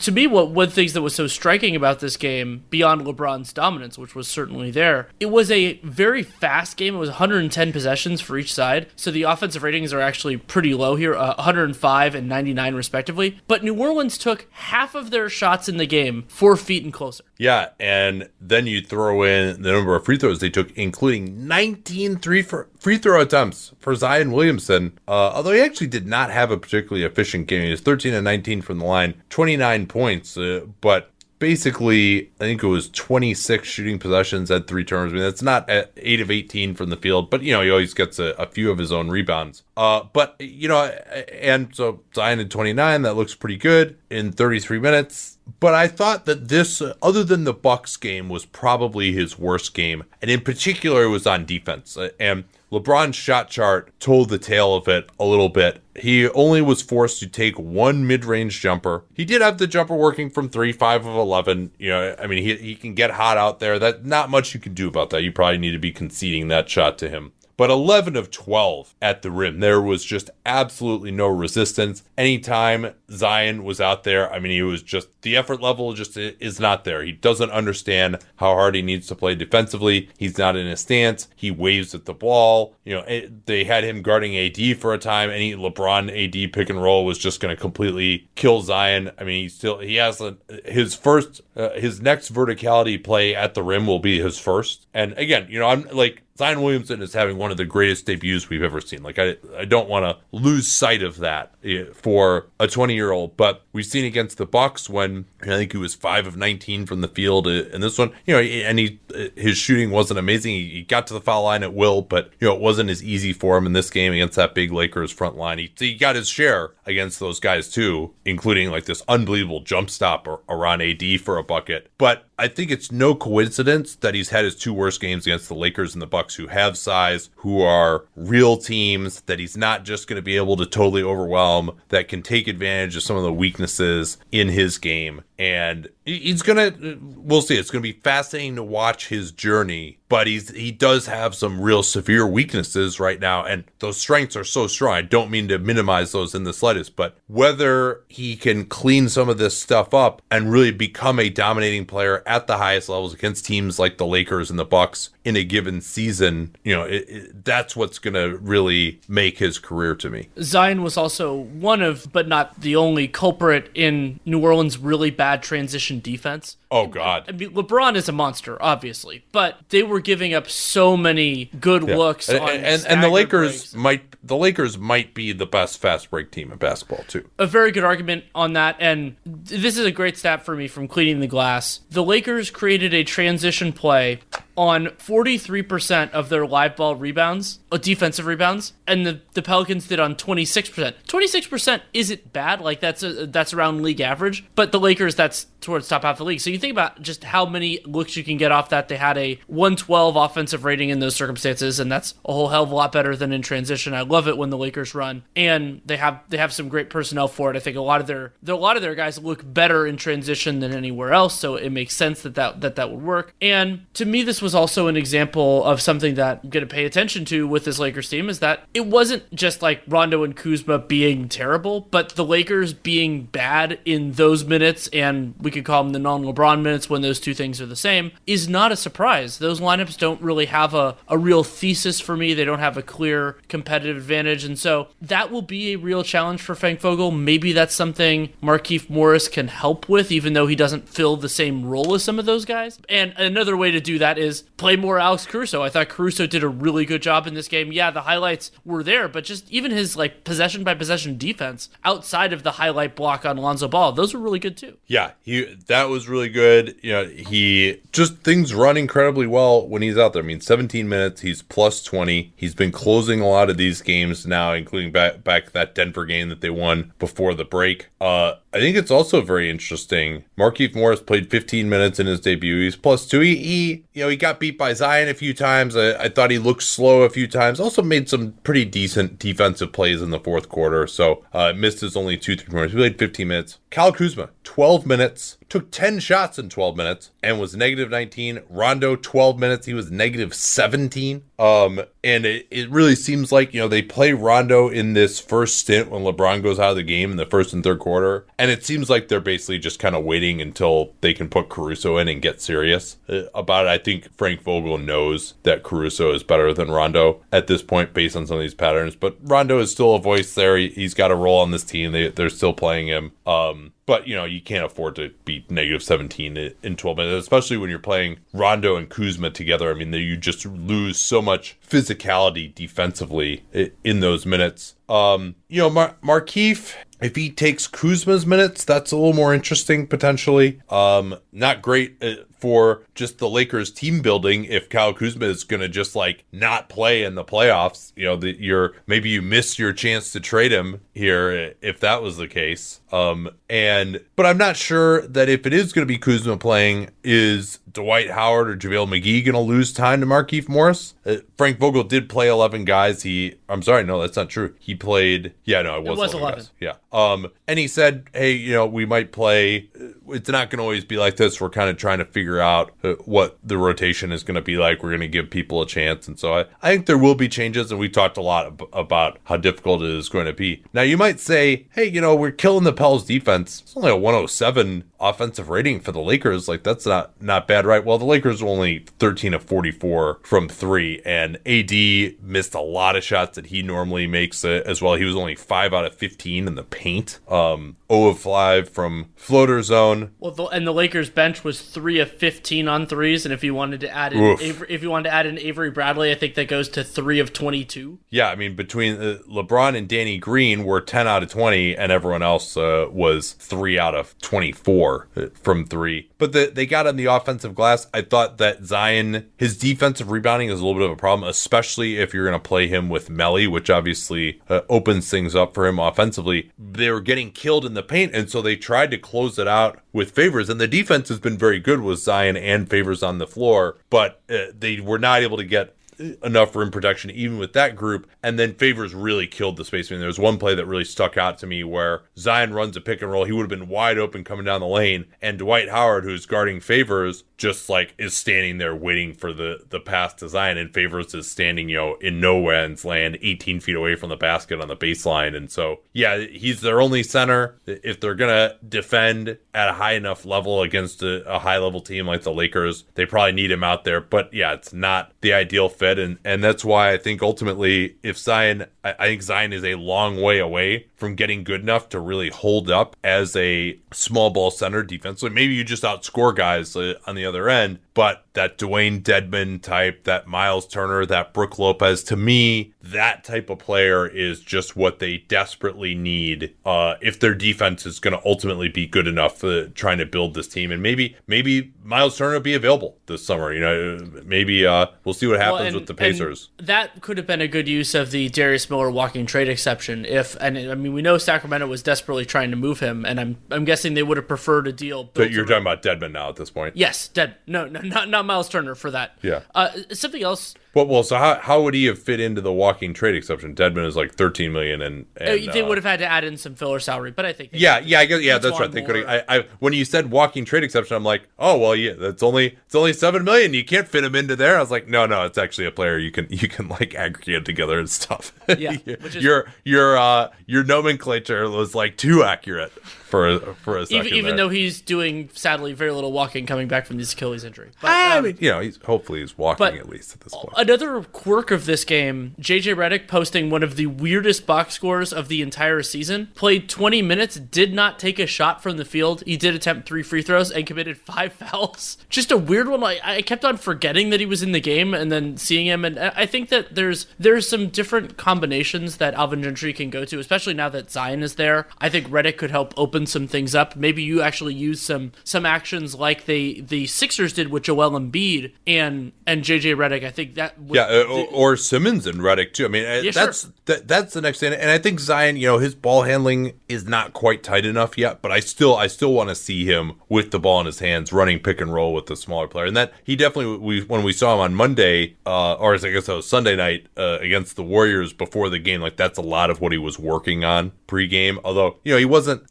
to 0.00 0.12
me, 0.12 0.26
what 0.26 0.50
one 0.50 0.70
things 0.70 0.92
that 0.92 1.02
was 1.02 1.14
so 1.14 1.26
striking 1.26 1.74
about 1.74 2.00
this 2.00 2.16
game, 2.16 2.64
beyond 2.70 3.02
LeBron's 3.02 3.52
dominance, 3.52 3.98
which 3.98 4.14
was 4.14 4.28
certainly 4.28 4.70
there, 4.70 5.08
it 5.18 5.26
was 5.26 5.50
a 5.50 5.78
very 5.78 6.22
fast 6.22 6.76
game. 6.76 6.94
It 6.94 6.98
was 6.98 7.08
110 7.08 7.72
possessions 7.72 8.20
for 8.20 8.38
each 8.38 8.54
side, 8.54 8.86
so 8.94 9.10
the 9.10 9.24
offensive 9.24 9.62
ratings 9.62 9.92
are 9.92 10.00
actually 10.00 10.36
pretty 10.36 10.72
low 10.72 10.94
here, 10.94 11.16
uh, 11.16 11.34
105 11.34 12.14
and 12.14 12.28
99 12.28 12.74
respectively. 12.74 13.40
But 13.48 13.64
New 13.64 13.74
Orleans 13.74 14.16
took 14.16 14.46
half 14.50 14.94
of 14.94 15.10
their 15.10 15.28
shots 15.28 15.68
in 15.68 15.78
the 15.78 15.86
game 15.86 16.24
four 16.28 16.56
feet 16.56 16.84
and 16.84 16.92
closer. 16.92 17.24
Yeah, 17.36 17.70
and 17.80 18.28
then 18.40 18.66
you 18.70 18.80
throw 18.80 19.22
in 19.22 19.62
the 19.62 19.72
number 19.72 19.94
of 19.94 20.04
free 20.04 20.16
throws 20.16 20.38
they 20.38 20.50
took, 20.50 20.70
including 20.76 21.46
19 21.46 22.18
three 22.18 22.42
fr- 22.42 22.62
free 22.78 22.98
throw 22.98 23.20
attempts 23.20 23.72
for 23.78 23.94
Zion 23.94 24.32
Williamson. 24.32 24.98
Uh, 25.06 25.32
although 25.34 25.52
he 25.52 25.60
actually 25.60 25.88
did 25.88 26.06
not 26.06 26.30
have 26.30 26.50
a 26.50 26.56
particularly 26.56 27.04
efficient 27.04 27.46
game. 27.46 27.64
He 27.64 27.70
was 27.70 27.80
13 27.80 28.14
and 28.14 28.24
19 28.24 28.62
from 28.62 28.78
the 28.78 28.86
line, 28.86 29.14
29 29.28 29.86
points, 29.86 30.36
uh, 30.36 30.66
but 30.80 31.10
basically, 31.40 32.30
I 32.38 32.44
think 32.44 32.62
it 32.62 32.68
was 32.68 32.88
26 32.90 33.66
shooting 33.66 33.98
possessions 33.98 34.50
at 34.52 34.68
three 34.68 34.84
turnovers. 34.84 35.12
I 35.12 35.14
mean, 35.14 35.24
that's 35.24 35.42
not 35.42 35.68
at 35.68 35.90
8 35.96 36.20
of 36.20 36.30
18 36.30 36.74
from 36.74 36.90
the 36.90 36.96
field, 36.96 37.30
but, 37.30 37.42
you 37.42 37.52
know, 37.52 37.62
he 37.62 37.70
always 37.70 37.94
gets 37.94 38.20
a, 38.20 38.34
a 38.38 38.46
few 38.46 38.70
of 38.70 38.78
his 38.78 38.92
own 38.92 39.08
rebounds. 39.08 39.64
Uh, 39.76 40.04
but, 40.12 40.36
you 40.38 40.68
know, 40.68 40.84
and 40.84 41.74
so 41.74 42.02
Zion 42.14 42.38
at 42.38 42.50
29, 42.50 43.02
that 43.02 43.14
looks 43.14 43.34
pretty 43.34 43.56
good 43.56 43.98
in 44.10 44.30
33 44.30 44.78
minutes. 44.78 45.38
But 45.58 45.74
I 45.74 45.88
thought 45.88 46.26
that 46.26 46.48
this, 46.48 46.80
uh, 46.80 46.94
other 47.02 47.24
than 47.24 47.44
the 47.44 47.52
Bucks 47.52 47.96
game, 47.96 48.28
was 48.28 48.44
probably 48.44 49.12
his 49.12 49.38
worst 49.38 49.74
game, 49.74 50.04
and 50.20 50.30
in 50.30 50.42
particular, 50.42 51.04
it 51.04 51.08
was 51.08 51.26
on 51.26 51.46
defense. 51.46 51.96
Uh, 51.96 52.10
And 52.20 52.44
LeBron's 52.70 53.16
shot 53.16 53.50
chart 53.50 53.92
told 53.98 54.28
the 54.28 54.38
tale 54.38 54.74
of 54.74 54.86
it 54.86 55.10
a 55.18 55.24
little 55.24 55.48
bit. 55.48 55.82
He 55.96 56.28
only 56.28 56.62
was 56.62 56.82
forced 56.82 57.18
to 57.20 57.26
take 57.26 57.58
one 57.58 58.06
mid-range 58.06 58.60
jumper. 58.60 59.02
He 59.12 59.24
did 59.24 59.42
have 59.42 59.58
the 59.58 59.66
jumper 59.66 59.96
working 59.96 60.30
from 60.30 60.48
three, 60.48 60.70
five 60.72 61.04
of 61.04 61.16
eleven. 61.16 61.72
You 61.78 61.90
know, 61.90 62.14
I 62.18 62.26
mean, 62.28 62.42
he 62.44 62.54
he 62.56 62.74
can 62.76 62.94
get 62.94 63.12
hot 63.12 63.36
out 63.36 63.58
there. 63.58 63.78
That 63.78 64.04
not 64.04 64.30
much 64.30 64.54
you 64.54 64.60
can 64.60 64.74
do 64.74 64.86
about 64.86 65.10
that. 65.10 65.22
You 65.22 65.32
probably 65.32 65.58
need 65.58 65.72
to 65.72 65.78
be 65.78 65.90
conceding 65.90 66.48
that 66.48 66.68
shot 66.70 66.96
to 66.98 67.08
him. 67.08 67.32
But 67.60 67.68
11 67.68 68.16
of 68.16 68.30
12 68.30 68.94
at 69.02 69.20
the 69.20 69.30
rim. 69.30 69.60
There 69.60 69.82
was 69.82 70.02
just 70.02 70.30
absolutely 70.46 71.10
no 71.10 71.26
resistance. 71.26 72.02
Anytime 72.16 72.94
Zion 73.10 73.64
was 73.64 73.82
out 73.82 74.02
there, 74.02 74.32
I 74.32 74.38
mean, 74.38 74.52
he 74.52 74.62
was 74.62 74.82
just, 74.82 75.08
the 75.20 75.36
effort 75.36 75.60
level 75.60 75.92
just 75.92 76.16
is 76.16 76.58
not 76.58 76.84
there. 76.84 77.02
He 77.02 77.12
doesn't 77.12 77.50
understand 77.50 78.16
how 78.36 78.54
hard 78.54 78.76
he 78.76 78.80
needs 78.80 79.08
to 79.08 79.14
play 79.14 79.34
defensively. 79.34 80.08
He's 80.16 80.38
not 80.38 80.56
in 80.56 80.66
his 80.66 80.80
stance. 80.80 81.28
He 81.36 81.50
waves 81.50 81.94
at 81.94 82.06
the 82.06 82.14
ball. 82.14 82.76
You 82.82 82.94
know, 82.94 83.04
it, 83.06 83.44
they 83.44 83.64
had 83.64 83.84
him 83.84 84.00
guarding 84.00 84.38
AD 84.38 84.78
for 84.78 84.94
a 84.94 84.98
time. 84.98 85.28
Any 85.28 85.54
LeBron 85.54 86.08
AD 86.08 86.54
pick 86.54 86.70
and 86.70 86.82
roll 86.82 87.04
was 87.04 87.18
just 87.18 87.40
going 87.40 87.54
to 87.54 87.60
completely 87.60 88.30
kill 88.36 88.62
Zion. 88.62 89.10
I 89.18 89.24
mean, 89.24 89.42
he 89.42 89.48
still, 89.50 89.80
he 89.80 89.96
has 89.96 90.22
a, 90.22 90.38
his 90.64 90.94
first, 90.94 91.42
uh, 91.54 91.72
his 91.72 92.00
next 92.00 92.32
verticality 92.32 93.04
play 93.04 93.36
at 93.36 93.52
the 93.52 93.62
rim 93.62 93.86
will 93.86 93.98
be 93.98 94.18
his 94.18 94.38
first. 94.38 94.86
And 94.94 95.12
again, 95.18 95.46
you 95.50 95.58
know, 95.58 95.66
I'm 95.66 95.82
like, 95.92 96.22
Zion 96.40 96.62
Williamson 96.62 97.02
is 97.02 97.12
having 97.12 97.36
one 97.36 97.50
of 97.50 97.58
the 97.58 97.66
greatest 97.66 98.06
debuts 98.06 98.48
we've 98.48 98.62
ever 98.62 98.80
seen. 98.80 99.02
Like 99.02 99.18
I, 99.18 99.36
I 99.58 99.66
don't 99.66 99.90
want 99.90 100.06
to 100.06 100.24
lose 100.32 100.72
sight 100.72 101.02
of 101.02 101.18
that 101.18 101.52
eh, 101.62 101.84
for 101.92 102.46
a 102.58 102.66
20 102.66 102.94
year 102.94 103.10
old. 103.10 103.36
But 103.36 103.62
we've 103.74 103.84
seen 103.84 104.06
against 104.06 104.38
the 104.38 104.46
Bucks 104.46 104.88
when 104.88 105.26
I 105.42 105.48
think 105.48 105.72
he 105.72 105.76
was 105.76 105.94
five 105.94 106.26
of 106.26 106.38
19 106.38 106.86
from 106.86 107.02
the 107.02 107.08
field, 107.08 107.46
eh, 107.46 107.64
and 107.74 107.82
this 107.82 107.98
one, 107.98 108.12
you 108.24 108.34
know, 108.34 108.40
and 108.40 108.78
he 108.78 109.00
eh, 109.14 109.28
his 109.36 109.58
shooting 109.58 109.90
wasn't 109.90 110.18
amazing. 110.18 110.54
He, 110.54 110.86
got 110.90 111.06
to 111.08 111.14
the 111.14 111.20
foul 111.20 111.44
line 111.44 111.62
at 111.62 111.74
will, 111.74 112.00
but 112.00 112.32
you 112.40 112.48
know 112.48 112.54
it 112.54 112.60
wasn't 112.60 112.88
as 112.88 113.04
easy 113.04 113.34
for 113.34 113.58
him 113.58 113.66
in 113.66 113.74
this 113.74 113.90
game 113.90 114.14
against 114.14 114.36
that 114.36 114.54
big 114.54 114.72
Lakers 114.72 115.12
front 115.12 115.36
line. 115.36 115.58
He, 115.58 115.70
he 115.78 115.94
got 115.94 116.16
his 116.16 116.28
share 116.28 116.70
against 116.86 117.20
those 117.20 117.38
guys 117.38 117.68
too, 117.68 118.14
including 118.24 118.70
like 118.70 118.86
this 118.86 119.02
unbelievable 119.06 119.60
jump 119.60 119.90
stop 119.90 120.26
or 120.26 120.40
around 120.48 120.80
AD 120.80 121.20
for 121.20 121.36
a 121.36 121.44
bucket. 121.44 121.90
But 121.98 122.24
I 122.40 122.48
think 122.48 122.70
it's 122.70 122.90
no 122.90 123.14
coincidence 123.14 123.94
that 123.96 124.14
he's 124.14 124.30
had 124.30 124.46
his 124.46 124.56
two 124.56 124.72
worst 124.72 124.98
games 124.98 125.26
against 125.26 125.48
the 125.48 125.54
Lakers 125.54 125.94
and 125.94 126.00
the 126.00 126.06
Bucks, 126.06 126.29
who 126.34 126.48
have 126.48 126.76
size, 126.76 127.30
who 127.36 127.62
are 127.62 128.04
real 128.16 128.56
teams. 128.56 129.20
That 129.22 129.38
he's 129.38 129.56
not 129.56 129.84
just 129.84 130.08
going 130.08 130.16
to 130.16 130.22
be 130.22 130.36
able 130.36 130.56
to 130.56 130.66
totally 130.66 131.02
overwhelm. 131.02 131.76
That 131.88 132.08
can 132.08 132.22
take 132.22 132.48
advantage 132.48 132.96
of 132.96 133.02
some 133.02 133.16
of 133.16 133.22
the 133.22 133.32
weaknesses 133.32 134.18
in 134.32 134.48
his 134.48 134.78
game, 134.78 135.22
and 135.40 135.88
he's 136.04 136.42
gonna. 136.42 136.70
We'll 137.00 137.40
see. 137.40 137.56
It's 137.56 137.70
to 137.70 137.80
be 137.80 137.92
fascinating 137.92 138.56
to 138.56 138.62
watch 138.62 139.08
his 139.08 139.32
journey 139.32 140.00
but 140.10 140.26
he's 140.26 140.50
he 140.50 140.70
does 140.70 141.06
have 141.06 141.34
some 141.34 141.58
real 141.58 141.82
severe 141.82 142.26
weaknesses 142.26 143.00
right 143.00 143.20
now 143.20 143.42
and 143.44 143.64
those 143.78 143.96
strengths 143.96 144.36
are 144.36 144.44
so 144.44 144.66
strong 144.66 144.92
i 144.92 145.00
don't 145.00 145.30
mean 145.30 145.48
to 145.48 145.58
minimize 145.58 146.12
those 146.12 146.34
in 146.34 146.44
the 146.44 146.52
slightest 146.52 146.96
but 146.96 147.16
whether 147.28 148.02
he 148.08 148.36
can 148.36 148.66
clean 148.66 149.08
some 149.08 149.30
of 149.30 149.38
this 149.38 149.58
stuff 149.58 149.94
up 149.94 150.20
and 150.30 150.52
really 150.52 150.72
become 150.72 151.18
a 151.18 151.30
dominating 151.30 151.86
player 151.86 152.22
at 152.26 152.46
the 152.46 152.58
highest 152.58 152.90
levels 152.90 153.14
against 153.14 153.46
teams 153.46 153.78
like 153.78 153.96
the 153.96 154.06
lakers 154.06 154.50
and 154.50 154.58
the 154.58 154.64
bucks 154.64 155.10
in 155.24 155.36
a 155.36 155.44
given 155.44 155.80
season 155.80 156.54
you 156.64 156.74
know 156.74 156.82
it, 156.82 157.08
it, 157.08 157.44
that's 157.44 157.74
what's 157.74 157.98
to 158.00 158.36
really 158.38 159.00
make 159.06 159.38
his 159.38 159.58
career 159.58 159.94
to 159.94 160.10
me 160.10 160.28
zion 160.42 160.82
was 160.82 160.96
also 160.96 161.36
one 161.36 161.80
of 161.80 162.12
but 162.12 162.26
not 162.26 162.60
the 162.60 162.74
only 162.74 163.06
culprit 163.06 163.70
in 163.74 164.18
new 164.26 164.40
orleans 164.40 164.76
really 164.76 165.10
bad 165.10 165.29
transition 165.36 166.00
defense 166.00 166.56
Oh 166.72 166.86
God! 166.86 167.24
I 167.28 167.32
mean, 167.32 167.50
LeBron 167.50 167.96
is 167.96 168.08
a 168.08 168.12
monster, 168.12 168.56
obviously, 168.62 169.24
but 169.32 169.58
they 169.70 169.82
were 169.82 169.98
giving 169.98 170.34
up 170.34 170.48
so 170.48 170.96
many 170.96 171.46
good 171.60 171.86
yeah. 171.86 171.96
looks. 171.96 172.28
And, 172.28 172.38
and, 172.44 172.86
and, 172.86 173.02
the 173.02 173.08
Lakers 173.08 173.72
breaks. 173.72 173.74
might 173.74 174.10
the 174.22 174.36
Lakers 174.36 174.78
might 174.78 175.12
be 175.12 175.32
the 175.32 175.46
best 175.46 175.78
fast 175.78 176.10
break 176.10 176.30
team 176.30 176.52
in 176.52 176.58
basketball 176.58 177.04
too. 177.08 177.28
A 177.38 177.46
very 177.46 177.72
good 177.72 177.82
argument 177.82 178.24
on 178.36 178.52
that, 178.52 178.76
and 178.78 179.16
this 179.24 179.76
is 179.76 179.84
a 179.84 179.90
great 179.90 180.16
stat 180.16 180.44
for 180.44 180.54
me 180.54 180.68
from 180.68 180.86
cleaning 180.86 181.18
the 181.18 181.26
glass. 181.26 181.80
The 181.90 182.04
Lakers 182.04 182.50
created 182.50 182.94
a 182.94 183.02
transition 183.02 183.72
play 183.72 184.20
on 184.56 184.86
43% 184.86 186.10
of 186.10 186.28
their 186.28 186.46
live 186.46 186.76
ball 186.76 186.94
rebounds, 186.94 187.60
uh, 187.72 187.78
defensive 187.78 188.26
rebounds, 188.26 188.74
and 188.86 189.06
the, 189.06 189.20
the 189.32 189.40
Pelicans 189.40 189.88
did 189.88 189.98
on 189.98 190.14
26%. 190.14 190.94
26% 191.06 191.80
isn't 191.94 192.32
bad, 192.34 192.60
like 192.60 192.78
that's 192.78 193.02
a, 193.02 193.26
that's 193.26 193.54
around 193.54 193.82
league 193.82 194.02
average, 194.02 194.44
but 194.54 194.70
the 194.70 194.78
Lakers 194.78 195.14
that's 195.14 195.46
towards 195.62 195.88
top 195.88 196.02
half 196.02 196.16
of 196.16 196.18
the 196.18 196.24
league. 196.24 196.40
So 196.40 196.50
you 196.50 196.58
think 196.60 196.72
about 196.72 197.02
just 197.02 197.24
how 197.24 197.46
many 197.46 197.80
looks 197.84 198.16
you 198.16 198.24
can 198.24 198.36
get 198.36 198.52
off 198.52 198.70
that. 198.70 198.88
They 198.88 198.96
had 198.96 199.18
a 199.18 199.40
112 199.46 200.16
offensive 200.16 200.64
rating 200.64 200.90
in 200.90 201.00
those 201.00 201.16
circumstances, 201.16 201.80
and 201.80 201.90
that's 201.90 202.14
a 202.24 202.32
whole 202.32 202.48
hell 202.48 202.64
of 202.64 202.70
a 202.70 202.74
lot 202.74 202.92
better 202.92 203.16
than 203.16 203.32
in 203.32 203.42
transition. 203.42 203.94
I 203.94 204.02
love 204.02 204.28
it 204.28 204.36
when 204.38 204.50
the 204.50 204.58
Lakers 204.58 204.94
run, 204.94 205.24
and 205.34 205.80
they 205.84 205.96
have 205.96 206.20
they 206.28 206.38
have 206.38 206.52
some 206.52 206.68
great 206.68 206.90
personnel 206.90 207.28
for 207.28 207.50
it. 207.50 207.56
I 207.56 207.60
think 207.60 207.76
a 207.76 207.80
lot 207.80 208.00
of 208.00 208.06
their 208.06 208.32
a 208.46 208.54
lot 208.54 208.76
of 208.76 208.82
their 208.82 208.94
guys 208.94 209.18
look 209.18 209.42
better 209.44 209.86
in 209.86 209.96
transition 209.96 210.60
than 210.60 210.72
anywhere 210.72 211.12
else, 211.12 211.38
so 211.38 211.56
it 211.56 211.70
makes 211.70 211.96
sense 211.96 212.22
that 212.22 212.34
that 212.34 212.60
that, 212.60 212.76
that 212.76 212.90
would 212.90 213.02
work. 213.02 213.34
And 213.40 213.86
to 213.94 214.04
me, 214.04 214.22
this 214.22 214.42
was 214.42 214.54
also 214.54 214.86
an 214.86 214.96
example 214.96 215.64
of 215.64 215.80
something 215.80 216.14
that 216.14 216.40
I'm 216.42 216.50
going 216.50 216.66
to 216.66 216.72
pay 216.72 216.84
attention 216.84 217.24
to 217.26 217.46
with 217.46 217.64
this 217.64 217.78
Lakers 217.78 218.08
team 218.08 218.28
is 218.28 218.40
that 218.40 218.64
it 218.74 218.86
wasn't 218.86 219.32
just 219.34 219.62
like 219.62 219.82
Rondo 219.86 220.22
and 220.24 220.36
Kuzma 220.36 220.78
being 220.78 221.28
terrible, 221.28 221.82
but 221.90 222.10
the 222.10 222.24
Lakers 222.24 222.72
being 222.72 223.24
bad 223.24 223.78
in 223.84 224.12
those 224.12 224.44
minutes 224.44 224.88
and 224.92 225.34
we 225.38 225.50
could 225.50 225.64
call 225.64 225.82
them 225.82 225.92
the 225.92 225.98
non-LeBron 225.98 226.49
minutes 226.56 226.90
when 226.90 227.02
those 227.02 227.20
two 227.20 227.34
things 227.34 227.60
are 227.60 227.66
the 227.66 227.76
same 227.76 228.12
is 228.26 228.48
not 228.48 228.72
a 228.72 228.76
surprise. 228.76 229.38
Those 229.38 229.60
lineups 229.60 229.98
don't 229.98 230.20
really 230.20 230.46
have 230.46 230.74
a, 230.74 230.96
a 231.08 231.16
real 231.16 231.44
thesis 231.44 232.00
for 232.00 232.16
me. 232.16 232.34
They 232.34 232.44
don't 232.44 232.58
have 232.58 232.76
a 232.76 232.82
clear 232.82 233.36
competitive 233.48 233.96
advantage. 233.96 234.44
And 234.44 234.58
so 234.58 234.88
that 235.00 235.30
will 235.30 235.42
be 235.42 235.72
a 235.72 235.78
real 235.78 236.02
challenge 236.02 236.40
for 236.40 236.54
Frank 236.54 236.80
Vogel. 236.80 237.10
Maybe 237.10 237.52
that's 237.52 237.74
something 237.74 238.32
Markieff 238.42 238.90
Morris 238.90 239.28
can 239.28 239.48
help 239.48 239.88
with, 239.88 240.10
even 240.10 240.32
though 240.32 240.46
he 240.46 240.56
doesn't 240.56 240.88
fill 240.88 241.16
the 241.16 241.28
same 241.28 241.64
role 241.64 241.94
as 241.94 242.04
some 242.04 242.18
of 242.18 242.26
those 242.26 242.44
guys. 242.44 242.78
And 242.88 243.12
another 243.16 243.56
way 243.56 243.70
to 243.70 243.80
do 243.80 243.98
that 243.98 244.18
is 244.18 244.42
play 244.56 244.76
more 244.76 244.98
Alex 244.98 245.26
Caruso. 245.26 245.62
I 245.62 245.68
thought 245.68 245.88
Caruso 245.88 246.26
did 246.26 246.42
a 246.42 246.48
really 246.48 246.84
good 246.84 247.02
job 247.02 247.26
in 247.26 247.34
this 247.34 247.48
game. 247.48 247.72
Yeah, 247.72 247.90
the 247.90 248.02
highlights 248.02 248.50
were 248.64 248.82
there, 248.82 249.08
but 249.08 249.24
just 249.24 249.50
even 249.50 249.70
his 249.70 249.96
like 249.96 250.24
possession 250.24 250.64
by 250.64 250.74
possession 250.74 251.18
defense 251.18 251.68
outside 251.84 252.32
of 252.32 252.42
the 252.42 252.52
highlight 252.52 252.96
block 252.96 253.24
on 253.24 253.36
Lonzo 253.36 253.68
Ball, 253.68 253.92
those 253.92 254.14
were 254.14 254.20
really 254.20 254.38
good 254.38 254.56
too. 254.56 254.76
Yeah, 254.86 255.12
he 255.22 255.44
that 255.66 255.88
was 255.88 256.08
really 256.08 256.28
good. 256.28 256.39
You 256.82 256.92
know, 256.92 257.04
he 257.04 257.80
just 257.92 258.18
things 258.18 258.54
run 258.54 258.76
incredibly 258.76 259.26
well 259.26 259.66
when 259.66 259.82
he's 259.82 259.98
out 259.98 260.12
there. 260.12 260.22
I 260.22 260.26
mean, 260.26 260.40
17 260.40 260.88
minutes, 260.88 261.20
he's 261.20 261.42
plus 261.42 261.82
20. 261.82 262.32
He's 262.36 262.54
been 262.54 262.72
closing 262.72 263.20
a 263.20 263.28
lot 263.28 263.50
of 263.50 263.56
these 263.56 263.82
games 263.82 264.26
now, 264.26 264.52
including 264.52 264.92
back 264.92 265.24
back 265.24 265.52
that 265.52 265.74
Denver 265.74 266.04
game 266.04 266.28
that 266.28 266.40
they 266.40 266.50
won 266.50 266.92
before 266.98 267.34
the 267.34 267.44
break. 267.44 267.88
Uh, 268.00 268.34
I 268.52 268.58
think 268.58 268.76
it's 268.76 268.90
also 268.90 269.20
very 269.20 269.48
interesting. 269.48 270.24
Markieff 270.36 270.74
Morris 270.74 271.00
played 271.00 271.30
15 271.30 271.68
minutes 271.68 272.00
in 272.00 272.06
his 272.06 272.20
debut. 272.20 272.62
He's 272.62 272.74
plus 272.74 273.06
two. 273.06 273.20
He, 273.20 273.36
he 273.36 273.84
you 273.92 274.02
know, 274.02 274.08
he 274.08 274.16
got 274.16 274.40
beat 274.40 274.58
by 274.58 274.72
Zion 274.72 275.08
a 275.08 275.14
few 275.14 275.32
times. 275.32 275.76
I, 275.76 275.92
I, 276.04 276.08
thought 276.08 276.30
he 276.30 276.38
looked 276.38 276.64
slow 276.64 277.02
a 277.02 277.10
few 277.10 277.28
times. 277.28 277.60
Also 277.60 277.82
made 277.82 278.08
some 278.08 278.32
pretty 278.42 278.64
decent 278.64 279.18
defensive 279.18 279.72
plays 279.72 280.02
in 280.02 280.10
the 280.10 280.18
fourth 280.18 280.48
quarter. 280.48 280.86
So 280.86 281.24
uh, 281.32 281.52
missed 281.54 281.80
his 281.80 281.96
only 281.96 282.16
two 282.16 282.36
three 282.36 282.50
pointers. 282.50 282.72
He 282.72 282.78
played 282.78 282.98
15 282.98 283.28
minutes. 283.28 283.58
Kyle 283.70 283.92
Kuzma, 283.92 284.30
12 284.42 284.84
minutes, 284.86 285.36
took 285.50 285.70
10 285.70 285.98
shots 285.98 286.38
in 286.38 286.48
12 286.48 286.76
minutes 286.76 287.10
and 287.22 287.40
was 287.40 287.56
negative 287.56 287.90
19. 287.90 288.40
Rondo, 288.48 288.96
12 288.96 289.38
minutes, 289.38 289.66
he 289.66 289.74
was 289.74 289.90
negative 289.90 290.34
17. 290.34 291.22
Um, 291.38 291.80
and 292.02 292.26
it, 292.26 292.46
it 292.50 292.70
really 292.70 292.94
seems 292.94 293.32
like, 293.32 293.54
you 293.54 293.60
know, 293.60 293.68
they 293.68 293.82
play 293.82 294.12
Rondo 294.12 294.68
in 294.68 294.92
this 294.92 295.20
first 295.20 295.58
stint 295.58 295.90
when 295.90 296.02
LeBron 296.02 296.42
goes 296.42 296.58
out 296.58 296.70
of 296.70 296.76
the 296.76 296.82
game 296.82 297.10
in 297.10 297.16
the 297.16 297.26
first 297.26 297.52
and 297.52 297.64
third 297.64 297.78
quarter. 297.78 298.26
And 298.38 298.50
it 298.50 298.64
seems 298.64 298.90
like 298.90 299.08
they're 299.08 299.20
basically 299.20 299.58
just 299.58 299.78
kind 299.78 299.94
of 299.94 300.04
waiting 300.04 300.40
until 300.40 300.94
they 301.00 301.14
can 301.14 301.28
put 301.28 301.48
Caruso 301.48 301.96
in 301.96 302.08
and 302.08 302.22
get 302.22 302.40
serious 302.40 302.96
uh, 303.08 303.22
about 303.34 303.66
it. 303.66 303.70
I 303.70 303.78
think 303.78 304.14
Frank 304.16 304.42
Vogel 304.42 304.78
knows 304.78 305.34
that 305.42 305.62
Caruso 305.62 306.12
is 306.12 306.22
better 306.22 306.52
than 306.52 306.70
Rondo 306.70 307.22
at 307.32 307.46
this 307.46 307.62
point 307.62 307.94
based 307.94 308.16
on 308.16 308.26
some 308.26 308.36
of 308.36 308.42
these 308.42 308.54
patterns. 308.54 308.96
But 308.96 309.16
Rondo 309.22 309.58
is 309.58 309.70
still 309.70 309.94
a 309.94 310.00
voice 310.00 310.34
there. 310.34 310.56
He, 310.56 310.82
has 310.82 310.94
got 310.94 311.10
a 311.10 311.16
role 311.16 311.40
on 311.40 311.50
this 311.50 311.64
team. 311.64 311.92
They, 311.92 312.08
they're 312.08 312.28
still 312.28 312.52
playing 312.52 312.88
him. 312.88 313.12
Um, 313.26 313.72
but 313.90 314.06
you 314.06 314.14
know 314.14 314.24
you 314.24 314.40
can't 314.40 314.64
afford 314.64 314.94
to 314.94 315.10
be 315.24 315.44
negative 315.50 315.82
17 315.82 316.54
in 316.62 316.76
12 316.76 316.96
minutes 316.96 317.09
especially 317.12 317.56
when 317.56 317.70
you're 317.70 317.78
playing 317.78 318.18
rondo 318.32 318.76
and 318.76 318.88
kuzma 318.88 319.30
together 319.30 319.70
i 319.70 319.74
mean 319.74 319.92
you 319.92 320.16
just 320.16 320.44
lose 320.46 320.98
so 320.98 321.20
much 321.20 321.58
physicality 321.66 322.54
defensively 322.54 323.44
in 323.84 324.00
those 324.00 324.26
minutes 324.26 324.74
um 324.88 325.34
you 325.48 325.58
know 325.58 325.70
Mar- 325.70 325.96
markieff 326.02 326.74
if 327.00 327.16
he 327.16 327.30
takes 327.30 327.66
Kuzma's 327.66 328.26
minutes, 328.26 328.64
that's 328.64 328.92
a 328.92 328.96
little 328.96 329.14
more 329.14 329.32
interesting 329.32 329.86
potentially. 329.86 330.60
Um, 330.68 331.16
not 331.32 331.62
great 331.62 331.96
uh, 332.02 332.16
for 332.40 332.82
just 332.94 333.18
the 333.18 333.28
Lakers 333.28 333.70
team 333.70 334.02
building 334.02 334.44
if 334.44 334.68
Kyle 334.68 334.94
Kuzma 334.94 335.26
is 335.26 335.44
going 335.44 335.60
to 335.60 335.68
just 335.68 335.94
like 335.94 336.24
not 336.32 336.68
play 336.68 337.04
in 337.04 337.14
the 337.14 337.24
playoffs. 337.24 337.92
You 337.96 338.06
know, 338.06 338.16
that 338.16 338.40
you're 338.40 338.72
maybe 338.86 339.10
you 339.10 339.22
missed 339.22 339.58
your 339.58 339.72
chance 339.72 340.12
to 340.12 340.20
trade 340.20 340.52
him 340.52 340.80
here 340.92 341.54
if 341.60 341.80
that 341.80 342.02
was 342.02 342.16
the 342.16 342.28
case. 342.28 342.80
Um, 342.92 343.30
and 343.48 344.00
but 344.16 344.26
I'm 344.26 344.38
not 344.38 344.56
sure 344.56 345.06
that 345.06 345.28
if 345.28 345.46
it 345.46 345.52
is 345.52 345.72
going 345.72 345.86
to 345.86 345.92
be 345.92 345.98
Kuzma 345.98 346.36
playing, 346.36 346.90
is 347.04 347.58
Dwight 347.72 348.10
Howard 348.10 348.50
or 348.50 348.56
JaVale 348.56 348.88
McGee 348.88 349.24
going 349.24 349.34
to 349.34 349.40
lose 349.40 349.72
time 349.72 350.00
to 350.00 350.06
Markieff 350.06 350.48
Morris? 350.48 350.94
Uh, 351.04 351.16
Frank 351.36 351.58
Vogel 351.58 351.84
did 351.84 352.08
play 352.08 352.28
11 352.28 352.64
guys. 352.64 353.02
He, 353.02 353.36
I'm 353.48 353.62
sorry, 353.62 353.84
no, 353.84 354.00
that's 354.00 354.16
not 354.16 354.28
true. 354.28 354.54
He 354.58 354.74
played, 354.74 355.32
yeah, 355.44 355.62
no, 355.62 355.76
it 355.76 355.84
was, 355.84 355.98
it 355.98 356.02
was 356.02 356.14
11. 356.14 356.38
11. 356.40 356.50
Yeah. 356.60 356.74
Um, 356.92 357.28
and 357.46 357.58
he 357.58 357.68
said, 357.68 358.08
hey, 358.12 358.32
you 358.32 358.52
know, 358.52 358.66
we 358.66 358.86
might 358.86 359.12
play, 359.12 359.68
it's 360.08 360.28
not 360.28 360.50
going 360.50 360.58
to 360.58 360.62
always 360.62 360.84
be 360.84 360.96
like 360.96 361.16
this. 361.16 361.40
We're 361.40 361.50
kind 361.50 361.70
of 361.70 361.76
trying 361.76 361.98
to 361.98 362.04
figure 362.04 362.29
out 362.38 362.72
uh, 362.84 362.92
what 363.04 363.38
the 363.42 363.56
rotation 363.56 364.12
is 364.12 364.22
going 364.22 364.34
to 364.34 364.42
be 364.42 364.56
like. 364.56 364.82
We're 364.82 364.90
going 364.90 365.00
to 365.00 365.08
give 365.08 365.30
people 365.30 365.62
a 365.62 365.66
chance. 365.66 366.06
And 366.06 366.18
so 366.18 366.34
I, 366.34 366.44
I 366.62 366.70
think 366.70 366.86
there 366.86 366.98
will 366.98 367.14
be 367.14 367.28
changes. 367.28 367.70
And 367.70 367.80
we 367.80 367.88
talked 367.88 368.16
a 368.16 368.22
lot 368.22 368.46
ab- 368.46 368.68
about 368.72 369.18
how 369.24 369.36
difficult 369.38 369.82
it 369.82 369.90
is 369.90 370.08
going 370.08 370.26
to 370.26 370.32
be. 370.32 370.62
Now, 370.72 370.82
you 370.82 370.96
might 370.96 371.18
say, 371.18 371.66
hey, 371.72 371.86
you 371.86 372.00
know, 372.00 372.14
we're 372.14 372.30
killing 372.30 372.64
the 372.64 372.72
Pels 372.72 373.04
defense. 373.04 373.62
It's 373.62 373.76
only 373.76 373.90
a 373.90 373.96
107 373.96 374.84
offensive 375.00 375.48
rating 375.48 375.80
for 375.80 375.92
the 375.92 376.00
Lakers. 376.00 376.46
Like, 376.46 376.62
that's 376.62 376.86
not, 376.86 377.20
not 377.20 377.48
bad, 377.48 377.66
right? 377.66 377.84
Well, 377.84 377.98
the 377.98 378.04
Lakers 378.04 378.42
only 378.42 378.84
13 378.98 379.34
of 379.34 379.42
44 379.42 380.20
from 380.22 380.48
three. 380.48 381.00
And 381.04 381.38
AD 381.46 382.22
missed 382.22 382.54
a 382.54 382.60
lot 382.60 382.96
of 382.96 383.02
shots 383.02 383.36
that 383.36 383.46
he 383.46 383.62
normally 383.62 384.06
makes 384.06 384.44
uh, 384.44 384.62
as 384.66 384.82
well. 384.82 384.94
He 384.94 385.04
was 385.04 385.16
only 385.16 385.34
5 385.34 385.72
out 385.72 385.86
of 385.86 385.94
15 385.94 386.46
in 386.46 386.54
the 386.54 386.62
paint. 386.62 387.18
Um, 387.28 387.76
0 387.90 388.08
of 388.08 388.18
5 388.18 388.68
from 388.68 389.08
floater 389.16 389.62
zone. 389.62 390.10
Well, 390.18 390.32
the, 390.32 390.44
and 390.46 390.66
the 390.66 390.72
Lakers 390.72 391.10
bench 391.10 391.44
was 391.44 391.62
three 391.62 391.98
of 391.98 392.10
fifteen 392.20 392.68
on 392.68 392.86
threes, 392.86 393.24
and 393.24 393.32
if 393.32 393.42
you 393.42 393.54
wanted 393.54 393.80
to 393.80 393.90
add 393.90 394.12
in, 394.12 394.22
Avery, 394.22 394.66
if 394.70 394.82
you 394.82 394.90
wanted 394.90 395.08
to 395.08 395.14
add 395.14 395.26
in 395.26 395.38
Avery 395.38 395.70
Bradley, 395.70 396.12
I 396.12 396.14
think 396.14 396.34
that 396.34 396.46
goes 396.46 396.68
to 396.70 396.84
three 396.84 397.18
of 397.18 397.32
twenty-two. 397.32 397.98
Yeah, 398.10 398.28
I 398.28 398.36
mean, 398.36 398.54
between 398.54 398.96
uh, 398.96 399.18
LeBron 399.28 399.76
and 399.76 399.88
Danny 399.88 400.18
Green 400.18 400.64
were 400.64 400.80
10 400.80 401.08
out 401.08 401.22
of 401.22 401.30
20, 401.30 401.76
and 401.76 401.90
everyone 401.90 402.22
else 402.22 402.56
uh, 402.56 402.86
was 402.90 403.32
3 403.32 403.78
out 403.78 403.94
of 403.94 404.18
24 404.18 405.08
uh, 405.16 405.26
from 405.34 405.64
3. 405.64 406.09
But 406.20 406.32
the, 406.32 406.52
they 406.54 406.66
got 406.66 406.86
on 406.86 406.96
the 406.96 407.06
offensive 407.06 407.54
glass. 407.54 407.88
I 407.94 408.02
thought 408.02 408.36
that 408.38 408.64
Zion, 408.64 409.30
his 409.38 409.56
defensive 409.56 410.10
rebounding 410.10 410.50
is 410.50 410.60
a 410.60 410.66
little 410.66 410.78
bit 410.78 410.84
of 410.84 410.92
a 410.92 410.96
problem, 410.96 411.28
especially 411.28 411.96
if 411.96 412.12
you're 412.12 412.28
going 412.28 412.40
to 412.40 412.48
play 412.48 412.68
him 412.68 412.90
with 412.90 413.08
Melli, 413.08 413.50
which 413.50 413.70
obviously 413.70 414.40
uh, 414.50 414.60
opens 414.68 415.10
things 415.10 415.34
up 415.34 415.54
for 415.54 415.66
him 415.66 415.78
offensively. 415.78 416.52
They 416.58 416.90
were 416.90 417.00
getting 417.00 417.30
killed 417.32 417.64
in 417.64 417.72
the 417.72 417.82
paint, 417.82 418.14
and 418.14 418.30
so 418.30 418.42
they 418.42 418.54
tried 418.54 418.90
to 418.90 418.98
close 418.98 419.38
it 419.38 419.48
out 419.48 419.80
with 419.94 420.10
favors. 420.10 420.50
And 420.50 420.60
the 420.60 420.68
defense 420.68 421.08
has 421.08 421.18
been 421.18 421.38
very 421.38 421.58
good 421.58 421.80
with 421.80 422.00
Zion 422.00 422.36
and 422.36 422.68
favors 422.68 423.02
on 423.02 423.16
the 423.16 423.26
floor, 423.26 423.78
but 423.88 424.20
uh, 424.28 424.52
they 424.56 424.78
were 424.78 424.98
not 424.98 425.22
able 425.22 425.38
to 425.38 425.44
get 425.44 425.74
enough 426.22 426.56
rim 426.56 426.70
protection 426.70 427.10
even 427.10 427.38
with 427.38 427.52
that 427.52 427.76
group. 427.76 428.08
And 428.22 428.38
then 428.38 428.54
Favors 428.54 428.94
really 428.94 429.26
killed 429.26 429.56
the 429.56 429.64
space. 429.64 429.90
I 429.90 429.94
mean, 429.94 430.00
there 430.00 430.06
was 430.06 430.18
one 430.18 430.38
play 430.38 430.54
that 430.54 430.66
really 430.66 430.84
stuck 430.84 431.16
out 431.16 431.38
to 431.38 431.46
me 431.46 431.62
where 431.64 432.02
Zion 432.16 432.54
runs 432.54 432.76
a 432.76 432.80
pick 432.80 433.02
and 433.02 433.10
roll. 433.10 433.24
He 433.24 433.32
would 433.32 433.42
have 433.50 433.60
been 433.60 433.68
wide 433.68 433.98
open 433.98 434.24
coming 434.24 434.44
down 434.44 434.60
the 434.60 434.66
lane. 434.66 435.06
And 435.20 435.38
Dwight 435.38 435.68
Howard, 435.68 436.04
who's 436.04 436.26
guarding 436.26 436.60
Favors, 436.60 437.24
just 437.36 437.68
like 437.68 437.94
is 437.98 438.16
standing 438.16 438.58
there 438.58 438.74
waiting 438.74 439.12
for 439.14 439.32
the, 439.32 439.64
the 439.68 439.80
pass 439.80 440.14
to 440.14 440.28
Zion. 440.28 440.58
And 440.58 440.72
Favors 440.72 441.14
is 441.14 441.30
standing, 441.30 441.68
you 441.68 441.76
know, 441.76 441.94
in 441.96 442.20
no 442.20 442.42
man's 442.42 442.84
land, 442.84 443.18
18 443.20 443.60
feet 443.60 443.76
away 443.76 443.96
from 443.96 444.08
the 444.08 444.16
basket 444.16 444.60
on 444.60 444.68
the 444.68 444.76
baseline. 444.76 445.36
And 445.36 445.50
so, 445.50 445.80
yeah, 445.92 446.18
he's 446.18 446.60
their 446.60 446.80
only 446.80 447.02
center. 447.02 447.56
If 447.66 448.00
they're 448.00 448.14
to 448.30 448.56
defend 448.66 449.38
at 449.54 449.68
a 449.68 449.72
high 449.74 449.92
enough 449.92 450.24
level 450.24 450.62
against 450.62 451.02
a, 451.02 451.28
a 451.28 451.38
high 451.38 451.58
level 451.58 451.80
team 451.80 452.06
like 452.06 452.22
the 452.22 452.32
Lakers, 452.32 452.84
they 452.94 453.04
probably 453.04 453.32
need 453.32 453.50
him 453.50 453.64
out 453.64 453.84
there. 453.84 454.00
But 454.00 454.32
yeah, 454.32 454.52
it's 454.54 454.72
not 454.72 455.12
the 455.20 455.32
ideal 455.32 455.68
fit 455.68 455.98
and 455.98 456.18
and 456.24 456.42
that's 456.42 456.64
why 456.64 456.92
I 456.92 456.96
think 456.96 457.22
ultimately 457.22 457.96
if 458.02 458.16
Zion 458.16 458.66
I, 458.82 458.94
I 458.98 459.06
think 459.06 459.22
Zion 459.22 459.52
is 459.52 459.64
a 459.64 459.74
long 459.74 460.20
way 460.20 460.38
away 460.38 460.86
from 460.96 461.14
getting 461.14 461.44
good 461.44 461.60
enough 461.60 461.88
to 461.90 462.00
really 462.00 462.30
hold 462.30 462.70
up 462.70 462.96
as 463.04 463.36
a 463.36 463.78
small 463.92 464.30
ball 464.30 464.50
center 464.50 464.82
defensively. 464.82 465.34
Maybe 465.34 465.54
you 465.54 465.64
just 465.64 465.82
outscore 465.82 466.34
guys 466.34 466.74
uh, 466.74 466.94
on 467.06 467.14
the 467.16 467.26
other 467.26 467.48
end, 467.48 467.80
but 467.94 468.24
that 468.34 468.58
Dewayne 468.58 469.02
Dedmon 469.02 469.60
type, 469.60 470.04
that 470.04 470.26
Miles 470.26 470.66
Turner, 470.66 471.04
that 471.06 471.32
Brook 471.34 471.58
Lopez, 471.58 472.02
to 472.04 472.16
me, 472.16 472.72
that 472.82 473.24
type 473.24 473.50
of 473.50 473.58
player 473.58 474.06
is 474.06 474.40
just 474.40 474.76
what 474.76 475.00
they 475.00 475.18
desperately 475.28 475.94
need 475.94 476.54
uh, 476.64 476.94
if 477.00 477.18
their 477.18 477.34
defense 477.34 477.84
is 477.86 477.98
going 477.98 478.16
to 478.16 478.24
ultimately 478.26 478.68
be 478.68 478.86
good 478.86 479.06
enough 479.08 479.42
uh, 479.42 479.66
trying 479.74 479.98
to 479.98 480.06
build 480.06 480.34
this 480.34 480.46
team. 480.48 480.70
And 480.70 480.82
maybe 480.82 481.16
maybe 481.26 481.72
Miles 481.82 482.16
Turner 482.16 482.34
will 482.34 482.40
be 482.40 482.54
available 482.54 482.96
this 483.06 483.24
summer. 483.26 483.52
You 483.52 483.60
know, 483.60 483.98
maybe 484.24 484.64
uh, 484.66 484.86
we'll 485.04 485.14
see 485.14 485.26
what 485.26 485.40
happens 485.40 485.52
Well, 485.58 485.66
and- 485.66 485.74
with 485.76 485.86
the 485.86 485.94
Pacers. 485.94 486.50
that 486.58 487.00
could 487.02 487.16
have 487.16 487.26
been 487.26 487.40
a 487.40 487.48
good 487.48 487.68
use 487.68 487.94
of 487.94 488.10
the 488.12 488.28
Darius 488.28 488.70
Miller 488.70 488.90
walking 488.90 489.26
trade 489.26 489.48
exception. 489.48 490.04
If 490.04 490.36
and 490.40 490.56
I 490.56 490.74
mean 490.76 490.92
we 490.92 491.02
know 491.02 491.18
Sacramento 491.18 491.66
was 491.66 491.82
desperately 491.82 492.24
trying 492.24 492.50
to 492.50 492.56
move 492.56 492.80
him, 492.80 493.04
and 493.04 493.18
I'm 493.20 493.38
I'm 493.50 493.64
guessing 493.64 493.94
they 493.94 494.02
would 494.04 494.16
have 494.16 494.28
preferred 494.28 494.68
a 494.68 494.72
deal. 494.72 495.04
But 495.12 495.30
you're 495.32 495.40
around- 495.44 495.64
talking 495.64 495.82
about 495.90 496.00
Dedmon 496.00 496.12
now 496.12 496.28
at 496.28 496.36
this 496.36 496.50
point. 496.50 496.76
Yes, 496.76 497.08
dead. 497.08 497.36
No, 497.46 497.66
no, 497.66 497.80
not 497.80 498.08
not 498.08 498.19
Miles 498.26 498.48
Turner 498.48 498.74
for 498.74 498.90
that. 498.90 499.16
Yeah. 499.22 499.40
Uh, 499.54 499.70
something 499.92 500.22
else. 500.22 500.54
Well, 500.72 500.86
well, 500.86 501.02
so 501.02 501.16
how, 501.16 501.34
how 501.40 501.62
would 501.62 501.74
he 501.74 501.86
have 501.86 501.98
fit 501.98 502.20
into 502.20 502.40
the 502.40 502.52
walking 502.52 502.94
trade 502.94 503.16
exception? 503.16 503.56
Dedmon 503.56 503.84
is 503.86 503.96
like 503.96 504.14
13 504.14 504.52
million, 504.52 504.80
and, 504.80 505.06
and 505.16 505.48
uh, 505.48 505.52
they 505.52 505.62
uh, 505.62 505.66
would 505.66 505.76
have 505.76 505.84
had 505.84 505.98
to 505.98 506.06
add 506.06 506.22
in 506.22 506.36
some 506.36 506.54
filler 506.54 506.78
salary, 506.78 507.10
but 507.10 507.26
I 507.26 507.32
think 507.32 507.50
Yeah, 507.52 507.80
yeah, 507.80 507.98
I 507.98 508.06
guess 508.06 508.22
yeah, 508.22 508.34
That's 508.34 508.44
that's 508.44 508.60
right. 508.60 508.70
They 508.70 508.82
could. 508.82 509.04
I, 509.04 509.24
I 509.28 509.46
when 509.58 509.72
you 509.72 509.84
said 509.84 510.12
walking 510.12 510.44
trade 510.44 510.62
exception, 510.62 510.96
I'm 510.96 511.02
like, 511.02 511.22
oh 511.40 511.58
well, 511.58 511.74
yeah, 511.74 511.94
that's 511.94 512.22
only 512.22 512.56
it's 512.66 512.74
only 512.76 512.92
seven 512.92 513.24
million. 513.24 513.52
You 513.52 513.64
can't 513.64 513.88
fit 513.88 514.04
him 514.04 514.14
into 514.14 514.36
there. 514.36 514.58
I 514.58 514.60
was 514.60 514.70
like, 514.70 514.86
no, 514.86 515.06
no, 515.06 515.24
it's 515.24 515.38
actually 515.38 515.66
a 515.66 515.72
player 515.72 515.98
you 515.98 516.12
can 516.12 516.28
you 516.30 516.48
can 516.48 516.68
like 516.68 516.94
aggregate 516.94 517.44
together 517.44 517.80
and 517.80 517.90
stuff. 517.90 518.32
Yeah, 518.48 518.76
is- 518.86 519.16
your 519.16 519.46
your 519.64 519.96
uh 519.98 520.28
your 520.46 520.62
nomenclature 520.62 521.50
was 521.50 521.74
like 521.74 521.96
too 521.96 522.22
accurate 522.22 522.72
for 523.10 523.28
a, 523.28 523.54
for 523.56 523.76
a 523.76 523.86
second. 523.86 524.06
even, 524.06 524.18
even 524.18 524.36
though 524.36 524.48
he's 524.48 524.80
doing 524.80 525.28
sadly 525.32 525.72
very 525.72 525.90
little 525.90 526.12
walking 526.12 526.46
coming 526.46 526.68
back 526.68 526.86
from 526.86 526.96
this 526.96 527.12
Achilles 527.12 527.44
injury. 527.44 527.70
But, 527.82 527.90
I 527.90 528.18
um, 528.18 528.24
mean, 528.24 528.38
you 528.40 528.50
know, 528.50 528.60
he's 528.60 528.78
hopefully 528.84 529.20
he's 529.20 529.36
walking 529.36 529.58
but 529.58 529.74
at 529.74 529.88
least 529.88 530.14
at 530.14 530.20
this 530.20 530.32
point. 530.32 530.50
Another 530.60 531.02
quirk 531.02 531.50
of 531.50 531.64
this 531.64 531.84
game, 531.84 532.34
JJ 532.38 532.76
Redick 532.76 533.08
posting 533.08 533.48
one 533.48 533.62
of 533.62 533.76
the 533.76 533.86
weirdest 533.86 534.44
box 534.46 534.74
scores 534.74 535.10
of 535.10 535.28
the 535.28 535.40
entire 535.40 535.82
season. 535.82 536.28
Played 536.34 536.68
20 536.68 537.00
minutes, 537.00 537.36
did 537.36 537.72
not 537.72 537.98
take 537.98 538.18
a 538.18 538.26
shot 538.26 538.62
from 538.62 538.76
the 538.76 538.84
field. 538.84 539.22
He 539.24 539.38
did 539.38 539.54
attempt 539.54 539.88
three 539.88 540.02
free 540.02 540.20
throws 540.20 540.50
and 540.50 540.66
committed 540.66 540.98
five 541.00 541.32
fouls. 541.32 541.96
Just 542.10 542.30
a 542.30 542.36
weird 542.36 542.68
one. 542.68 542.80
Like 542.80 543.00
I 543.02 543.22
kept 543.22 543.42
on 543.42 543.56
forgetting 543.56 544.10
that 544.10 544.20
he 544.20 544.26
was 544.26 544.42
in 544.42 544.52
the 544.52 544.60
game 544.60 544.92
and 544.92 545.10
then 545.10 545.38
seeing 545.38 545.66
him. 545.66 545.82
And 545.82 545.98
I 545.98 546.12
I 546.20 546.26
think 546.26 546.50
that 546.50 546.74
there's 546.74 547.06
there's 547.18 547.48
some 547.48 547.70
different 547.70 548.18
combinations 548.18 548.98
that 548.98 549.14
Alvin 549.14 549.42
Gentry 549.42 549.72
can 549.72 549.88
go 549.88 550.04
to, 550.04 550.18
especially 550.18 550.52
now 550.52 550.68
that 550.68 550.90
Zion 550.90 551.22
is 551.22 551.36
there. 551.36 551.66
I 551.78 551.88
think 551.88 552.08
Redick 552.08 552.36
could 552.36 552.50
help 552.50 552.74
open 552.76 553.06
some 553.06 553.26
things 553.26 553.54
up. 553.54 553.74
Maybe 553.74 554.02
you 554.02 554.20
actually 554.20 554.52
use 554.52 554.82
some 554.82 555.12
some 555.24 555.46
actions 555.46 555.94
like 555.94 556.26
they 556.26 556.60
the 556.60 556.86
Sixers 556.86 557.32
did 557.32 557.48
with 557.48 557.62
Joel 557.62 557.92
Embiid 557.92 558.52
and 558.66 559.12
and 559.26 559.42
JJ 559.42 559.76
Redick. 559.76 560.04
I 560.04 560.10
think 560.10 560.34
that 560.34 560.49
would, 560.58 560.76
Yeah, 560.76 560.84
uh, 560.84 561.04
or, 561.04 561.52
or 561.52 561.56
Simmons 561.56 562.06
and 562.06 562.18
Redick 562.20 562.52
too. 562.52 562.64
I 562.64 562.68
mean, 562.68 562.84
uh, 562.84 563.00
Yeah, 563.02 563.10
sure. 563.10 563.26
that's 563.26 563.50
that, 563.66 563.88
that's 563.88 564.14
the 564.14 564.20
next 564.20 564.40
thing. 564.40 564.52
And 564.52 564.70
I 564.70 564.78
think 564.78 565.00
Zion, 565.00 565.36
you 565.36 565.46
know, 565.46 565.58
his 565.58 565.74
ball 565.74 566.02
handling 566.02 566.54
is 566.68 566.86
not 566.86 567.12
quite 567.12 567.42
tight 567.42 567.64
enough 567.64 567.96
yet, 567.96 568.20
but 568.22 568.32
I 568.32 568.40
still 568.40 568.76
I 568.76 568.86
still 568.86 569.12
want 569.12 569.28
to 569.28 569.34
see 569.34 569.64
him 569.64 569.92
with 570.08 570.30
the 570.30 570.38
ball 570.40 570.60
in 570.60 570.66
his 570.66 570.80
hands, 570.80 571.12
running 571.12 571.38
pick 571.38 571.60
and 571.60 571.72
roll 571.72 571.94
with 571.94 572.06
the 572.06 572.16
smaller 572.16 572.48
player. 572.48 572.66
And 572.66 572.76
that 572.76 572.92
he 573.04 573.16
definitely 573.16 573.58
we 573.58 573.82
when 573.82 574.02
we 574.02 574.12
saw 574.12 574.34
him 574.34 574.40
on 574.40 574.54
Monday, 574.54 575.16
uh, 575.26 575.54
or 575.54 575.74
I 575.74 575.78
guess 575.78 576.06
that 576.06 576.16
was 576.16 576.28
Sunday 576.28 576.56
night 576.56 576.86
uh, 576.96 577.18
against 577.20 577.56
the 577.56 577.62
Warriors 577.62 578.12
before 578.12 578.48
the 578.48 578.58
game. 578.58 578.80
Like 578.80 578.96
that's 578.96 579.18
a 579.18 579.22
lot 579.22 579.50
of 579.50 579.60
what 579.60 579.72
he 579.72 579.78
was 579.78 579.98
working 579.98 580.44
on 580.44 580.72
pregame. 580.88 581.38
Although 581.44 581.76
you 581.84 581.92
know 581.92 581.98
he 581.98 582.04
wasn't. 582.04 582.42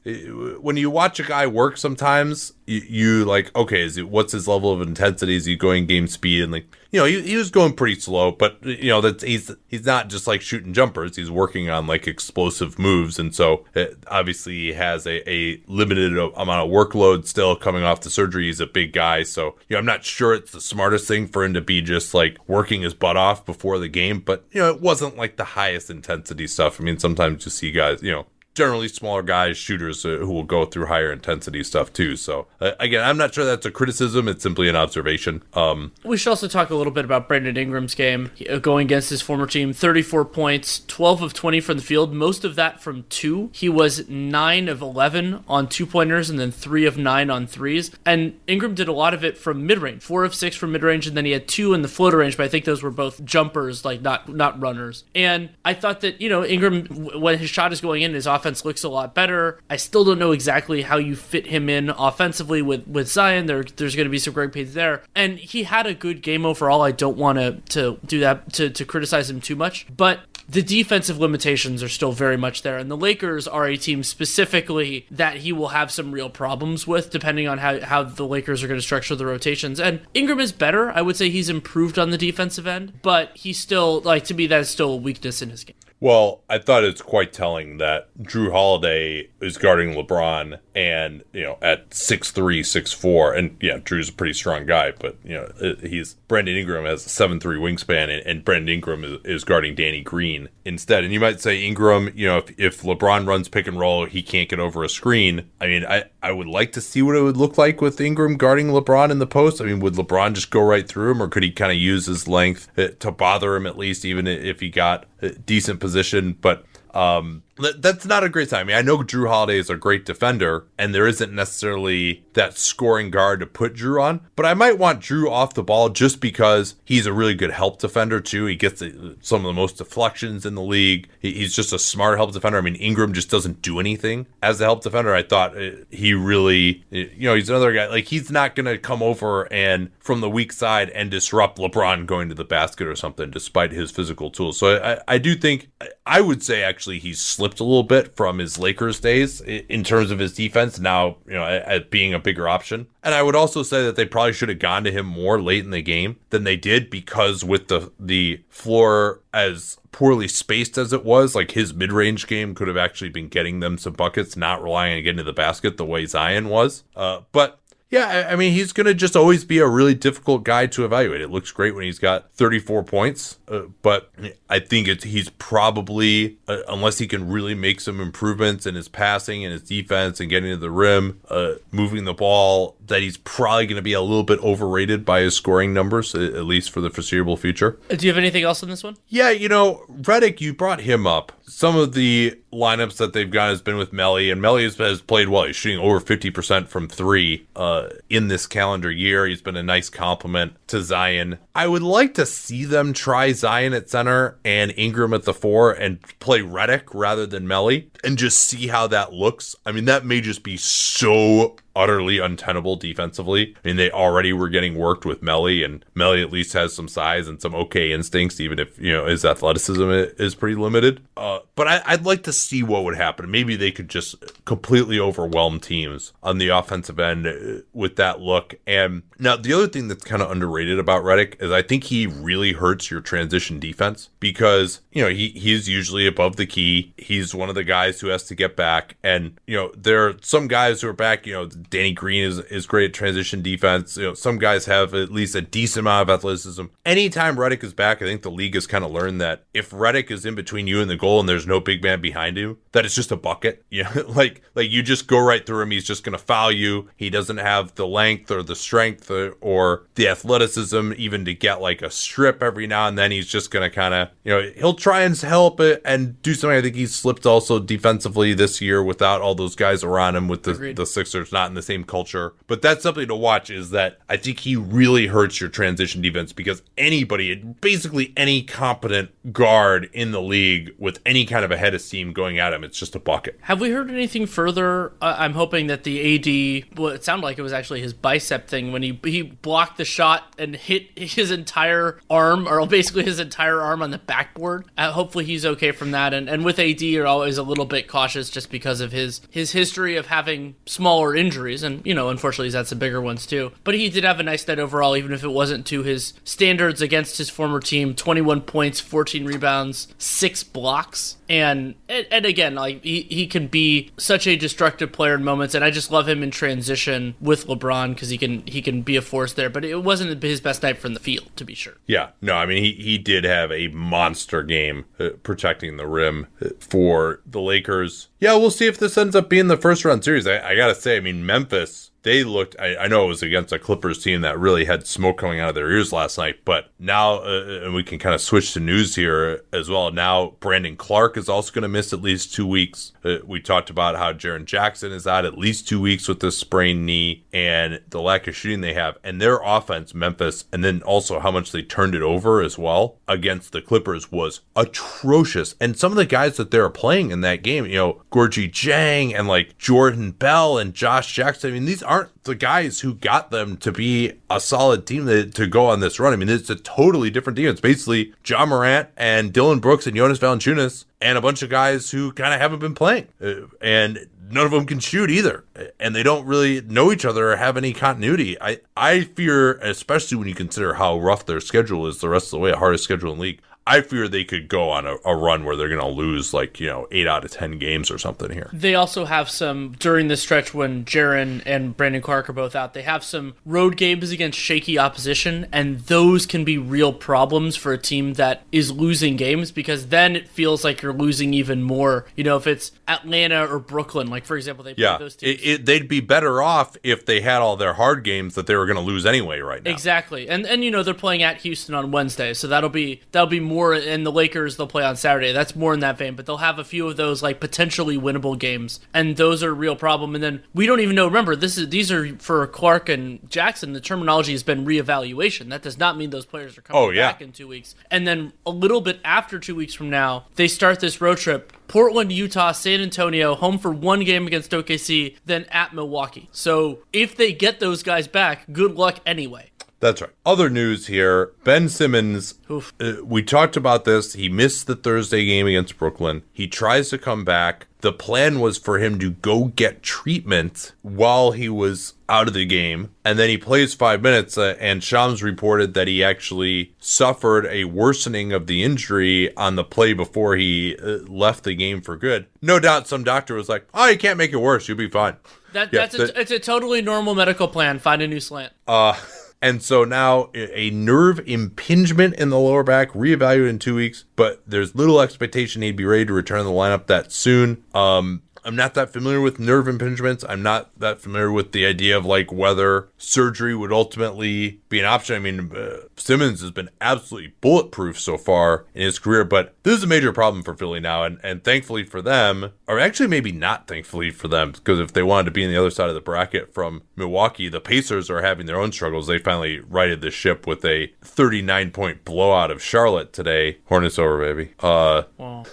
When 0.61 0.77
you 0.77 0.89
watch 0.89 1.19
a 1.19 1.23
guy 1.23 1.47
work, 1.47 1.77
sometimes 1.77 2.53
you, 2.69 3.25
like 3.25 3.55
okay, 3.55 3.81
is 3.81 3.97
it 3.97 4.09
what's 4.09 4.33
his 4.33 4.47
level 4.47 4.71
of 4.71 4.81
intensity? 4.81 5.35
Is 5.35 5.45
he 5.45 5.55
going 5.55 5.85
game 5.85 6.07
speed 6.07 6.43
and 6.43 6.51
like 6.51 6.65
you 6.91 6.99
know, 6.99 7.05
he, 7.05 7.21
he 7.21 7.35
was 7.35 7.51
going 7.51 7.73
pretty 7.73 7.99
slow, 7.99 8.31
but 8.31 8.57
you 8.65 8.89
know 8.89 8.99
that's 8.99 9.23
he's 9.23 9.51
he's 9.67 9.85
not 9.85 10.09
just 10.09 10.25
like 10.25 10.41
shooting 10.41 10.73
jumpers. 10.73 11.15
He's 11.15 11.29
working 11.29 11.69
on 11.69 11.85
like 11.85 12.07
explosive 12.07 12.79
moves, 12.79 13.19
and 13.19 13.33
so 13.33 13.65
uh, 13.75 13.85
obviously 14.07 14.53
he 14.53 14.73
has 14.73 15.05
a, 15.05 15.29
a 15.29 15.61
limited 15.67 16.17
amount 16.17 16.67
of 16.67 16.71
workload 16.71 17.27
still 17.27 17.55
coming 17.55 17.83
off 17.83 18.01
the 18.01 18.09
surgery. 18.09 18.45
He's 18.45 18.59
a 18.59 18.65
big 18.65 18.91
guy, 18.91 19.21
so 19.21 19.55
you 19.67 19.75
know 19.75 19.77
I'm 19.77 19.85
not 19.85 20.03
sure 20.03 20.33
it's 20.33 20.51
the 20.51 20.61
smartest 20.61 21.07
thing 21.07 21.27
for 21.27 21.43
him 21.43 21.53
to 21.53 21.61
be 21.61 21.81
just 21.81 22.15
like 22.15 22.37
working 22.47 22.81
his 22.81 22.95
butt 22.95 23.17
off 23.17 23.45
before 23.45 23.77
the 23.77 23.87
game. 23.87 24.19
But 24.19 24.45
you 24.51 24.61
know, 24.61 24.69
it 24.69 24.81
wasn't 24.81 25.15
like 25.15 25.37
the 25.37 25.43
highest 25.43 25.91
intensity 25.91 26.47
stuff. 26.47 26.81
I 26.81 26.83
mean, 26.83 26.97
sometimes 26.97 27.45
you 27.45 27.51
see 27.51 27.71
guys, 27.71 28.01
you 28.01 28.11
know, 28.11 28.25
generally 28.59 28.89
smaller 28.89 29.23
guys, 29.23 29.57
shooters 29.57 30.05
uh, 30.05 30.17
who 30.17 30.33
will 30.33 30.43
go 30.43 30.65
through 30.65 30.87
higher 30.87 31.13
intensity 31.13 31.63
stuff 31.63 31.93
too. 31.93 32.17
So 32.17 32.47
uh, 32.59 32.71
again, 32.77 33.01
I'm 33.07 33.15
not 33.15 33.33
sure 33.33 33.45
that's 33.45 33.65
a 33.65 33.71
criticism. 33.71 34.27
It's 34.27 34.43
simply 34.43 34.67
an 34.67 34.75
observation. 34.75 35.41
Um, 35.53 35.93
We 36.03 36.17
should 36.17 36.29
also 36.29 36.49
talk 36.49 36.69
a 36.69 36.75
little 36.75 36.91
bit 36.91 37.05
about 37.05 37.29
Brandon 37.29 37.55
Ingram's 37.55 37.95
game 37.95 38.31
uh, 38.49 38.57
going 38.57 38.85
against 38.87 39.11
his 39.11 39.21
former 39.21 39.47
team. 39.47 39.71
34 39.71 40.25
points, 40.25 40.81
12 40.87 41.21
of 41.21 41.33
20 41.33 41.61
from 41.61 41.77
the 41.77 41.83
field, 41.83 42.13
most 42.13 42.43
of 42.43 42.55
that 42.55 42.81
from 42.83 43.05
two. 43.07 43.49
He 43.53 43.69
was 43.69 44.09
9 44.09 44.67
of 44.67 44.81
11 44.81 45.45
on 45.47 45.69
two 45.69 45.85
pointers 45.85 46.29
and 46.29 46.37
then 46.37 46.51
3 46.51 46.85
of 46.85 46.97
9 46.97 47.29
on 47.29 47.47
threes. 47.47 47.91
And 48.05 48.37
Ingram 48.45 48.75
did 48.75 48.89
a 48.89 48.93
lot 48.93 49.13
of 49.13 49.23
it 49.23 49.37
from 49.37 49.65
mid 49.65 49.77
range, 49.77 50.01
4 50.03 50.25
of 50.25 50.35
6 50.35 50.53
from 50.57 50.73
mid 50.73 50.83
range, 50.83 51.07
and 51.07 51.15
then 51.15 51.23
he 51.23 51.31
had 51.31 51.47
2 51.47 51.73
in 51.73 51.81
the 51.81 51.87
floater 51.87 52.17
range, 52.17 52.35
but 52.35 52.43
I 52.43 52.49
think 52.49 52.65
those 52.65 52.83
were 52.83 52.91
both 52.91 53.23
jumpers, 53.23 53.85
like 53.85 54.01
not, 54.01 54.27
not 54.27 54.61
runners. 54.61 55.05
And 55.15 55.49
I 55.63 55.73
thought 55.75 56.01
that, 56.01 56.19
you 56.19 56.27
know, 56.27 56.43
Ingram, 56.43 56.85
when 57.21 57.37
his 57.37 57.49
shot 57.49 57.71
is 57.71 57.79
going 57.79 58.01
in, 58.01 58.13
his 58.13 58.27
offense 58.27 58.48
looks 58.65 58.83
a 58.83 58.89
lot 58.89 59.15
better. 59.15 59.59
I 59.69 59.77
still 59.77 60.03
don't 60.03 60.19
know 60.19 60.31
exactly 60.31 60.81
how 60.81 60.97
you 60.97 61.15
fit 61.15 61.47
him 61.47 61.69
in 61.69 61.89
offensively 61.89 62.61
with, 62.61 62.87
with 62.87 63.07
Zion. 63.07 63.45
There, 63.45 63.63
there's 63.63 63.95
going 63.95 64.05
to 64.07 64.11
be 64.11 64.19
some 64.19 64.33
great 64.33 64.51
pains 64.51 64.73
there. 64.73 65.03
And 65.15 65.37
he 65.37 65.63
had 65.63 65.85
a 65.85 65.93
good 65.93 66.21
game 66.21 66.45
overall. 66.45 66.81
I 66.81 66.91
don't 66.91 67.17
want 67.17 67.37
to 67.37 67.59
to 67.69 67.99
do 68.05 68.19
that 68.19 68.53
to, 68.53 68.69
to 68.69 68.85
criticize 68.85 69.29
him 69.29 69.41
too 69.41 69.55
much, 69.55 69.85
but 69.95 70.19
the 70.47 70.63
defensive 70.63 71.19
limitations 71.19 71.83
are 71.83 71.89
still 71.89 72.11
very 72.11 72.37
much 72.37 72.63
there. 72.63 72.77
And 72.77 72.89
the 72.89 72.97
Lakers 72.97 73.47
are 73.47 73.67
a 73.67 73.77
team 73.77 74.01
specifically 74.03 75.05
that 75.11 75.37
he 75.37 75.51
will 75.51 75.69
have 75.69 75.91
some 75.91 76.11
real 76.11 76.29
problems 76.29 76.87
with, 76.87 77.11
depending 77.11 77.47
on 77.47 77.59
how, 77.59 77.79
how 77.81 78.03
the 78.03 78.25
Lakers 78.25 78.63
are 78.63 78.67
going 78.67 78.79
to 78.79 78.85
structure 78.85 79.15
the 79.15 79.27
rotations. 79.27 79.79
And 79.79 80.01
Ingram 80.15 80.39
is 80.39 80.51
better. 80.51 80.89
I 80.89 81.03
would 81.03 81.15
say 81.15 81.29
he's 81.29 81.49
improved 81.49 81.99
on 81.99 82.09
the 82.09 82.17
defensive 82.17 82.65
end, 82.65 82.93
but 83.03 83.29
he's 83.35 83.59
still, 83.59 84.01
like, 84.01 84.23
to 84.25 84.33
me, 84.33 84.47
that 84.47 84.61
is 84.61 84.69
still 84.69 84.93
a 84.93 84.97
weakness 84.97 85.43
in 85.43 85.51
his 85.51 85.63
game. 85.63 85.75
Well, 86.01 86.43
I 86.49 86.59
thought 86.59 86.85
it's 86.85 87.01
quite 87.01 87.33
telling 87.33 87.77
that 87.77 88.07
Jrue 88.21 88.51
Holiday 88.51 89.27
is 89.41 89.57
guarding 89.57 89.93
LeBron 89.95 90.59
and, 90.73 91.23
you 91.33 91.43
know, 91.43 91.57
at 91.61 91.89
6'3, 91.89 92.61
6'4. 92.61 93.37
And 93.37 93.57
yeah, 93.59 93.79
Jrue's 93.79 94.07
a 94.07 94.13
pretty 94.13 94.33
strong 94.33 94.65
guy, 94.65 94.93
but, 94.97 95.17
you 95.25 95.33
know, 95.35 95.51
uh, 95.61 95.75
he's 95.85 96.13
Brandon 96.29 96.55
Ingram 96.55 96.85
has 96.85 97.05
a 97.05 97.09
7'3 97.09 97.41
wingspan 97.41 98.03
and, 98.03 98.25
and 98.25 98.45
Brandon 98.45 98.69
Ingram 98.69 99.03
is, 99.03 99.19
is, 99.25 99.43
guarding 99.43 99.75
Danny 99.75 100.01
Green 100.01 100.47
instead. 100.63 101.03
And 101.03 101.11
you 101.11 101.19
might 101.19 101.41
say 101.41 101.63
Ingram, 101.65 102.11
you 102.15 102.27
know, 102.27 102.37
if, 102.37 102.57
if 102.57 102.81
LeBron 102.83 103.27
runs 103.27 103.49
pick 103.49 103.67
and 103.67 103.79
roll, 103.79 104.05
he 104.05 104.21
can't 104.21 104.47
get 104.47 104.59
over 104.59 104.83
a 104.83 104.89
screen. 104.89 105.49
I 105.59 105.67
mean, 105.67 105.85
I, 105.85 106.05
I 106.23 106.31
would 106.31 106.47
like 106.47 106.71
to 106.73 106.81
see 106.81 107.01
what 107.01 107.15
it 107.15 107.21
would 107.21 107.37
look 107.37 107.57
like 107.57 107.81
with 107.81 107.99
Ingram 107.99 108.37
guarding 108.37 108.67
LeBron 108.67 109.09
in 109.09 109.19
the 109.19 109.27
post. 109.27 109.59
I 109.59 109.65
mean, 109.65 109.79
would 109.79 109.95
LeBron 109.95 110.33
just 110.33 110.51
go 110.51 110.61
right 110.61 110.87
through 110.87 111.11
him 111.11 111.21
or 111.21 111.27
could 111.27 111.43
he 111.43 111.51
kind 111.51 111.71
of 111.71 111.77
use 111.77 112.05
his 112.05 112.27
length 112.27 112.69
uh, 112.77 112.89
to 112.99 113.11
bother 113.11 113.55
him 113.55 113.65
at 113.65 113.77
least, 113.77 114.05
even 114.05 114.27
if 114.27 114.61
he 114.61 114.69
got 114.69 115.07
decent 115.45 115.79
position? 115.79 116.37
But 116.39 116.65
um, 116.93 117.43
that's 117.79 118.05
not 118.05 118.23
a 118.23 118.29
great 118.29 118.49
time. 118.49 118.61
I 118.61 118.63
mean, 118.63 118.75
I 118.75 118.81
know 118.81 118.99
Jrue 118.99 119.27
Holiday 119.27 119.57
is 119.57 119.69
a 119.69 119.75
great 119.75 120.05
defender, 120.05 120.65
and 120.77 120.93
there 120.93 121.07
isn't 121.07 121.33
necessarily 121.33 122.23
that 122.33 122.57
scoring 122.57 123.11
guard 123.11 123.39
to 123.39 123.45
put 123.45 123.75
Jrue 123.75 124.01
on, 124.01 124.21
but 124.35 124.45
I 124.45 124.53
might 124.53 124.77
want 124.77 125.01
Jrue 125.01 125.29
off 125.29 125.53
the 125.53 125.63
ball 125.63 125.89
just 125.89 126.21
because 126.21 126.75
he's 126.85 127.05
a 127.05 127.13
really 127.13 127.35
good 127.35 127.51
help 127.51 127.79
defender, 127.79 128.19
too. 128.19 128.45
He 128.45 128.55
gets 128.55 128.81
some 129.21 129.41
of 129.41 129.47
the 129.47 129.53
most 129.53 129.77
deflections 129.77 130.45
in 130.45 130.55
the 130.55 130.61
league. 130.61 131.09
He's 131.19 131.55
just 131.55 131.73
a 131.73 131.79
smart 131.79 132.17
help 132.17 132.31
defender. 132.31 132.57
I 132.57 132.61
mean, 132.61 132.75
Ingram 132.75 133.13
just 133.13 133.29
doesn't 133.29 133.61
do 133.61 133.79
anything 133.79 134.27
as 134.41 134.61
a 134.61 134.63
help 134.65 134.83
defender. 134.83 135.13
I 135.13 135.23
thought 135.23 135.57
uh, 135.57 135.71
he 135.89 136.13
really, 136.13 136.83
you 136.91 137.27
know, 137.27 137.35
he's 137.35 137.49
another 137.49 137.73
guy. 137.73 137.87
Like, 137.87 138.05
he's 138.05 138.31
not 138.31 138.55
going 138.55 138.67
to 138.67 138.77
come 138.77 139.03
over 139.03 139.51
and 139.51 139.91
from 139.99 140.21
the 140.21 140.29
weak 140.29 140.51
side 140.51 140.89
and 140.91 141.11
disrupt 141.11 141.57
LeBron 141.57 142.05
going 142.05 142.29
to 142.29 142.35
the 142.35 142.45
basket 142.45 142.87
or 142.87 142.95
something, 142.95 143.29
despite 143.29 143.71
his 143.71 143.91
physical 143.91 144.31
tools. 144.31 144.57
So 144.57 144.81
I, 144.81 145.15
I 145.15 145.17
do 145.17 145.35
think, 145.35 145.69
I 146.05 146.21
would 146.21 146.41
say 146.41 146.63
actually 146.63 146.99
he's 146.99 147.19
slipped 147.19 147.48
slipped 147.49 147.59
a 147.59 147.63
little 147.63 147.83
bit 147.83 148.15
from 148.15 148.37
his 148.37 148.59
Lakers 148.59 148.99
days 148.99 149.41
in 149.41 149.83
terms 149.83 150.11
of 150.11 150.19
his 150.19 150.33
defense. 150.33 150.79
Now, 150.79 151.17
you 151.25 151.33
know, 151.33 151.43
at 151.43 151.89
being 151.89 152.13
a 152.13 152.19
bigger 152.19 152.47
option. 152.47 152.87
And 153.03 153.15
I 153.15 153.23
would 153.23 153.35
also 153.35 153.63
say 153.63 153.83
that 153.85 153.95
they 153.95 154.05
probably 154.05 154.33
should 154.33 154.49
have 154.49 154.59
gone 154.59 154.83
to 154.83 154.91
him 154.91 155.05
more 155.05 155.41
late 155.41 155.63
in 155.63 155.71
the 155.71 155.81
game 155.81 156.17
than 156.29 156.43
they 156.43 156.57
did 156.57 156.89
because 156.89 157.43
with 157.43 157.67
the 157.67 157.91
the 157.99 158.41
floor 158.49 159.21
as 159.33 159.77
poorly 159.91 160.27
spaced 160.27 160.77
as 160.77 160.93
it 160.93 161.03
was, 161.03 161.33
like 161.33 161.51
his 161.51 161.73
mid-range 161.73 162.27
game 162.27 162.53
could 162.53 162.67
have 162.67 162.77
actually 162.77 163.09
been 163.09 163.27
getting 163.27 163.59
them 163.59 163.77
some 163.77 163.93
buckets, 163.93 164.35
not 164.35 164.61
relying 164.61 164.97
on 164.97 165.03
getting 165.03 165.17
to 165.17 165.23
the 165.23 165.33
basket 165.33 165.77
the 165.77 165.85
way 165.85 166.05
Zion 166.05 166.49
was. 166.49 166.83
Uh, 166.95 167.21
but 167.31 167.59
yeah, 167.89 168.27
I 168.29 168.35
mean, 168.35 168.53
he's 168.53 168.71
going 168.71 168.85
to 168.85 168.93
just 168.93 169.15
always 169.15 169.43
be 169.43 169.57
a 169.57 169.67
really 169.67 169.95
difficult 169.95 170.43
guy 170.43 170.67
to 170.67 170.85
evaluate. 170.85 171.21
It 171.21 171.31
looks 171.31 171.51
great 171.51 171.73
when 171.73 171.85
he's 171.85 171.97
got 171.97 172.31
34 172.33 172.83
points, 172.83 173.39
uh, 173.47 173.61
but 173.81 174.11
I 174.47 174.59
think 174.59 174.87
it's 174.87 175.03
he's 175.03 175.29
probably, 175.29 176.37
uh, 176.47 176.59
unless 176.67 176.99
he 176.99 177.07
can 177.07 177.27
really 177.27 177.55
make 177.55 177.81
some 177.81 177.99
improvements 177.99 178.67
in 178.67 178.75
his 178.75 178.87
passing 178.87 179.43
and 179.43 179.51
his 179.51 179.63
defense 179.63 180.19
and 180.19 180.29
getting 180.29 180.51
to 180.51 180.57
the 180.57 180.69
rim, 180.69 181.19
uh, 181.29 181.53
moving 181.71 182.05
the 182.05 182.13
ball, 182.13 182.75
that 182.89 183.01
he's 183.01 183.17
probably 183.17 183.65
going 183.65 183.77
to 183.77 183.81
be 183.81 183.93
a 183.93 184.01
little 184.01 184.23
bit 184.23 184.39
overrated 184.41 185.05
by 185.05 185.21
his 185.21 185.35
scoring 185.35 185.73
numbers, 185.73 186.13
at 186.13 186.43
least 186.43 186.71
for 186.71 186.81
the 186.81 186.89
foreseeable 186.89 187.37
future. 187.37 187.79
Uh, 187.89 187.95
do 187.95 188.05
you 188.05 188.11
have 188.11 188.17
anything 188.17 188.43
else 188.43 188.61
on 188.61 188.69
this 188.69 188.83
one? 188.83 188.97
Yeah, 189.07 189.29
you 189.29 189.47
know, 189.47 189.85
Redick, 189.89 190.41
you 190.41 190.53
brought 190.53 190.81
him 190.81 191.07
up. 191.07 191.31
Some 191.47 191.75
of 191.75 191.93
the 191.93 192.37
lineups 192.53 192.97
that 192.97 193.13
they've 193.13 193.29
got 193.29 193.49
has 193.49 193.61
been 193.61 193.77
with 193.77 193.91
Melli, 193.91 194.31
and 194.31 194.41
Melli 194.41 194.63
has, 194.63 194.75
has 194.77 195.01
played 195.01 195.29
well. 195.29 195.45
He's 195.45 195.55
shooting 195.55 195.79
over 195.79 195.99
50% 195.99 196.67
from 196.67 196.87
three 196.87 197.47
uh, 197.55 197.89
in 198.09 198.27
this 198.27 198.45
calendar 198.45 198.91
year. 198.91 199.25
He's 199.25 199.41
been 199.41 199.55
a 199.55 199.63
nice 199.63 199.89
compliment 199.89 200.53
to 200.67 200.81
Zion. 200.81 201.39
I 201.55 201.67
would 201.67 201.81
like 201.81 202.13
to 202.15 202.25
see 202.25 202.65
them 202.65 202.93
try 202.93 203.31
Zion 203.31 203.73
at 203.73 203.89
center 203.89 204.37
and 204.45 204.73
Ingram 204.77 205.13
at 205.13 205.23
the 205.23 205.33
four 205.33 205.71
and 205.71 206.01
play 206.19 206.39
Redick 206.39 206.83
rather 206.93 207.25
than 207.25 207.47
Melli 207.47 207.87
and 208.03 208.17
just 208.17 208.39
see 208.39 208.67
how 208.67 208.87
that 208.87 209.13
looks. 209.13 209.55
I 209.65 209.71
mean, 209.71 209.85
that 209.85 210.05
may 210.05 210.21
just 210.21 210.43
be 210.43 210.57
so 210.57 211.55
utterly 211.79 212.19
untenable 212.19 212.75
defensively. 212.75 213.55
I 213.63 213.67
mean, 213.69 213.77
they 213.77 213.89
already 213.89 214.33
were 214.33 214.49
getting 214.49 214.75
worked 214.75 215.05
with 215.05 215.21
Melli, 215.21 215.63
and 215.63 215.85
Melli 215.95 216.21
at 216.21 216.31
least 216.31 216.51
has 216.53 216.75
some 216.75 216.89
size 216.89 217.27
and 217.27 217.41
some 217.41 217.55
okay 217.55 217.93
instincts, 217.93 218.41
even 218.41 218.59
if 218.59 218.77
you 218.77 218.91
know 218.91 219.05
his 219.05 219.23
athleticism 219.23 219.89
is 220.19 220.35
pretty 220.35 220.55
limited. 220.55 221.01
Uh, 221.15 221.39
but 221.55 221.67
I, 221.67 221.95
would 221.95 222.05
like 222.05 222.23
to 222.23 222.33
see 222.33 222.63
what 222.63 222.83
would 222.83 222.97
happen. 222.97 223.31
Maybe 223.31 223.55
they 223.55 223.71
could 223.71 223.89
just 223.89 224.15
completely 224.45 224.99
overwhelm 224.99 225.59
teams 225.59 226.13
on 226.21 226.37
the 226.37 226.49
offensive 226.49 226.99
end 226.99 227.25
uh, 227.25 227.61
with 227.73 227.95
that 227.95 228.19
look. 228.19 228.55
And 228.67 229.03
now 229.17 229.37
the 229.37 229.53
other 229.53 229.67
thing 229.67 229.87
that's 229.87 230.03
kind 230.03 230.21
of 230.21 230.31
underrated 230.31 230.79
about 230.79 231.03
Redick 231.03 231.41
is 231.41 231.51
I 231.51 231.61
think 231.61 231.85
he 231.85 232.07
really 232.07 232.53
hurts 232.53 232.91
your 232.91 233.01
transition 233.01 233.59
defense 233.59 234.09
because 234.19 234.81
you 234.91 235.01
know 235.03 235.09
he 235.09 235.29
he's 235.29 235.69
usually 235.69 236.07
above 236.07 236.35
the 236.35 236.45
key. 236.45 236.93
He's 236.97 237.33
one 237.33 237.49
of 237.49 237.55
the 237.55 237.63
guys 237.63 238.01
who 238.01 238.07
has 238.07 238.23
to 238.25 238.35
get 238.35 238.55
back, 238.55 238.97
and 239.03 239.37
you 239.47 239.55
know 239.55 239.71
there 239.77 240.07
are 240.07 240.15
some 240.21 240.47
guys 240.47 240.81
who 240.81 240.89
are 240.89 240.93
back. 240.93 241.25
You 241.25 241.33
know 241.33 241.45
Danny 241.69 241.91
Green 241.91 242.23
is 242.23 242.39
is 242.39 242.65
great 242.65 242.89
at 242.89 242.93
transition 242.93 243.41
defense. 243.41 243.97
You 243.97 244.03
know, 244.03 244.13
some 244.13 244.37
guys 244.37 244.65
have 244.65 244.93
at 244.93 245.11
least 245.11 245.35
a 245.35 245.41
decent 245.41 245.81
amount 245.85 246.09
of 246.09 246.13
athleticism. 246.13 246.65
Anytime 246.85 247.35
Redick 247.35 247.63
is 247.63 247.73
back, 247.73 248.01
I 248.01 248.05
think 248.05 248.21
the 248.21 248.31
league 248.31 248.55
has 248.55 248.67
kind 248.67 248.83
of 248.83 248.91
learned 248.91 249.21
that 249.21 249.45
if 249.53 249.71
Redick 249.71 250.11
is 250.11 250.25
in 250.25 250.35
between 250.35 250.67
you 250.67 250.81
and 250.81 250.89
the 250.89 250.95
goal 250.95 251.19
and 251.19 251.29
there's 251.29 251.47
no 251.47 251.59
big 251.59 251.83
man 251.83 252.01
behind 252.01 252.37
you, 252.37 252.57
that 252.71 252.85
it's 252.85 252.95
just 252.95 253.11
a 253.11 253.15
bucket. 253.15 253.65
You 253.79 253.83
know, 253.83 254.03
like 254.07 254.41
like 254.55 254.69
you 254.69 254.83
just 254.83 255.07
go 255.07 255.19
right 255.19 255.45
through 255.45 255.61
him. 255.61 255.71
He's 255.71 255.85
just 255.85 256.03
gonna 256.03 256.17
foul 256.17 256.51
you. 256.51 256.89
He 256.97 257.09
doesn't 257.09 257.37
have 257.37 257.75
the 257.75 257.87
length 257.87 258.29
or 258.29 258.43
the 258.43 258.55
strength 258.55 259.09
or, 259.09 259.37
or 259.39 259.83
the 259.95 260.07
athleticism 260.09 260.93
even 260.97 261.23
to 261.25 261.33
get 261.33 261.61
like 261.61 261.81
a 261.81 261.89
strip 261.91 262.43
every 262.43 262.67
now 262.67 262.87
and 262.87 262.97
then. 262.97 263.11
He's 263.11 263.27
just 263.27 263.51
gonna 263.51 263.69
kind 263.69 263.93
of 263.93 264.09
you 264.23 264.31
know 264.33 264.51
he'll 264.57 264.73
try 264.73 265.01
and 265.01 265.15
help 265.17 265.59
it 265.59 265.81
and 265.85 266.21
do 266.21 266.33
something. 266.33 266.57
I 266.57 266.61
think 266.61 266.75
he's 266.75 266.93
slipped 266.95 267.25
also 267.25 267.59
defensively 267.59 268.33
this 268.33 268.59
year 268.59 268.83
without 268.83 269.21
all 269.21 269.35
those 269.35 269.55
guys 269.55 269.83
around 269.83 270.15
him 270.15 270.27
with 270.27 270.43
the 270.43 270.51
Agreed. 270.51 270.75
the 270.75 270.85
Sixers 270.85 271.31
not 271.31 271.49
in 271.49 271.55
the 271.59 271.65
same 271.65 271.83
culture. 271.83 272.33
But 272.47 272.61
that's 272.61 272.83
something 272.83 273.07
to 273.07 273.15
watch 273.15 273.49
is 273.49 273.71
that 273.71 273.99
I 274.07 274.17
think 274.17 274.39
he 274.39 274.55
really 274.55 275.07
hurts 275.07 275.39
your 275.39 275.49
transition 275.49 276.01
defense 276.01 276.33
because 276.33 276.61
anybody, 276.77 277.35
basically 277.35 278.13
any 278.15 278.41
competent 278.43 279.11
guard 279.33 279.89
in 279.93 280.11
the 280.11 280.21
league 280.21 280.73
with 280.77 280.99
any 281.05 281.25
kind 281.25 281.43
of 281.43 281.51
a 281.51 281.57
head 281.57 281.73
of 281.75 281.81
steam 281.81 282.13
going 282.13 282.39
at 282.39 282.53
him, 282.53 282.63
it's 282.63 282.79
just 282.79 282.95
a 282.95 282.99
bucket. 282.99 283.37
Have 283.41 283.59
we 283.59 283.71
heard 283.71 283.91
anything 283.91 284.25
further? 284.25 284.93
Uh, 285.01 285.15
I'm 285.17 285.33
hoping 285.33 285.67
that 285.67 285.83
the 285.83 286.65
AD, 286.69 286.77
well, 286.77 286.93
it 286.93 287.03
sounded 287.03 287.25
like 287.25 287.37
it 287.37 287.41
was 287.41 287.53
actually 287.53 287.81
his 287.81 287.93
bicep 287.93 288.47
thing 288.47 288.71
when 288.71 288.83
he 288.83 288.99
he 289.03 289.21
blocked 289.21 289.77
the 289.77 289.85
shot 289.85 290.33
and 290.37 290.55
hit 290.55 290.97
his 290.97 291.31
entire 291.31 291.99
arm, 292.09 292.47
or 292.47 292.65
basically 292.65 293.03
his 293.03 293.19
entire 293.19 293.61
arm 293.61 293.81
on 293.81 293.91
the 293.91 293.97
backboard. 293.97 294.65
Uh, 294.77 294.91
hopefully 294.91 295.25
he's 295.25 295.45
okay 295.45 295.71
from 295.71 295.91
that. 295.91 296.13
And 296.13 296.29
and 296.29 296.45
with 296.45 296.59
AD, 296.59 296.81
you're 296.81 297.07
always 297.07 297.37
a 297.37 297.43
little 297.43 297.65
bit 297.65 297.87
cautious 297.87 298.29
just 298.29 298.49
because 298.49 298.81
of 298.81 298.91
his 298.91 299.21
his 299.29 299.51
history 299.51 299.95
of 299.95 300.07
having 300.07 300.55
smaller 300.65 301.15
injuries 301.15 301.38
injuries, 301.39 301.63
and 301.63 301.85
you 301.85 301.93
know, 301.93 302.09
unfortunately, 302.09 302.47
he's 302.47 302.53
had 302.53 302.67
some 302.67 302.79
bigger 302.79 303.01
ones 303.01 303.25
too. 303.25 303.51
But 303.63 303.75
he 303.75 303.89
did 303.89 304.03
have 304.03 304.19
a 304.19 304.23
nice 304.23 304.47
night 304.47 304.59
overall, 304.59 304.97
even 304.97 305.13
if 305.13 305.23
it 305.23 305.29
wasn't 305.29 305.65
to 305.67 305.83
his 305.83 306.13
standards 306.23 306.81
against 306.81 307.17
his 307.17 307.29
former 307.29 307.59
team. 307.59 307.93
Twenty-one 307.93 308.41
points, 308.41 308.79
fourteen 308.79 309.25
rebounds, 309.25 309.87
six 309.97 310.43
blocks, 310.43 311.17
and 311.29 311.75
and 311.87 312.25
again, 312.25 312.55
like 312.55 312.83
he, 312.83 313.03
he 313.03 313.27
can 313.27 313.47
be 313.47 313.91
such 313.97 314.27
a 314.27 314.35
destructive 314.35 314.91
player 314.91 315.15
in 315.15 315.23
moments, 315.23 315.55
and 315.55 315.63
I 315.63 315.71
just 315.71 315.91
love 315.91 316.07
him 316.07 316.23
in 316.23 316.31
transition 316.31 317.15
with 317.21 317.47
LeBron 317.47 317.93
because 317.93 318.09
he 318.09 318.17
can 318.17 318.45
he 318.45 318.61
can 318.61 318.81
be 318.81 318.95
a 318.95 319.01
force 319.01 319.33
there. 319.33 319.49
But 319.49 319.63
it 319.63 319.83
wasn't 319.83 320.21
his 320.21 320.41
best 320.41 320.63
night 320.63 320.77
from 320.77 320.93
the 320.93 320.99
field, 320.99 321.29
to 321.37 321.45
be 321.45 321.55
sure. 321.55 321.75
Yeah, 321.87 322.09
no, 322.21 322.35
I 322.35 322.45
mean 322.45 322.63
he 322.63 322.73
he 322.73 322.97
did 322.97 323.23
have 323.23 323.51
a 323.51 323.69
monster 323.69 324.43
game 324.43 324.85
uh, 324.99 325.09
protecting 325.23 325.77
the 325.77 325.87
rim 325.87 326.27
uh, 326.41 326.49
for 326.59 327.21
the 327.25 327.41
Lakers. 327.41 328.08
Yeah, 328.19 328.35
we'll 328.35 328.51
see 328.51 328.67
if 328.67 328.77
this 328.77 328.97
ends 328.97 329.15
up 329.15 329.29
being 329.29 329.47
the 329.47 329.57
first 329.57 329.85
round 329.85 330.03
series. 330.03 330.27
I, 330.27 330.39
I 330.49 330.55
gotta 330.55 330.75
say, 330.75 330.97
I 330.97 330.99
mean 330.99 331.25
Memphis 331.25 331.88
they 332.09 332.23
looked 332.23 332.55
I, 332.59 332.75
I, 332.75 332.87
know 332.87 333.05
it 333.05 333.07
was 333.07 333.21
against 333.21 333.53
a 333.53 333.59
clippers 333.59 334.03
team 334.03 334.21
that 334.21 334.39
really 334.39 334.65
had 334.65 334.87
smoke 334.87 335.19
coming 335.19 335.39
out 335.39 335.49
of 335.49 335.55
their 335.55 335.69
ears 335.69 335.93
last 335.93 336.17
night 336.17 336.43
but 336.43 336.71
now 336.79 337.19
uh, 337.19 337.61
and 337.63 337.75
we 337.75 337.83
can 337.83 337.99
kind 337.99 338.15
of 338.15 338.21
switch 338.21 338.53
to 338.53 338.59
news 338.59 338.95
here 338.95 339.43
as 339.53 339.69
well. 339.69 339.91
Now 339.91 340.35
brandon 340.39 340.75
Clarke 340.75 341.17
is 341.17 341.29
also 341.29 341.53
going 341.53 341.61
to 341.61 341.67
miss 341.67 341.93
at 341.93 342.01
least 342.01 342.33
two 342.33 342.47
weeks. 342.47 342.93
Uh, 343.05 343.17
we 343.25 343.39
talked 343.39 343.69
about 343.69 343.95
how 343.95 344.11
Jaren 344.11 344.45
jackson 344.45 344.91
is 344.91 345.05
out 345.05 345.23
at 345.23 345.37
least 345.37 345.67
two 345.67 345.79
weeks 345.79 346.07
with 346.07 346.19
this 346.19 346.37
sprained 346.37 346.83
knee 346.83 347.25
and 347.31 347.79
the 347.89 348.01
lack 348.01 348.27
of 348.27 348.35
shooting 348.35 348.61
they 348.61 348.73
have 348.73 348.97
and 349.03 349.21
their 349.21 349.39
offense 349.43 349.93
memphis 349.93 350.45
and 350.51 350.63
then 350.63 350.81
also 350.81 351.19
how 351.19 351.29
much 351.29 351.51
they 351.51 351.61
turned 351.61 351.93
it 351.93 352.01
over 352.01 352.41
as 352.41 352.57
well 352.57 352.97
against 353.07 353.51
the 353.51 353.61
clippers 353.61 354.11
was 354.11 354.41
atrocious. 354.55 355.53
And 355.61 355.77
some 355.77 355.91
of 355.91 355.95
the 355.95 356.05
guys 356.05 356.37
that 356.37 356.49
they 356.49 356.59
were 356.59 356.71
playing 356.71 357.11
in 357.11 357.21
that 357.21 357.43
game 357.43 357.67
you 357.67 357.75
know 357.75 358.01
gorgui 358.11 358.49
dieng 358.51 359.13
and 359.13 359.27
like 359.27 359.57
jordan 359.59 360.11
bell 360.11 360.57
and 360.57 360.73
josh 360.73 361.13
jackson 361.13 361.51
i 361.51 361.53
mean 361.53 361.65
these 361.65 361.83
aren't 361.83 361.98
aren't 361.99 362.23
the 362.23 362.35
guys 362.35 362.79
who 362.79 362.93
got 362.95 363.31
them 363.31 363.57
to 363.57 363.71
be 363.71 364.13
a 364.29 364.39
solid 364.39 364.85
team 364.85 365.05
to, 365.05 365.25
to 365.25 365.47
go 365.47 365.67
on 365.67 365.79
this 365.79 365.99
run. 365.99 366.13
I 366.13 366.15
mean, 366.15 366.29
it's 366.29 366.49
a 366.49 366.55
totally 366.55 367.09
different 367.09 367.37
team. 367.37 367.47
It's 367.47 367.61
basically 367.61 368.13
Ja 368.25 368.45
Morant 368.45 368.89
and 368.97 369.33
Dillon 369.33 369.59
Brooks 369.59 369.87
and 369.87 369.95
Jonas 369.95 370.19
Valanciunas 370.19 370.85
and 371.01 371.17
a 371.17 371.21
bunch 371.21 371.41
of 371.41 371.49
guys 371.49 371.91
who 371.91 372.11
kind 372.13 372.33
of 372.33 372.39
haven't 372.39 372.59
been 372.59 372.75
playing. 372.75 373.07
Uh, 373.21 373.47
and 373.61 374.07
none 374.29 374.45
of 374.45 374.51
them 374.51 374.65
can 374.65 374.79
shoot 374.79 375.09
either. 375.09 375.43
And 375.79 375.95
they 375.95 376.03
don't 376.03 376.25
really 376.25 376.61
know 376.61 376.91
each 376.91 377.05
other 377.05 377.31
or 377.31 377.35
have 377.35 377.57
any 377.57 377.73
continuity. 377.73 378.39
I, 378.41 378.59
I 378.77 379.01
fear, 379.01 379.53
especially 379.55 380.17
when 380.17 380.27
you 380.27 380.35
consider 380.35 380.75
how 380.75 380.99
rough 380.99 381.25
their 381.25 381.39
schedule 381.39 381.87
is 381.87 381.99
the 381.99 382.09
rest 382.09 382.27
of 382.27 382.31
the 382.31 382.39
way, 382.39 382.51
a 382.51 382.57
hardest 382.57 382.83
schedule 382.83 383.13
in 383.13 383.19
league, 383.19 383.41
I 383.69 383.81
fear 383.81 384.07
they 384.07 384.23
could 384.23 384.47
go 384.47 384.69
on 384.69 384.87
a, 384.87 384.95
a 385.05 385.15
run 385.15 385.45
where 385.45 385.55
they're 385.55 385.69
going 385.69 385.79
to 385.79 385.87
lose 385.87 386.33
like, 386.33 386.59
you 386.59 386.67
know, 386.67 386.87
eight 386.91 387.07
out 387.07 387.23
of 387.23 387.31
10 387.31 387.59
games 387.59 387.91
or 387.91 387.97
something 387.97 388.31
here. 388.31 388.49
They 388.51 388.75
also 388.75 389.05
have 389.05 389.29
some, 389.29 389.75
during 389.79 390.07
the 390.07 390.17
stretch 390.17 390.53
when 390.53 390.85
Jaren 390.85 391.43
and 391.45 391.77
Brandon 391.77 392.01
Clarke 392.01 392.29
are 392.29 392.33
both 392.33 392.55
out, 392.55 392.73
they 392.73 392.81
have 392.81 393.03
some 393.03 393.35
road 393.45 393.77
games 393.77 394.11
against 394.11 394.39
shaky 394.39 394.79
opposition, 394.79 395.47
and 395.51 395.79
those 395.81 396.25
can 396.25 396.43
be 396.43 396.57
real 396.57 396.91
problems 396.91 397.55
for 397.55 397.71
a 397.71 397.77
team 397.77 398.13
that 398.13 398.43
is 398.51 398.71
losing 398.71 399.15
games 399.15 399.51
because 399.51 399.87
then 399.87 400.15
it 400.15 400.27
feels 400.27 400.63
like 400.63 400.81
you're 400.81 400.93
losing 400.93 401.33
even 401.33 401.61
more. 401.61 402.05
You 402.15 402.23
know, 402.23 402.37
if 402.37 402.47
it's 402.47 402.71
Atlanta 402.87 403.45
or 403.45 403.59
Brooklyn, 403.59 404.07
like 404.07 404.25
for 404.25 404.35
example, 404.35 404.63
they 404.63 404.73
yeah, 404.77 404.97
those 404.97 405.15
teams. 405.15 405.39
It, 405.39 405.45
it, 405.45 405.65
they'd 405.65 405.87
be 405.87 405.99
better 405.99 406.41
off 406.41 406.75
if 406.83 407.05
they 407.05 407.21
had 407.21 407.41
all 407.41 407.55
their 407.55 407.73
hard 407.73 408.03
games 408.03 408.35
that 408.35 408.47
they 408.47 408.55
were 408.55 408.65
going 408.65 408.77
to 408.77 408.81
lose 408.81 409.05
anyway 409.05 409.39
right 409.39 409.63
now. 409.63 409.71
Exactly. 409.71 410.27
And, 410.27 410.45
and, 410.45 410.63
you 410.63 410.71
know, 410.71 410.81
they're 410.83 410.93
playing 410.93 411.23
at 411.23 411.37
Houston 411.37 411.75
on 411.75 411.91
Wednesday, 411.91 412.33
so 412.33 412.47
that'll 412.47 412.69
be, 412.69 413.01
that'll 413.11 413.27
be 413.27 413.39
more 413.39 413.58
more, 413.59 413.73
and 413.73 414.05
the 414.05 414.11
Lakers 414.11 414.57
they'll 414.57 414.67
play 414.67 414.83
on 414.83 414.95
Saturday. 414.95 415.33
That's 415.33 415.55
more 415.55 415.73
in 415.73 415.81
that 415.81 415.97
vein, 415.97 416.15
but 416.15 416.25
they'll 416.25 416.37
have 416.37 416.59
a 416.59 416.63
few 416.63 416.87
of 416.87 416.95
those 416.97 417.21
like 417.21 417.39
potentially 417.39 417.97
winnable 417.97 418.39
games, 418.39 418.79
and 418.93 419.17
those 419.17 419.43
are 419.43 419.49
a 419.49 419.53
real 419.53 419.75
problem. 419.75 420.15
And 420.15 420.23
then 420.23 420.43
we 420.53 420.65
don't 420.65 420.79
even 420.79 420.95
know. 420.95 421.05
Remember, 421.05 421.35
this 421.35 421.57
is 421.57 421.69
these 421.69 421.91
are 421.91 422.15
for 422.17 422.45
Clarke 422.47 422.89
and 422.89 423.29
Jackson. 423.29 423.73
The 423.73 423.81
terminology 423.81 424.31
has 424.31 424.43
been 424.43 424.65
reevaluation. 424.65 425.49
That 425.49 425.61
does 425.61 425.77
not 425.77 425.97
mean 425.97 426.09
those 426.09 426.25
players 426.25 426.57
are 426.57 426.61
coming 426.61 426.81
oh, 426.81 426.89
yeah. 426.89 427.11
back 427.11 427.21
in 427.21 427.31
two 427.31 427.47
weeks. 427.47 427.75
And 427.91 428.07
then 428.07 428.33
a 428.45 428.51
little 428.51 428.81
bit 428.81 428.99
after 429.03 429.39
two 429.39 429.55
weeks 429.55 429.73
from 429.73 429.89
now, 429.89 430.25
they 430.35 430.47
start 430.47 430.79
this 430.79 431.01
road 431.01 431.17
trip 431.17 431.53
Portland, 431.67 432.11
Utah, 432.11 432.51
San 432.51 432.81
Antonio, 432.81 433.35
home 433.35 433.59
for 433.59 433.71
one 433.71 434.03
game 434.03 434.25
against 434.25 434.51
OKC, 434.51 435.15
then 435.25 435.45
at 435.51 435.73
Milwaukee. 435.73 436.29
So 436.31 436.79
if 436.91 437.15
they 437.15 437.31
get 437.31 437.59
those 437.59 437.83
guys 437.83 438.07
back, 438.07 438.45
good 438.51 438.75
luck 438.75 438.99
anyway. 439.05 439.48
That's 439.79 440.01
right. 440.01 440.11
Other 440.25 440.49
news 440.49 440.87
here 440.87 441.31
Ben 441.43 441.69
Simmons, 441.69 442.35
uh, 442.49 442.95
we 443.03 443.23
talked 443.23 443.55
about 443.55 443.85
this. 443.85 444.13
He 444.13 444.29
missed 444.29 444.67
the 444.67 444.75
Thursday 444.75 445.25
game 445.25 445.47
against 445.47 445.77
Brooklyn. 445.77 446.23
He 446.33 446.47
tries 446.47 446.89
to 446.89 446.97
come 446.97 447.23
back. 447.23 447.67
The 447.81 447.93
plan 447.93 448.41
was 448.41 448.57
for 448.57 448.77
him 448.77 448.99
to 448.99 449.11
go 449.11 449.45
get 449.45 449.81
treatment 449.81 450.73
while 450.81 451.31
he 451.31 451.47
was 451.47 451.93
out 452.09 452.27
of 452.27 452.33
the 452.33 452.45
game. 452.45 452.91
And 453.05 453.17
then 453.17 453.29
he 453.29 453.37
plays 453.37 453.73
five 453.73 454.01
minutes. 454.01 454.37
Uh, 454.37 454.57
and 454.59 454.83
Shams 454.83 455.23
reported 455.23 455.73
that 455.75 455.87
he 455.87 456.03
actually 456.03 456.75
suffered 456.79 457.45
a 457.45 457.63
worsening 457.63 458.33
of 458.33 458.47
the 458.47 458.63
injury 458.63 459.35
on 459.37 459.55
the 459.55 459.63
play 459.63 459.93
before 459.93 460.35
he 460.35 460.75
uh, 460.77 460.97
left 461.07 461.45
the 461.45 461.55
game 461.55 461.79
for 461.79 461.95
good. 461.95 462.25
No 462.41 462.59
doubt 462.59 462.89
some 462.89 463.05
doctor 463.05 463.35
was 463.35 463.47
like, 463.47 463.65
oh, 463.73 463.87
you 463.87 463.97
can't 463.97 464.17
make 464.17 464.33
it 464.33 464.37
worse. 464.37 464.67
You'll 464.67 464.77
be 464.77 464.89
fine. 464.89 465.15
That, 465.53 465.71
yeah, 465.71 465.87
that's 465.87 465.95
a, 465.95 466.19
it's 466.19 466.31
a 466.31 466.39
totally 466.39 466.81
normal 466.81 467.15
medical 467.15 467.47
plan. 467.47 467.79
Find 467.79 468.01
a 468.01 468.07
new 468.07 468.19
slant. 468.19 468.51
Uh, 468.67 468.99
and 469.41 469.61
so 469.61 469.83
now 469.83 470.29
a 470.33 470.69
nerve 470.71 471.19
impingement 471.25 472.15
in 472.15 472.29
the 472.29 472.39
lower 472.39 472.63
back, 472.63 472.91
reevaluated 472.91 473.49
in 473.49 473.59
two 473.59 473.75
weeks, 473.75 474.05
but 474.15 474.41
there's 474.45 474.75
little 474.75 474.99
expectation 474.99 475.61
he'd 475.61 475.75
be 475.75 475.85
ready 475.85 476.05
to 476.05 476.13
return 476.13 476.39
to 476.39 476.43
the 476.43 476.49
lineup 476.49 476.87
that 476.87 477.11
soon. 477.11 477.63
Um, 477.73 478.21
I'm 478.49 478.55
not 478.55 478.73
that 478.73 478.91
familiar 478.91 479.21
with 479.21 479.37
nerve 479.37 479.67
impingements. 479.67 480.25
I'm 480.27 480.41
not 480.41 480.71
that 480.79 480.99
familiar 480.99 481.31
with 481.31 481.51
the 481.51 481.67
idea 481.67 481.95
of 481.95 482.03
like 482.03 482.31
whether 482.31 482.89
surgery 482.97 483.55
would 483.55 483.71
ultimately 483.71 484.59
be 484.69 484.79
an 484.79 484.87
option. 484.87 485.15
I 485.15 485.19
mean, 485.19 485.55
uh, 485.55 485.81
Simmons 485.97 486.41
has 486.41 486.49
been 486.49 486.71
absolutely 486.81 487.35
bulletproof 487.41 487.99
so 487.99 488.17
far 488.17 488.65
in 488.73 488.81
his 488.81 488.97
career, 488.97 489.23
but 489.23 489.53
this 489.61 489.77
is 489.77 489.83
a 489.83 489.87
major 489.87 490.11
problem 490.11 490.41
for 490.41 490.55
Philly 490.55 490.79
now. 490.79 491.03
And, 491.03 491.19
and 491.21 491.43
thankfully 491.43 491.83
for 491.83 492.01
them, 492.01 492.51
or 492.67 492.79
actually 492.79 493.05
maybe 493.05 493.31
not 493.31 493.67
thankfully 493.67 494.09
for 494.09 494.27
them, 494.27 494.53
because 494.53 494.79
if 494.79 494.93
they 494.93 495.03
wanted 495.03 495.25
to 495.25 495.31
be 495.31 495.45
on 495.45 495.51
the 495.51 495.57
other 495.57 495.69
side 495.69 495.89
of 495.89 495.93
the 495.93 496.01
bracket 496.01 496.51
from 496.51 496.81
Milwaukee, 496.95 497.49
the 497.49 497.61
Pacers 497.61 498.09
are 498.09 498.23
having 498.23 498.47
their 498.47 498.59
own 498.59 498.71
struggles. 498.71 499.05
They 499.05 499.19
finally 499.19 499.59
righted 499.59 500.01
the 500.01 500.09
ship 500.09 500.47
with 500.47 500.65
a 500.65 500.91
39 501.03 501.69
point 501.69 502.03
blowout 502.03 502.49
of 502.49 502.63
Charlotte 502.63 503.13
today. 503.13 503.59
Hornets 503.65 503.99
over, 503.99 504.17
baby. 504.17 504.55
Uh, 504.59 505.03
wow. 505.19 505.45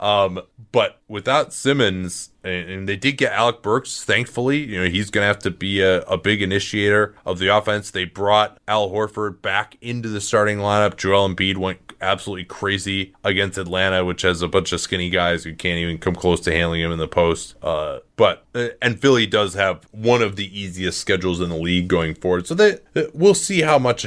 um, 0.00 0.40
but 0.72 1.00
without 1.08 1.52
Simmons, 1.52 1.67
Simmons 1.68 2.30
and 2.44 2.88
they 2.88 2.96
did 2.96 3.18
get 3.18 3.32
Alec 3.32 3.62
Burks, 3.62 4.04
thankfully. 4.04 4.58
You 4.58 4.82
know, 4.82 4.88
he's 4.88 5.10
going 5.10 5.22
to 5.22 5.26
have 5.26 5.40
to 5.40 5.50
be 5.50 5.80
a, 5.80 6.02
a, 6.02 6.16
big 6.16 6.40
initiator 6.40 7.14
of 7.26 7.38
the 7.38 7.48
offense. 7.48 7.90
They 7.90 8.04
brought 8.04 8.58
Al 8.68 8.90
Horford 8.90 9.42
back 9.42 9.76
into 9.80 10.08
the 10.08 10.20
starting 10.20 10.58
lineup. 10.58 10.96
Joel 10.96 11.28
Embiid 11.28 11.56
went 11.56 11.88
absolutely 12.00 12.44
crazy 12.44 13.14
against 13.24 13.58
Atlanta, 13.58 14.04
which 14.04 14.22
has 14.22 14.42
a 14.42 14.48
bunch 14.48 14.72
of 14.72 14.80
skinny 14.80 15.10
guys 15.10 15.44
who 15.44 15.54
can't 15.54 15.78
even 15.78 15.98
come 15.98 16.14
close 16.14 16.40
to 16.40 16.52
handling 16.52 16.80
him 16.80 16.92
in 16.92 16.98
the 16.98 17.08
post. 17.08 17.56
Uh, 17.62 17.98
but 18.18 18.44
uh, 18.54 18.68
and 18.82 19.00
Philly 19.00 19.26
does 19.26 19.54
have 19.54 19.86
one 19.92 20.22
of 20.22 20.34
the 20.34 20.60
easiest 20.60 21.00
schedules 21.00 21.40
in 21.40 21.50
the 21.50 21.56
league 21.56 21.86
going 21.86 22.14
forward, 22.14 22.48
so 22.48 22.54
they 22.54 22.78
uh, 22.96 23.04
we'll 23.14 23.32
see 23.32 23.60
how 23.60 23.78
much 23.78 24.04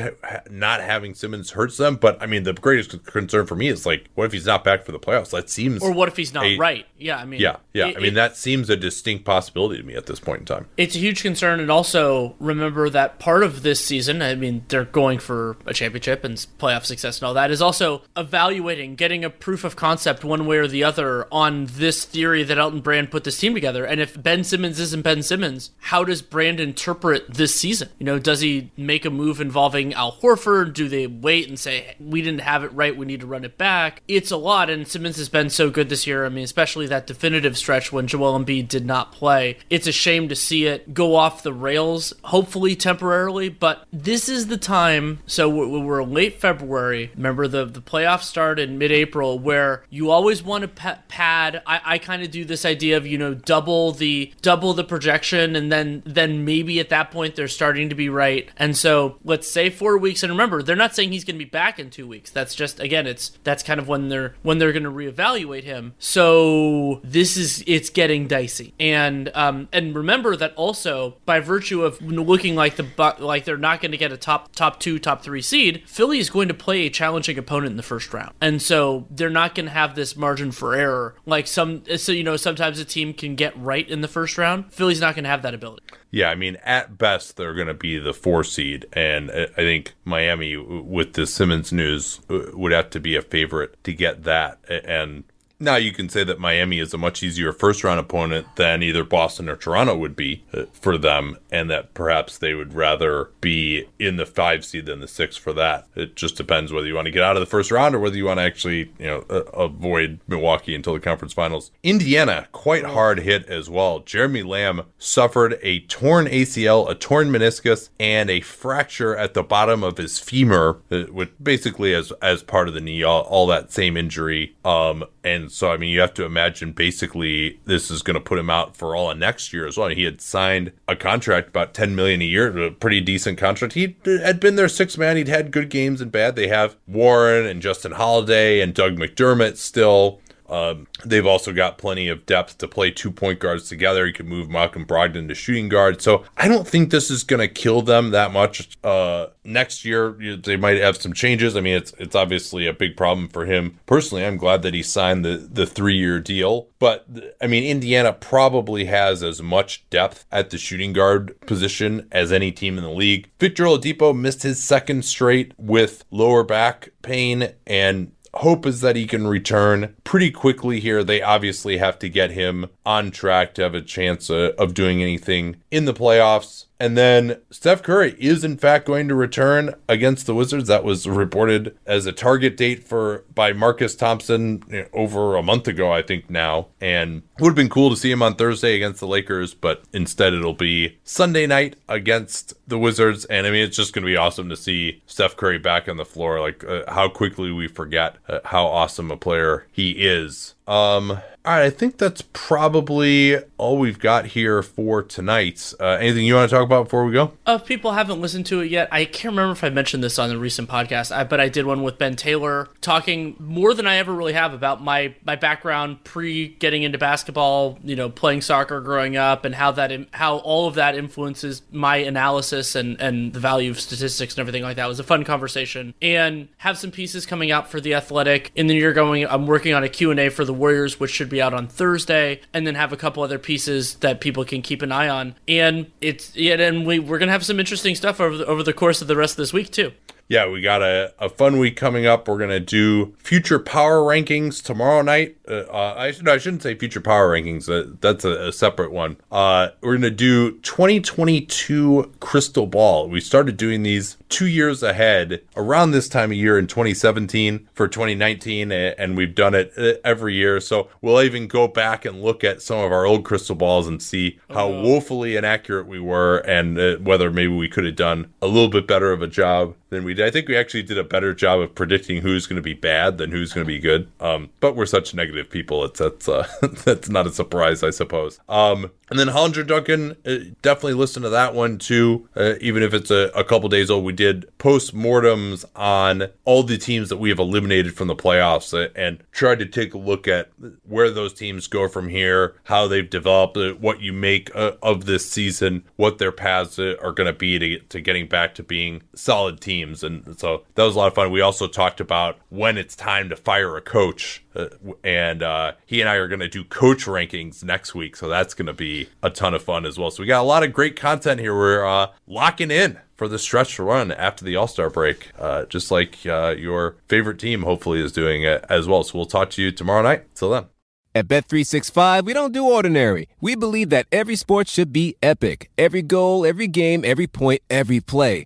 not 0.50 0.82
having 0.82 1.16
Simmons 1.16 1.52
hurts 1.52 1.78
them. 1.78 1.96
But 1.96 2.22
I 2.22 2.26
mean, 2.26 2.44
the 2.44 2.52
greatest 2.54 3.06
concern 3.06 3.46
for 3.46 3.56
me 3.56 3.70
is 3.70 3.86
like, 3.86 4.10
what 4.16 4.26
if 4.26 4.34
he's 4.34 4.46
not 4.46 4.66
back 4.66 4.84
for 4.84 4.92
the 4.92 5.00
playoffs? 5.00 5.32
That 5.32 5.50
seems, 5.50 5.82
or 5.82 5.94
what 5.94 6.10
if 6.10 6.18
he's 6.18 6.34
not 6.34 6.44
a, 6.44 6.58
right? 6.58 6.86
Yeah, 6.98 7.18
I 7.18 7.26
mean, 7.26 7.40
yeah, 7.40 7.56
yeah. 7.74 7.88
It, 7.88 7.98
I 7.98 8.00
mean, 8.02 8.12
it, 8.12 8.16
that 8.22 8.38
seems 8.38 8.70
a 8.70 8.78
distinct 8.78 9.26
possibility 9.26 9.82
to 9.82 9.84
me 9.84 9.96
at 9.96 10.06
this 10.06 10.20
point 10.20 10.42
in 10.42 10.46
time. 10.46 10.68
It's 10.78 10.96
a 10.96 11.00
huge 11.00 11.24
concern, 11.24 11.60
and 11.60 11.72
also 11.72 12.36
remember 12.40 12.88
that 12.92 13.18
part 13.18 13.42
of 13.42 13.64
this 13.64 13.84
season, 13.84 14.22
I 14.22 14.36
mean, 14.36 14.64
they're 14.68 14.86
going 14.86 15.18
for 15.18 15.58
a 15.66 15.74
championship 15.74 16.24
and 16.24 16.36
playoff 16.60 16.86
success 16.86 17.20
and 17.20 17.28
all 17.28 17.34
that, 17.34 17.50
is 17.50 17.64
also 17.64 18.04
evaluating, 18.16 18.96
getting 18.96 19.26
a 19.26 19.32
proof 19.32 19.64
of 19.64 19.76
concept 19.76 20.24
one 20.24 20.46
way 20.46 20.58
or 20.58 20.68
the 20.68 20.84
other 20.84 21.28
on 21.32 21.66
this 21.66 22.06
theory 22.06 22.44
that 22.44 22.60
Elton 22.60 22.82
Brand 22.82 23.10
put 23.10 23.24
this 23.24 23.40
team 23.40 23.56
together, 23.56 23.86
and 23.86 24.00
if 24.00 24.22
Ben 24.22 24.44
Simmons 24.44 24.80
isn't 24.80 25.02
Ben 25.02 25.24
Simmons, 25.24 25.72
how 25.80 26.04
does 26.04 26.22
Brand 26.22 26.60
interpret 26.60 27.34
this 27.34 27.60
season? 27.60 27.90
You 27.98 28.06
know, 28.06 28.20
does 28.20 28.42
he 28.42 28.70
make 28.78 29.04
a 29.04 29.10
move 29.10 29.42
involving 29.42 29.96
Al 29.96 30.12
Horford? 30.12 30.74
Do 30.74 30.88
they 30.88 31.08
wait 31.08 31.48
and 31.50 31.58
say, 31.58 31.96
we 32.00 32.22
didn't 32.22 32.42
have 32.42 32.64
it 32.64 32.72
right, 32.74 32.96
we 32.96 33.08
need 33.08 33.22
to 33.22 33.26
run 33.26 33.46
it 33.46 33.58
back? 33.58 34.04
It's 34.08 34.30
a 34.30 34.38
lot, 34.38 34.70
and 34.70 34.88
Simmons 34.88 35.18
has 35.18 35.30
been 35.30 35.50
so 35.50 35.72
good 35.72 35.90
this 35.90 36.06
year. 36.06 36.24
I 36.24 36.30
mean, 36.30 36.44
especially 36.44 36.86
that 36.86 37.08
definitive 37.08 37.58
stretch 37.58 37.92
when 37.92 38.08
Joel 38.12 38.40
Embiid 38.40 38.68
did 38.68 38.86
not 38.86 39.12
play. 39.12 39.58
It's 39.70 39.88
a 39.88 39.92
shame 39.92 40.30
to 40.30 40.36
see 40.36 40.66
it 40.66 40.94
go 40.94 41.16
off 41.16 41.44
the 41.44 41.54
rails, 41.54 42.14
hopefully 42.26 42.76
temporarily, 42.76 43.50
but 43.50 43.86
this 43.92 44.30
is 44.30 44.48
the 44.48 44.58
time. 44.58 45.20
So 45.26 45.50
we're 45.50 46.04
late 46.04 46.40
February. 46.40 47.12
Remember, 47.16 47.48
the, 47.48 47.66
the 47.66 47.82
playoffs 47.82 48.24
start 48.24 48.60
in 48.60 48.78
mid 48.78 48.92
April, 48.92 49.40
where 49.40 49.84
you 49.90 50.12
always 50.12 50.44
want 50.44 50.64
to 50.64 50.98
pad. 51.08 51.62
I, 51.66 51.82
I 51.84 51.98
kind 51.98 52.22
of 52.22 52.32
do 52.32 52.46
this 52.46 52.66
idea 52.66 52.98
of, 52.98 53.08
you 53.08 53.18
know, 53.18 53.34
double 53.34 53.92
the 53.92 54.34
double 54.42 54.74
the 54.74 54.84
projection 54.84 55.56
and 55.56 55.72
then 55.72 56.04
then 56.06 56.44
maybe 56.44 56.80
at 56.80 56.90
that 56.90 57.12
point 57.12 57.36
they're 57.36 57.48
starting 57.48 57.90
to 57.90 57.96
be 57.96 58.10
right 58.10 58.50
and 58.58 58.76
so 58.76 59.18
let's 59.24 59.48
say 59.48 59.70
four 59.70 59.98
weeks 59.98 60.24
and 60.24 60.32
remember 60.32 60.62
they're 60.62 60.76
not 60.76 60.96
saying 60.96 61.12
he's 61.12 61.24
going 61.24 61.36
to 61.36 61.46
be 61.46 61.50
back 61.50 61.80
in 61.80 61.90
two 61.90 62.08
weeks 62.08 62.30
that's 62.32 62.54
just 62.54 62.80
again 62.80 63.08
it's 63.08 63.38
that's 63.44 63.64
kind 63.64 63.80
of 63.80 63.88
when 63.88 64.10
they're 64.10 64.36
when 64.42 64.58
they're 64.58 64.74
going 64.74 64.84
to 64.84 64.90
reevaluate 64.90 65.64
him 65.64 65.94
so 66.00 67.00
this 67.04 67.38
is 67.38 67.64
it's 67.68 67.90
getting 67.90 68.01
dicey 68.28 68.74
and 68.80 69.32
um 69.36 69.68
and 69.74 69.96
remember 69.96 70.36
that 70.36 70.54
also 70.56 71.16
by 71.26 71.40
virtue 71.40 71.84
of 71.84 72.02
looking 72.02 72.56
like 72.56 72.76
the 72.76 73.16
like 73.20 73.46
they're 73.46 73.58
not 73.58 73.82
going 73.82 73.92
to 73.92 73.98
get 73.98 74.12
a 74.12 74.18
top 74.18 74.54
top 74.56 74.80
two 74.80 75.00
top 75.00 75.22
three 75.22 75.42
seed 75.42 75.84
philly 75.88 76.20
is 76.20 76.30
going 76.30 76.48
to 76.48 76.54
play 76.54 76.86
a 76.86 76.90
challenging 76.90 77.38
opponent 77.38 77.72
in 77.72 77.78
the 77.78 77.84
first 77.84 78.14
round 78.14 78.34
and 78.40 78.62
so 78.62 79.06
they're 79.10 79.30
not 79.30 79.56
going 79.56 79.66
to 79.66 79.72
have 79.72 79.96
this 79.96 80.16
margin 80.16 80.52
for 80.52 80.76
error 80.76 81.16
like 81.26 81.48
some 81.48 81.84
so 81.98 82.12
you 82.12 82.24
know 82.24 82.38
sometimes 82.38 82.80
a 82.80 82.86
team 82.86 83.14
can 83.14 83.36
get 83.36 83.58
right 83.58 83.72
right 83.72 83.90
in 83.90 84.02
the 84.02 84.08
first 84.08 84.38
round. 84.38 84.74
Philly's 84.74 85.00
not 85.00 85.16
going 85.16 85.24
to 85.24 85.30
have 85.30 85.42
that 85.44 85.54
ability. 85.54 85.84
Yeah, 86.12 86.30
I 86.30 86.36
mean, 86.36 86.58
at 86.64 86.98
best, 86.98 87.38
they're 87.38 87.54
going 87.54 87.68
to 87.68 87.74
be 87.74 87.98
the 87.98 88.14
four 88.14 88.44
seed, 88.44 88.86
and 88.94 89.32
I 89.32 89.48
think 89.48 89.94
Miami, 90.04 90.58
with 90.58 91.14
the 91.14 91.26
Simmons 91.26 91.72
news, 91.72 92.20
would 92.28 92.74
have 92.74 92.90
to 92.90 93.00
be 93.00 93.16
a 93.16 93.22
favorite 93.22 93.82
to 93.86 93.94
get 93.94 94.24
that. 94.24 94.60
And 94.70 95.24
now 95.62 95.76
you 95.76 95.92
can 95.92 96.10
say 96.10 96.24
that 96.24 96.40
Miami 96.40 96.80
is 96.80 96.94
a 96.94 96.98
much 96.98 97.24
easier 97.24 97.54
first 97.54 97.84
round 97.84 98.00
opponent 98.00 98.48
than 98.56 98.82
either 98.84 99.04
Boston 99.04 99.48
or 99.48 99.56
Toronto 99.56 99.96
would 99.96 100.16
be 100.16 100.44
uh, 100.54 100.64
for 100.74 100.98
them, 100.98 101.38
and 101.52 101.70
that 101.70 101.94
perhaps 101.94 102.38
they 102.38 102.54
would 102.54 102.74
rather 102.74 103.30
be 103.40 103.88
in 104.00 104.18
the 104.18 104.26
five 104.26 104.66
seed 104.66 104.88
than 104.88 105.00
the 105.00 105.08
six 105.08 105.38
for 105.38 105.54
that. 105.54 105.88
It 105.96 106.16
just 106.16 106.36
depends 106.36 106.74
whether 106.74 106.88
you 106.88 106.96
want 106.96 107.06
to 107.06 107.12
get 107.12 107.24
out 107.24 107.36
of 107.36 107.42
the 107.42 107.46
first 107.46 107.72
round 107.72 107.96
or 107.96 108.00
whether 108.00 108.18
you 108.18 108.26
want 108.26 108.40
to 108.40 108.44
actually, 108.44 108.92
you 108.98 109.06
know, 109.08 109.26
uh, 109.30 109.44
avoid 109.54 110.20
Milwaukee 110.28 110.76
until 110.76 110.94
the 110.94 111.00
conference 111.00 111.34
finals. 111.34 111.72
Indiana, 111.84 112.48
quite 112.52 112.86
hard 112.86 113.20
hit 113.20 113.46
as 113.48 113.70
well. 113.70 114.00
Jeremy 114.00 114.44
Lamb 114.44 114.82
suffered 114.98 115.60
a 115.62 115.82
torn 115.82 116.26
ACL, 116.26 116.90
a 116.90 116.96
torn 116.96 117.30
meniscus, 117.30 117.90
and 118.00 118.30
a 118.30 118.42
fracture 118.42 119.16
at 119.16 119.34
the 119.36 119.44
bottom 119.44 119.84
of 119.84 119.98
his 119.98 120.18
femur, 120.20 120.80
uh, 120.92 121.04
which 121.04 121.32
basically 121.42 121.94
as 121.94 122.12
as 122.22 122.42
part 122.42 122.68
of 122.68 122.74
the 122.74 122.82
knee, 122.82 123.04
all, 123.04 123.22
all 123.22 123.46
that 123.48 123.72
same 123.72 123.96
injury. 123.96 124.56
Um, 124.66 125.04
And 125.24 125.51
so, 125.52 125.72
I 125.72 125.78
mean, 125.78 125.90
you 125.90 126.00
have 126.00 126.14
to 126.16 126.24
imagine 126.24 126.72
basically 126.72 127.60
this 127.66 127.92
is 127.92 128.02
going 128.02 128.16
to 128.16 128.22
put 128.22 128.40
him 128.40 128.50
out 128.50 128.76
for 128.76 128.96
all 128.96 129.12
of 129.12 129.18
next 129.18 129.54
year 129.54 129.68
as 129.68 129.78
well. 129.78 129.90
He 129.90 130.04
had 130.04 130.22
signed 130.22 130.72
a 130.88 130.96
contract 130.96 131.50
about 131.50 131.74
10 131.74 131.96
million 131.96 132.22
a 132.22 132.26
year, 132.26 132.58
a 132.58 132.72
pretty 132.72 133.02
decent 133.02 133.38
contract. 133.38 133.74
He 133.74 133.96
had 134.06 134.40
been 134.40 134.56
their 134.56 134.70
sixth 134.70 134.98
man. 134.98 135.18
He'd 135.18 135.28
had 135.28 135.52
good 135.52 135.70
games 135.70 136.02
and 136.02 136.12
bad. 136.12 136.36
They 136.36 136.48
have 136.48 136.78
Warren 136.88 137.46
and 137.46 137.62
Justin 137.62 137.94
Holiday 137.94 138.62
and 138.62 138.74
Doug 138.74 138.98
McDermott 138.98 139.58
still. 139.58 140.22
Um, 140.52 140.88
they've 141.06 141.26
also 141.26 141.54
got 141.54 141.78
plenty 141.78 142.10
of 142.10 142.26
depth 142.26 142.58
to 142.58 142.68
play 142.68 142.92
two 142.92 143.10
point 143.10 143.40
guards 143.40 143.70
together. 143.70 144.06
You 144.06 144.14
can 144.14 144.28
move 144.28 144.50
Malcolm 144.50 144.86
Brogdon 144.86 145.30
to 145.30 145.34
shooting 145.34 145.70
guard. 145.70 146.02
So 146.02 146.26
I 146.36 146.50
don't 146.50 146.68
think 146.68 146.92
this 146.92 147.10
is 147.10 147.24
going 147.24 147.40
to 147.40 147.48
kill 147.48 147.82
them 147.82 148.12
that 148.12 148.34
much. 148.34 148.78
Uh, 148.84 149.28
next 149.46 149.86
year 149.86 150.12
they 150.44 150.58
might 150.58 150.78
have 150.78 150.98
some 150.98 151.14
changes. 151.14 151.56
I 151.56 151.62
mean, 151.62 151.76
it's 151.76 151.94
it's 151.98 152.16
obviously 152.16 152.68
a 152.68 152.74
big 152.74 152.98
problem 152.98 153.30
for 153.30 153.46
him 153.46 153.80
personally. 153.86 154.26
I'm 154.26 154.38
glad 154.38 154.62
that 154.64 154.74
he 154.74 154.84
signed 154.84 155.24
the 155.24 155.38
the 155.38 155.66
three 155.66 155.96
year 155.96 156.20
deal. 156.20 156.68
But 156.80 157.08
I 157.42 157.48
mean, 157.48 157.64
Indiana 157.64 158.12
probably 158.12 158.86
has 158.86 159.24
as 159.24 159.42
much 159.42 159.90
depth 159.90 160.26
at 160.34 160.50
the 160.50 160.58
shooting 160.58 160.92
guard 160.92 161.40
position 161.42 162.08
as 162.12 162.34
any 162.34 162.52
team 162.52 162.78
in 162.78 162.84
the 162.84 162.90
league. 162.90 163.30
Victor 163.40 163.64
Oladipo 163.64 164.14
missed 164.18 164.44
his 164.44 164.62
second 164.62 165.06
straight 165.06 165.54
with 165.58 166.04
lower 166.12 166.44
back 166.44 166.90
pain 167.02 167.54
and 167.66 168.12
hope 168.36 168.66
is 168.66 168.82
that 168.82 168.96
he 168.96 169.06
can 169.06 169.28
return 169.28 169.96
pretty 170.04 170.32
quickly 170.32 170.80
here. 170.80 171.04
They 171.04 171.22
obviously 171.22 171.78
have 171.78 172.00
to 172.00 172.10
get 172.10 172.32
him 172.32 172.68
on 172.86 173.12
track 173.12 173.54
to 173.56 173.64
have 173.64 173.76
a 173.76 173.82
chance 173.82 174.30
of 174.30 174.74
doing 174.74 175.02
anything 175.02 175.58
in 175.70 175.86
the 175.86 175.94
playoffs. 175.94 176.66
And 176.82 176.98
then 176.98 177.38
Steph 177.52 177.84
Curry 177.84 178.16
is 178.18 178.44
in 178.44 178.58
fact 178.58 178.88
going 178.88 179.08
to 179.08 179.14
return 179.14 179.76
against 179.88 180.26
the 180.26 180.34
Wizards. 180.34 180.68
That 180.68 180.84
was 180.84 181.08
reported 181.08 181.78
as 181.86 182.08
a 182.08 182.12
target 182.12 182.58
date 182.58 182.84
for 182.84 183.24
by 183.36 183.54
Marcus 183.54 183.96
Thompson 183.96 184.64
over 184.92 185.36
a 185.36 185.44
month 185.44 185.68
ago, 185.68 185.94
I 185.94 186.02
think 186.02 186.28
now. 186.32 186.70
And 186.82 187.22
would 187.40 187.50
have 187.50 187.56
been 187.56 187.70
cool 187.70 187.92
to 187.92 187.96
see 187.96 188.10
him 188.10 188.24
on 188.24 188.34
Thursday 188.34 188.76
against 188.76 189.00
the 189.00 189.06
Lakers, 189.06 189.54
but 189.54 189.84
instead 189.94 190.34
it'll 190.34 190.56
be 190.56 190.98
Sunday 191.04 191.46
night 191.46 191.76
against 191.88 192.56
the 192.68 192.80
Wizards. 192.80 193.26
And 193.26 193.46
I 193.46 193.52
mean, 193.52 193.64
it's 193.64 193.78
just 193.78 193.94
going 193.94 194.02
to 194.02 194.12
be 194.12 194.18
awesome 194.18 194.50
to 194.50 194.58
see 194.58 195.04
Steph 195.06 195.38
Curry 195.38 195.60
back 195.60 195.88
on 195.88 195.98
the 195.98 196.06
floor. 196.06 196.42
Like 196.42 196.64
uh, 196.64 196.92
how 196.92 197.10
quickly 197.10 197.52
we 197.52 197.68
forget 197.68 198.16
uh, 198.28 198.40
how 198.46 198.66
awesome 198.66 199.12
a 199.12 199.18
player 199.18 199.68
he 199.72 199.92
is. 199.92 200.56
Um, 200.68 201.20
all 201.44 201.54
right, 201.54 201.66
I 201.66 201.70
think 201.72 201.98
that's 201.98 202.22
probably 202.34 203.36
all 203.58 203.80
we've 203.80 203.98
got 203.98 204.28
here 204.28 204.62
for 204.62 205.02
tonight. 205.02 205.74
Uh, 205.80 205.98
anything 206.00 206.24
you 206.24 206.36
want 206.36 206.48
to 206.52 206.56
talk 206.56 206.64
about 206.64 206.84
before 206.84 207.04
we 207.04 207.14
go? 207.14 207.32
Uh, 207.48 207.58
if 207.60 207.66
people 207.66 207.94
haven't 207.94 208.22
listened 208.22 208.46
to 208.46 208.60
it 208.60 208.70
yet, 208.70 208.88
I 208.92 209.06
can't 209.06 209.32
remember 209.32 209.54
if 209.54 209.64
I 209.64 209.72
mentioned 209.72 210.04
this 210.04 210.20
on 210.20 210.30
the 210.30 210.38
recent 210.38 210.70
podcast, 210.70 211.30
but 211.30 211.40
I 211.40 211.50
did 211.50 211.66
one 211.66 211.82
with 211.82 211.98
Ben 211.98 212.16
Taylor 212.16 212.70
talking 212.82 213.36
more 213.40 213.74
than 213.74 213.88
I 213.88 213.96
ever 213.96 214.14
really 214.14 214.34
have 214.34 214.54
about 214.54 214.84
my 214.84 215.16
my 215.26 215.36
background 215.36 216.04
pre 216.04 216.50
getting 216.50 216.84
into 216.84 217.00
basketball, 217.00 217.80
you 217.84 217.96
know, 217.96 218.10
playing 218.10 218.42
soccer 218.42 218.80
growing 218.80 219.18
up, 219.18 219.44
and 219.44 219.56
how 219.56 219.72
that 219.72 219.92
how 220.12 220.38
all 220.38 220.68
of 220.68 220.76
that 220.76 220.96
influences 220.96 221.64
my 221.72 221.96
analysis 221.96 222.76
and 222.76 223.02
and 223.02 223.34
the 223.34 223.40
value 223.40 223.72
of 223.72 223.80
statistics 223.80 224.36
and 224.36 224.42
everything 224.42 224.62
like 224.62 224.76
that. 224.76 224.86
It 224.86 224.90
was 224.90 225.00
a 225.00 225.04
fun 225.04 225.24
conversation, 225.24 225.96
and 226.04 226.50
have 226.58 226.78
some 226.78 226.92
pieces 226.92 227.26
coming 227.26 227.50
out 227.50 227.72
for 227.72 227.82
the 227.82 227.96
Athletic 227.96 228.52
in 228.54 228.68
the 228.68 228.76
year 228.76 228.94
going. 228.94 229.26
I'm 229.26 229.48
working 229.48 229.74
on 229.74 229.84
a 229.84 229.90
Q 229.90 230.12
and 230.12 230.20
A 230.20 230.30
for 230.30 230.46
the 230.46 230.51
Warriors, 230.54 231.00
which 231.00 231.12
should 231.12 231.30
be 231.30 231.42
out 231.42 231.54
on 231.54 231.68
Thursday, 231.68 232.42
and 232.54 232.66
then 232.66 232.76
have 232.76 232.94
a 232.94 232.98
couple 232.98 233.24
other 233.24 233.40
pieces 233.40 233.96
that 233.96 234.22
people 234.22 234.46
can 234.46 234.62
keep 234.62 234.82
an 234.82 234.92
eye 234.92 235.10
on. 235.10 235.36
And 235.48 235.92
it's 236.02 236.36
yeah, 236.36 236.56
and 236.56 236.86
we 236.86 237.00
we're 237.00 237.20
gonna 237.20 237.32
have 237.32 237.46
some 237.46 237.60
interesting 237.60 237.96
stuff 237.96 238.20
over 238.20 238.38
the, 238.38 238.46
over 238.46 238.64
the 238.64 238.74
course 238.74 239.02
of 239.02 239.08
the 239.08 239.16
rest 239.16 239.34
of 239.34 239.38
this 239.38 239.54
week 239.54 239.72
too 239.72 239.92
yeah, 240.32 240.48
we 240.48 240.62
got 240.62 240.82
a, 240.82 241.14
a 241.20 241.28
fun 241.28 241.60
week 241.60 241.76
coming 241.76 242.06
up. 242.06 242.26
We're 242.26 242.38
going 242.38 242.52
to 242.52 242.62
do 242.62 243.14
future 243.18 243.60
power 243.60 244.00
rankings 244.00 244.64
tomorrow 244.64 245.02
night. 245.02 245.36
Uh, 245.46 245.66
uh, 245.70 245.96
I, 245.98 246.12
should, 246.12 246.30
I 246.30 246.38
shouldn't 246.38 246.64
say 246.64 246.74
future 246.74 247.02
power 247.02 247.30
rankings, 247.30 247.68
uh, 247.68 247.94
that's 248.00 248.24
a, 248.24 248.48
a, 248.48 248.54
separate 248.54 248.94
one. 248.94 249.18
Uh, 249.30 249.70
we're 249.82 249.98
going 249.98 250.04
to 250.04 250.10
do 250.10 250.52
2022 250.60 252.14
Crystal 252.22 252.66
Ball. 252.66 253.10
We 253.10 253.20
started 253.20 253.58
doing 253.58 253.84
these 253.84 254.16
two 254.30 254.48
years 254.48 254.82
ahead 254.82 255.42
around 255.58 255.92
this 255.92 256.08
time 256.08 256.32
of 256.32 256.38
year 256.38 256.58
in 256.58 256.66
2017 256.66 257.68
for 257.74 257.90
2019, 257.90 258.72
and 258.72 259.18
we've 259.18 259.36
done 259.36 259.54
it 259.54 259.74
uh, 259.78 259.96
every 260.06 260.36
year. 260.36 260.62
So 260.62 260.88
we'll 261.02 261.22
even 261.22 261.48
go 261.48 261.68
back 261.68 262.06
and 262.06 262.22
look 262.22 262.46
at 262.46 262.62
some 262.62 262.80
of 262.80 262.94
our 262.94 263.06
old 263.06 263.26
crystal 263.26 263.56
balls 263.56 263.86
and 263.86 264.02
see 264.02 264.40
how 264.50 264.70
oh. 264.70 264.82
woefully 264.82 265.36
inaccurate 265.36 265.88
we 265.88 266.00
were 266.00 266.38
and 266.38 266.80
uh, 266.80 266.96
whether 267.00 267.30
maybe 267.30 267.54
we 267.54 267.68
could 267.68 267.84
have 267.84 267.98
done 267.98 268.34
a 268.42 268.48
little 268.48 268.70
bit 268.70 268.88
better 268.88 269.12
of 269.12 269.22
a 269.22 269.28
job 269.28 269.76
than 269.92 270.06
we 270.06 270.14
did. 270.14 270.26
I 270.26 270.32
think 270.32 270.48
we 270.48 270.58
actually 270.58 270.84
did 270.84 270.98
a 270.98 271.04
better 271.04 271.34
job 271.34 271.60
of 271.60 271.76
predicting 271.76 272.22
who's 272.22 272.48
going 272.48 272.56
to 272.56 272.62
be 272.62 272.74
bad 272.74 273.18
than 273.18 273.32
who's 273.32 273.54
going 273.54 273.66
to 273.66 273.68
be 273.68 273.78
good. 273.78 274.10
Um, 274.20 274.50
but 274.60 274.76
we're 274.76 274.88
such 274.88 275.14
negative 275.14 275.50
people; 275.50 275.86
it's 275.86 276.00
that's 276.00 276.28
uh, 276.28 276.48
that's 276.86 277.10
not 277.10 277.28
a 277.28 277.32
surprise, 277.32 277.84
I 277.84 277.92
suppose. 277.92 278.40
Um, 278.50 278.90
and 279.12 279.20
then 279.20 279.28
Hollinger 279.28 279.68
Duncan, 279.68 280.16
uh, 280.26 280.38
definitely 280.62 280.94
listen 280.94 281.22
to 281.24 281.30
that 281.30 281.54
one 281.54 281.78
too, 281.78 282.30
uh, 282.34 282.54
even 282.62 282.82
if 282.82 282.94
it's 282.94 283.12
a, 283.12 283.30
a 283.36 283.44
couple 283.44 283.68
days 283.68 283.92
old. 283.92 284.06
We 284.06 284.14
did 284.14 284.58
post 284.58 284.94
mortems 284.94 285.66
on 285.76 286.28
all 286.46 286.64
the 286.64 286.78
teams 286.78 287.10
that 287.10 287.18
we 287.18 287.28
have 287.28 287.38
eliminated 287.38 287.94
from 287.94 288.08
the 288.08 288.16
playoffs 288.16 288.74
uh, 288.74 288.90
and 288.96 289.22
tried 289.34 289.60
to 289.60 289.66
take 289.66 289.94
a 289.94 289.98
look 289.98 290.30
at 290.30 290.50
where 290.88 291.10
those 291.10 291.34
teams 291.34 291.68
go 291.68 291.90
from 291.90 292.08
here, 292.08 292.56
how 292.64 292.88
they've 292.88 293.10
developed, 293.10 293.58
uh, 293.58 293.74
what 293.74 294.00
you 294.00 294.14
make 294.14 294.50
uh, 294.56 294.72
of 294.82 295.04
this 295.04 295.30
season, 295.30 295.84
what 295.98 296.18
their 296.18 296.32
paths 296.32 296.80
are 296.80 297.12
going 297.12 297.28
to 297.28 297.38
be 297.38 297.60
to, 297.60 297.80
to 297.80 298.00
getting 298.00 298.30
back 298.30 298.56
to 298.56 298.64
being 298.64 299.04
solid 299.14 299.60
teams. 299.60 299.81
And 299.82 300.38
so 300.38 300.64
that 300.76 300.84
was 300.84 300.96
a 300.96 300.98
lot 300.98 301.08
of 301.08 301.16
fun. 301.16 301.32
We 301.32 301.42
also 301.42 301.68
talked 301.68 302.00
about 302.00 302.38
when 302.50 302.78
it's 302.78 302.96
time 302.96 303.30
to 303.30 303.36
fire 303.36 303.76
a 303.78 303.82
coach 303.82 304.44
uh, 304.56 304.68
and 305.04 305.44
uh, 305.44 305.74
he 305.86 306.02
and 306.02 306.10
I 306.10 306.16
are 306.16 306.28
going 306.28 306.40
to 306.42 306.48
do 306.48 306.64
coach 306.64 307.06
rankings 307.06 307.64
next 307.64 307.96
week, 307.96 308.16
so 308.16 308.28
that's 308.28 308.54
going 308.54 308.66
to 308.66 308.74
be 308.74 309.10
a 309.24 309.30
ton 309.30 309.54
of 309.54 309.64
fun 309.64 309.86
as 309.86 309.98
well. 309.98 310.12
So 310.12 310.24
we 310.24 310.28
got 310.28 310.42
a 310.42 310.44
lot 310.44 310.64
of 310.64 310.74
great 310.74 310.96
content 310.96 311.40
here. 311.40 311.56
We're 311.56 311.86
uh, 311.86 312.08
locking 312.28 312.72
in 312.72 313.00
for 313.16 313.28
the 313.28 313.40
stretch 313.40 313.80
run 313.80 314.12
after 314.12 314.44
the 314.44 314.56
All 314.56 314.68
Star 314.68 314.90
break, 314.90 315.32
uh, 315.40 315.66
just 315.66 315.92
like 315.92 316.18
uh, 316.26 316.56
your 316.58 316.98
favorite 317.08 317.40
team 317.40 317.64
hopefully 317.64 318.02
is 318.02 318.12
doing 318.12 318.44
it 318.44 318.66
as 318.70 318.88
well. 318.88 319.04
So 319.04 319.18
we'll 319.18 319.26
talk 319.26 319.50
to 319.52 319.62
you 319.62 319.72
tomorrow 319.72 320.02
night. 320.02 320.34
Till 320.36 320.50
then. 320.50 320.66
At 321.14 321.28
Bet365, 321.28 322.24
we 322.24 322.32
don't 322.32 322.54
do 322.54 322.66
ordinary. 322.66 323.28
We 323.42 323.56
believe 323.56 323.90
that 323.90 324.08
every 324.14 324.38
sport 324.38 324.70
should 324.70 324.94
be 324.94 325.16
epic. 325.22 325.70
Every 325.78 326.02
goal, 326.02 326.46
every 326.46 326.68
game, 326.68 327.04
every 327.04 327.28
point, 327.28 327.62
every 327.70 328.00
play. 328.00 328.46